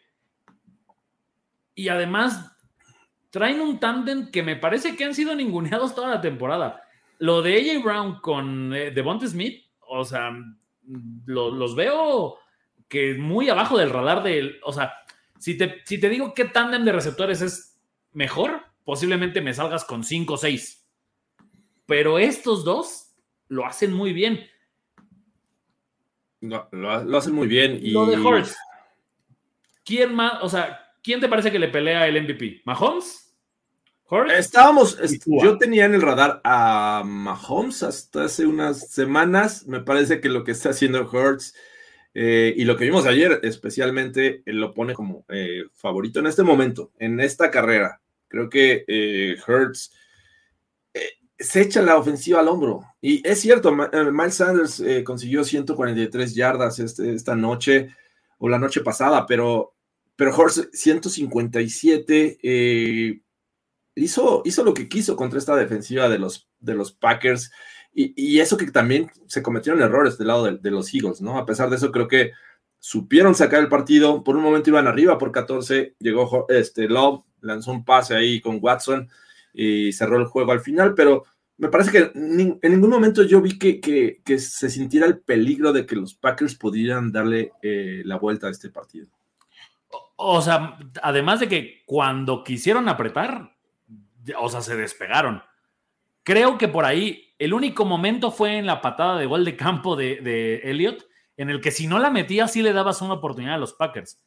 [1.74, 2.56] Y además,
[3.30, 6.82] traen un tándem que me parece que han sido ninguneados toda la temporada.
[7.18, 10.32] Lo de AJ Brown con eh, Devonta Smith, o sea,
[11.26, 12.38] lo- los veo
[12.88, 14.60] que muy abajo del radar del.
[14.64, 14.92] O sea,
[15.38, 17.80] si te, si te digo qué tándem de receptores es
[18.12, 20.86] mejor, posiblemente me salgas con 5 o 6.
[21.86, 23.14] Pero estos dos
[23.48, 24.46] lo hacen muy bien.
[26.40, 27.78] Lo hacen muy bien.
[27.82, 27.90] Y...
[27.90, 28.56] Lo de Hurts.
[29.84, 30.34] ¿Quién más?
[30.42, 32.62] O sea, ¿quién te parece que le pelea el MVP?
[32.64, 33.25] ¿Mahomes?
[34.08, 34.32] ¿Hurts?
[34.34, 39.66] Estábamos, est- yo tenía en el radar a Mahomes hasta hace unas semanas.
[39.66, 41.54] Me parece que lo que está haciendo Hurts
[42.14, 46.42] eh, y lo que vimos ayer, especialmente, él lo pone como eh, favorito en este
[46.44, 48.00] momento, en esta carrera.
[48.28, 49.92] Creo que eh, Hurts
[50.94, 52.82] eh, se echa la ofensiva al hombro.
[53.00, 57.88] Y es cierto, Miles Sanders consiguió 143 yardas este- esta noche
[58.38, 59.74] o la noche pasada, pero,
[60.14, 62.38] pero Hurts 157.
[62.42, 63.20] eh,
[63.96, 67.50] hizo, hizo lo que quiso contra esta defensiva de los, de los Packers.
[67.92, 71.38] Y, y eso que también se cometieron errores del lado de, los Eagles, ¿no?
[71.38, 72.32] A pesar de eso, creo que
[72.78, 74.22] supieron sacar el partido.
[74.22, 75.96] Por un momento iban arriba por 14.
[75.98, 79.08] Llegó este, Love, lanzó un pase ahí con Watson
[79.54, 80.94] y cerró el juego al final.
[80.94, 81.24] Pero
[81.56, 85.72] me parece que en ningún momento yo vi que, que- que se sintiera el peligro
[85.72, 89.08] de que los Packers pudieran darle eh, la vuelta a este partido.
[90.16, 93.55] O sea, además de que cuando quisieron apretar,
[94.38, 95.42] o sea, se despegaron.
[96.22, 99.96] Creo que por ahí el único momento fue en la patada de gol de campo
[99.96, 103.54] de, de Elliot, en el que si no la metía, sí le dabas una oportunidad
[103.54, 104.20] a los Packers.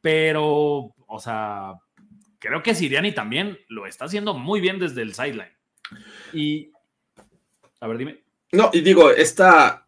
[0.00, 1.74] Pero, o sea,
[2.38, 5.52] creo que Siriani también lo está haciendo muy bien desde el sideline.
[6.32, 6.72] Y,
[7.80, 8.22] a ver, dime.
[8.52, 9.87] No, y digo, esta,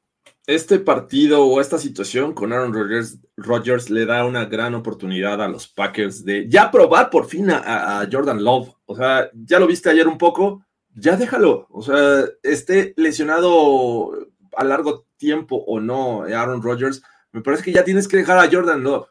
[0.54, 5.48] este partido o esta situación con Aaron Rodgers, Rodgers le da una gran oportunidad a
[5.48, 8.74] los Packers de ya probar por fin a, Jordan Love.
[8.84, 11.68] O sea, ya lo viste ayer un poco, ya déjalo.
[11.70, 14.10] O sea, esté lesionado
[14.56, 17.00] a largo tiempo o no Aaron Rodgers,
[17.30, 19.06] me parece que ya tienes que dejar a Jordan Love.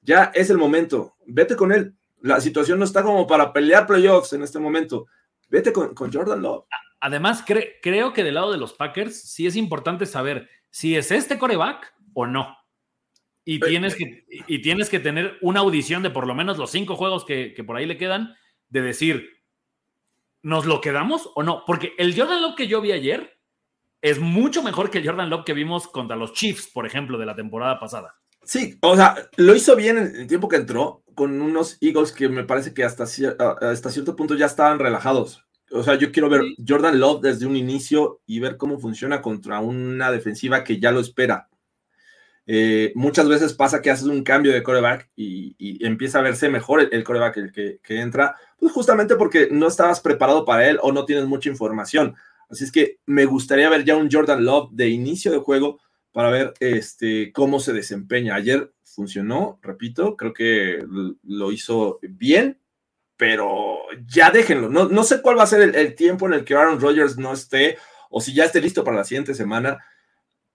[0.00, 1.14] Ya es el momento.
[1.26, 1.94] Vete con él.
[2.20, 5.06] La situación no está como para pelear playoffs en este momento.
[5.48, 6.64] Vete con, Jordan Love.
[6.98, 11.12] Además, cre- creo que del lado de los Packers sí es importante saber si es
[11.12, 12.56] este coreback o no.
[13.44, 16.96] Y tienes que, y tienes que tener una audición de por lo menos los cinco
[16.96, 18.34] juegos que, que por ahí le quedan,
[18.68, 19.28] de decir,
[20.42, 21.64] ¿nos lo quedamos o no?
[21.66, 23.38] Porque el Jordan Love que yo vi ayer
[24.00, 27.26] es mucho mejor que el Jordan Love que vimos contra los Chiefs, por ejemplo, de
[27.26, 28.14] la temporada pasada.
[28.44, 32.28] Sí, o sea, lo hizo bien en el tiempo que entró, con unos Eagles que
[32.28, 35.44] me parece que hasta, hasta cierto punto ya estaban relajados.
[35.72, 36.42] O sea, yo quiero ver.
[36.66, 41.00] Jordan Love desde un inicio y ver cómo funciona contra una defensiva que ya lo
[41.00, 41.48] espera.
[42.46, 46.48] Eh, muchas veces pasa que haces un cambio de coreback y, y empieza a verse
[46.48, 50.68] mejor el, el coreback el que, que entra, pues justamente porque no estabas preparado para
[50.68, 52.16] él o no tienes mucha información.
[52.50, 55.80] Así es que me gustaría ver ya un Jordan Love de inicio de juego
[56.12, 58.34] para ver este, cómo se desempeña.
[58.34, 60.84] Ayer funcionó, repito, creo que
[61.22, 62.60] lo hizo bien,
[63.16, 63.71] pero
[64.06, 64.68] ya déjenlo.
[64.68, 67.18] No, no sé cuál va a ser el, el tiempo en el que Aaron Rodgers
[67.18, 67.78] no esté
[68.12, 69.82] o si ya esté listo para la siguiente semana,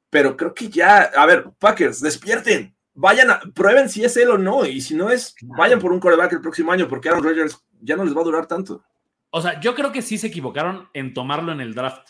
[0.10, 2.76] pero creo que ya, a ver, Packers, despierten.
[2.94, 6.00] Vayan a, prueben si es él o no, y si no es, vayan por un
[6.00, 8.84] coreback el próximo año, porque Aaron Rodgers ya no les va a durar tanto.
[9.30, 12.10] O sea, yo creo que sí se equivocaron en tomarlo en el draft,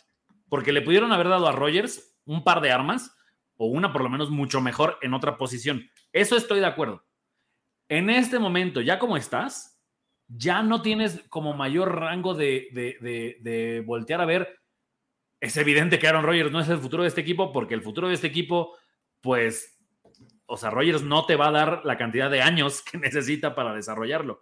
[0.50, 3.16] porque le pudieron haber dado a Rogers un par de armas
[3.56, 5.90] o una por lo menos mucho mejor en otra posición.
[6.12, 7.06] Eso estoy de acuerdo.
[7.90, 9.77] En este momento, ya como estás,
[10.28, 14.60] ya no tienes como mayor rango de, de, de, voltear a ver.
[15.40, 18.08] Es evidente que Aaron Rodgers no es el futuro de este equipo porque el futuro
[18.08, 18.76] de este equipo,
[19.22, 19.80] pues,
[20.46, 23.74] o sea, Rodgers no te va a dar la cantidad de años que necesita para
[23.74, 24.42] desarrollarlo.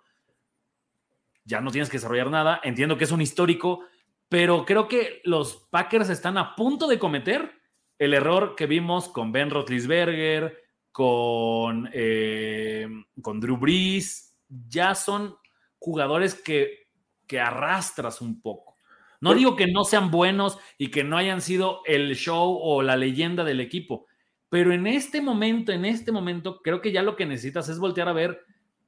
[1.43, 2.59] Ya no tienes que desarrollar nada.
[2.63, 3.81] Entiendo que es un histórico,
[4.27, 7.51] pero creo que los Packers están a punto de cometer
[7.99, 12.87] el error que vimos con Ben Roethlisberger, con, eh,
[13.21, 14.35] con Drew Brees.
[14.49, 15.35] Ya son
[15.79, 16.89] jugadores que,
[17.27, 18.75] que arrastras un poco.
[19.21, 22.97] No digo que no sean buenos y que no hayan sido el show o la
[22.97, 24.07] leyenda del equipo,
[24.49, 28.07] pero en este momento, en este momento, creo que ya lo que necesitas es voltear
[28.07, 28.45] a ver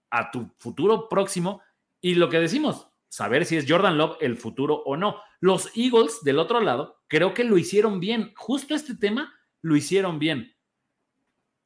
[0.10, 1.62] a tu futuro próximo
[2.00, 5.18] y lo que decimos, saber si es Jordan Love el futuro o no.
[5.40, 8.34] Los Eagles del otro lado, creo que lo hicieron bien.
[8.36, 10.56] Justo este tema lo hicieron bien.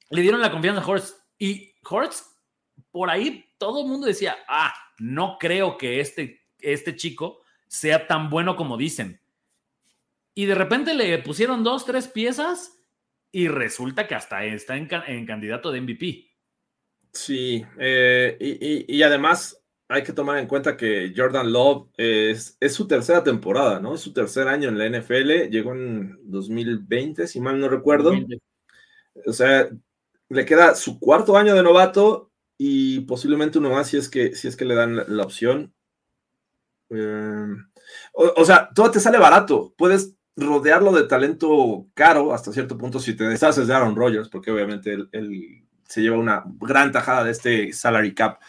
[0.09, 2.37] Le dieron la confianza a Horst y Horst,
[2.91, 8.29] por ahí todo el mundo decía, ah, no creo que este, este chico sea tan
[8.29, 9.19] bueno como dicen.
[10.35, 12.79] Y de repente le pusieron dos, tres piezas
[13.31, 16.29] y resulta que hasta está en, candidato de MVP.
[17.11, 22.87] Sí, eh, y, además hay que tomar en cuenta que Jordan Love es, es, su
[22.87, 23.95] tercera temporada, ¿no?
[23.95, 28.13] Es su tercer año en la NFL, llegó en 2020, si mal no recuerdo.
[29.25, 29.67] O sea,
[30.29, 32.30] le queda su cuarto año de novato
[32.63, 35.73] y posiblemente uno más si es que, si es que le dan la, opción.
[36.91, 37.47] Eh,
[38.13, 39.73] o, sea, todo te sale barato.
[39.75, 44.51] Puedes rodearlo de talento caro hasta cierto punto si te deshaces de Aaron Rodgers, porque
[44.51, 48.39] obviamente él, se lleva una gran tajada de este salary cap.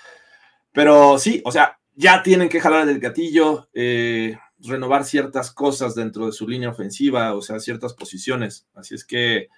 [0.73, 6.27] Pero sí, o sea, ya tienen que jalar el gatillo, eh, renovar ciertas cosas dentro
[6.27, 8.69] de su línea ofensiva, o sea, ciertas posiciones.
[8.75, 9.49] Así es que,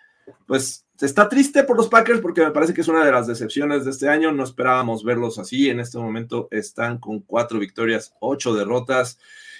[0.46, 3.84] pues, está triste por los Packers porque me parece que es una de las decepciones
[3.84, 4.32] de este año.
[4.32, 5.68] No esperábamos verlos así.
[5.68, 9.18] En este momento están con cuatro victorias, ocho derrotas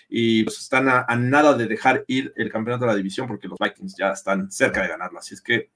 [0.09, 3.59] y pues están a, nada de dejar ir el campeonato de la división porque los
[3.59, 5.19] Vikings ya están cerca de ganarlo.
[5.19, 5.71] Así es que.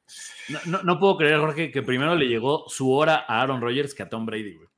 [0.66, 4.09] No, puedo creer, Jorge, que primero le llegó su hora a Aaron Rodgers que a
[4.09, 4.69] Tom Brady, güey.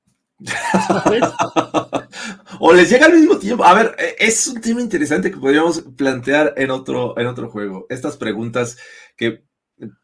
[2.60, 3.62] o les llega al mismo tiempo.
[3.62, 7.86] A ver, e, es un tema interesante que podríamos plantear en otro, en otro juego.
[7.90, 8.78] Estas preguntas
[9.16, 9.44] que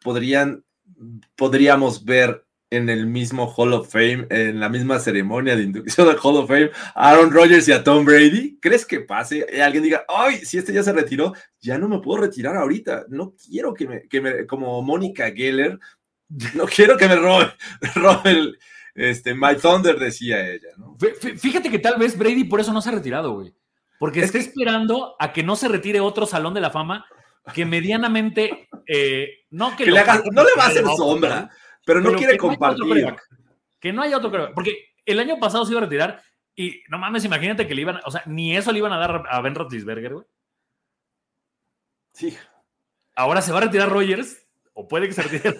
[0.02, 0.64] podrían
[1.34, 6.18] podríamos ver en el mismo Hall of Fame, en la misma ceremonia de inducción al
[6.20, 8.58] Hall of Fame, a Aaron Rodgers y a Tom Brady?
[8.60, 9.46] ¿Crees que pase?
[9.52, 13.06] Y alguien diga, ay, si este ya se retiró, ya no me puedo retirar ahorita.
[13.08, 15.78] No quiero que me, que me como Mónica Geller,
[16.54, 17.52] no quiero que me robe,
[17.94, 18.58] robe el,
[18.94, 20.96] este, My Thunder, decía ella, ¿no?
[21.36, 23.54] Fíjate que tal vez Brady por eso no se ha retirado, güey.
[23.98, 27.06] Porque está esperando a que no se retire otro Salón de la Fama
[27.52, 31.50] que medianamente, eh, no que, no le va a hacer sombra,
[31.84, 33.14] pero no quiere compartir.
[33.80, 36.22] que no haya otro porque el año pasado se iba a retirar
[36.54, 39.24] y no mames, imagínate que le iban, o sea, ni eso le iban a dar
[39.28, 40.26] a Ben Roethlisberger, güey.
[42.12, 42.36] Sí.
[43.14, 45.54] Ahora se va a retirar Rogers, o puede que se retire.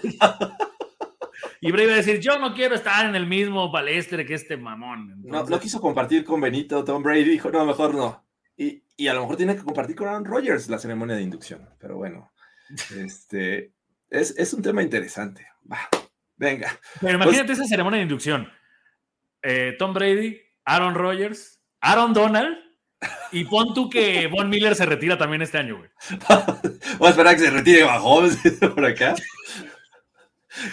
[1.60, 4.56] y Brady va a decir, yo no quiero estar en el mismo palestre que este
[4.56, 5.22] mamón.
[5.22, 8.25] No, no quiso compartir con Benito, Tom Brady dijo, no, mejor no.
[8.56, 11.68] Y, y, a lo mejor tiene que compartir con Aaron Rodgers la ceremonia de inducción.
[11.78, 12.32] Pero bueno,
[12.96, 13.72] este,
[14.08, 15.46] es, es un tema interesante.
[15.70, 15.88] Va,
[16.36, 16.68] venga.
[17.00, 18.50] Pero pues imagínate esa ceremonia de inducción.
[19.42, 22.58] Eh, Tom Brady, Aaron Rodgers, Aaron Donald.
[23.30, 25.90] Y pon tú que Von Miller se retira también este año, güey.
[26.98, 28.22] Voy a esperar que se retire bajo
[28.74, 29.14] por acá.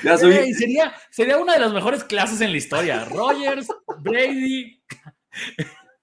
[0.03, 3.05] Ya sería, sería una de las mejores clases en la historia.
[3.05, 3.68] Rogers,
[3.99, 4.81] Brady,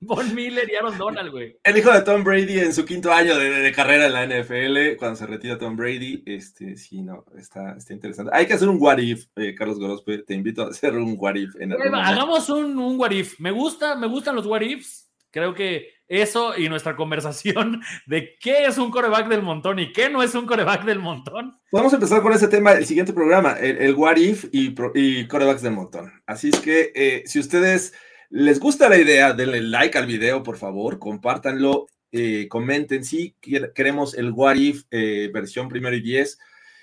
[0.03, 1.59] Von Miller y Aaron Donald, güey.
[1.63, 5.17] El hijo de Tom Brady en su quinto año de, carrera en la NFL, cuando
[5.17, 8.33] se retira Tom Brady, este, sí, no, está, está interesante.
[8.35, 11.35] Hay que hacer un what if, eh, Carlos Gorospe, te invito a hacer un what
[11.35, 11.55] if.
[11.61, 13.39] En hagamos un, un what if.
[13.39, 15.11] Me gusta, me gustan los what ifs.
[15.31, 20.09] Creo que eso y nuestra conversación de qué es un coreback del montón y qué
[20.09, 21.61] no es un coreback del montón.
[21.71, 25.75] Podemos empezar con ese tema el siguiente programa, el, what if y, y corebacks del
[25.75, 26.11] montón.
[26.27, 27.93] Así es que eh, si ustedes
[28.33, 29.33] ¿Les gusta la idea?
[29.33, 33.35] Denle like al video, por favor, compártanlo, eh, comenten si
[33.75, 36.39] queremos el What If eh, versión primero y diez.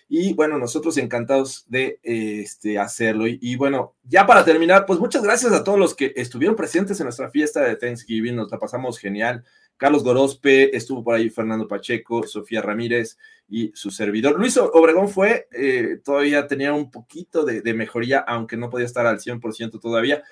[0.10, 3.26] Y bueno, nosotros encantados de este, hacerlo.
[3.28, 7.06] Y, bueno, ya para terminar, pues muchas gracias a todos los que estuvieron presentes en
[7.06, 8.36] nuestra fiesta de Thanksgiving.
[8.36, 9.46] Nos la pasamos genial.
[9.78, 13.18] Carlos Gorospe, estuvo por ahí Fernando Pacheco, Sofía Ramírez
[13.48, 14.38] y su servidor.
[14.38, 19.06] Luis Obregón fue, eh, todavía tenía un poquito de, de, mejoría, aunque no podía estar
[19.06, 20.24] al 100% todavía.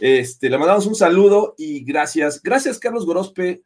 [0.00, 2.42] Este, le mandamos un saludo y gracias.
[2.42, 3.62] Gracias, Carlos Gorospe.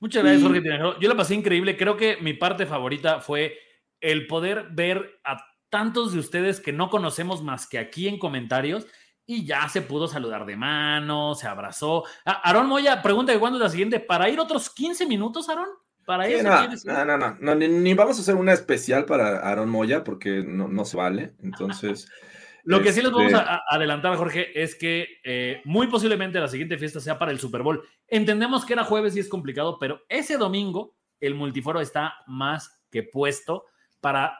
[0.00, 0.62] Muchas gracias, Jorge
[1.00, 1.76] Yo la pasé increíble.
[1.76, 3.56] Creo que mi parte favorita fue
[4.00, 8.86] el poder ver a tantos de ustedes que no conocemos más que aquí en comentarios
[9.24, 12.04] y ya se pudo saludar de mano, se abrazó.
[12.24, 14.00] Ah, Aarón Moya pregunta de cuándo es la siguiente.
[14.00, 15.68] ¿Para ir otros 15 minutos, Aarón?
[16.04, 16.42] ¿Para Sí, eso
[16.84, 20.42] no, no, no, no, ni, ni vamos a hacer una especial para Aaron Moya porque
[20.44, 21.34] no, no se vale.
[21.42, 22.10] Entonces,
[22.64, 26.38] Lo que sí les vamos este, a, a adelantar, Jorge, es que eh, muy posiblemente
[26.38, 27.82] la siguiente fiesta sea para el Super Bowl.
[28.08, 33.02] Entendemos que era jueves y es complicado, pero ese domingo el multiforo está más que
[33.02, 33.66] puesto
[34.00, 34.38] para.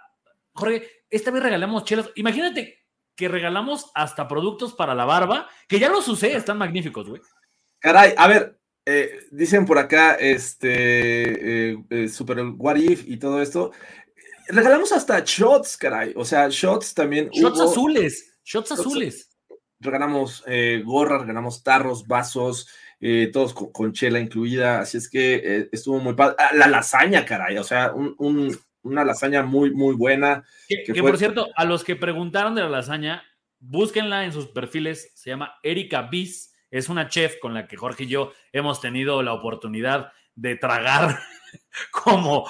[0.52, 2.10] Jorge, esta vez regalamos chelas.
[2.14, 2.82] Imagínate
[3.16, 7.22] que regalamos hasta productos para la barba, que ya los usé, están magníficos, güey.
[7.78, 13.40] Caray, a ver, eh, dicen por acá, este, eh, eh, Super What If y todo
[13.40, 13.72] esto.
[14.52, 16.12] Regalamos hasta shots, caray.
[16.16, 17.30] O sea, shots también.
[17.30, 17.70] Shots hubo.
[17.70, 19.28] azules, shots Shots- azules.
[19.80, 22.68] Regalamos eh, gorras, regalamos tarros, vasos,
[23.00, 24.80] eh, todos con, con chela incluida.
[24.80, 26.36] Así es que eh, estuvo muy padre.
[26.38, 27.56] Ah, la lasaña, caray.
[27.58, 30.44] O sea, un- un- una lasaña muy, muy buena.
[30.68, 33.22] Que, que que, fue- por cierto, a los que preguntaron de la lasaña,
[33.58, 35.10] búsquenla en sus perfiles.
[35.14, 36.52] Se llama Erika Bis.
[36.70, 41.18] Es una chef con la que Jorge y yo hemos tenido la oportunidad de tragar
[41.90, 42.46] como,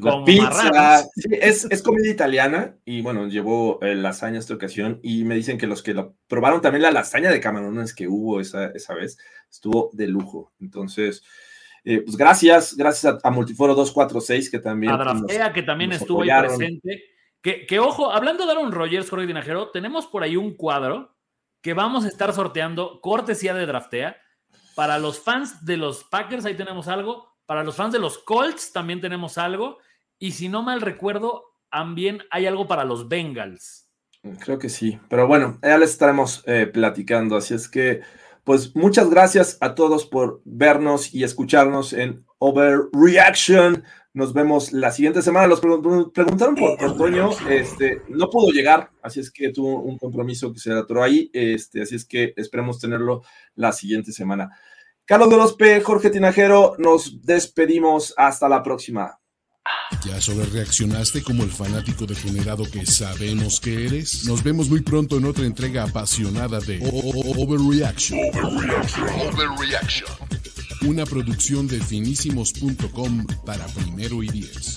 [0.00, 1.04] como pizza.
[1.14, 5.58] Sí, es, es comida italiana y bueno, llevó eh, lasaña esta ocasión y me dicen
[5.58, 9.18] que los que lo probaron también la lasaña de camarones que hubo esa, esa vez
[9.50, 10.52] estuvo de lujo.
[10.60, 11.22] Entonces,
[11.84, 16.22] eh, pues gracias, gracias a, a Multiforo 246 que también A Draftea, que también estuvo
[16.22, 17.04] ahí presente.
[17.40, 21.16] Que, que, ojo, hablando de Aaron Rodgers, Jorge Dinajero, tenemos por ahí un cuadro
[21.60, 24.16] que vamos a estar sorteando, cortesía de Draftea.
[24.74, 27.31] Para los fans de los Packers, ahí tenemos algo.
[27.52, 29.76] Para los fans de los Colts, también tenemos algo.
[30.18, 33.90] Y si no mal recuerdo, también hay algo para los Bengals.
[34.40, 38.00] Creo que sí, pero bueno, ya les estaremos eh, platicando, así es que,
[38.42, 43.84] pues muchas gracias a todos por vernos y escucharnos en Overreaction.
[44.14, 45.46] Nos vemos la siguiente semana.
[45.46, 50.54] Los pregun- preguntaron por, Toño, este, no pudo llegar, así es que tuvo un compromiso
[50.54, 53.20] que se atoró ahí, este, así es que esperemos tenerlo
[53.56, 54.58] la siguiente semana.
[55.04, 58.14] Carlos Gorospe, Jorge Tinajero, nos despedimos.
[58.16, 59.18] Hasta la próxima.
[60.04, 64.24] ¿Ya sobre reaccionaste como el fanático degenerado que sabemos que eres?
[64.24, 68.18] Nos vemos muy pronto en otra entrega apasionada de O- O- O- Overreaction.
[69.28, 70.08] Overreaction.
[70.86, 74.76] Una producción de finísimos.com para primero y diez.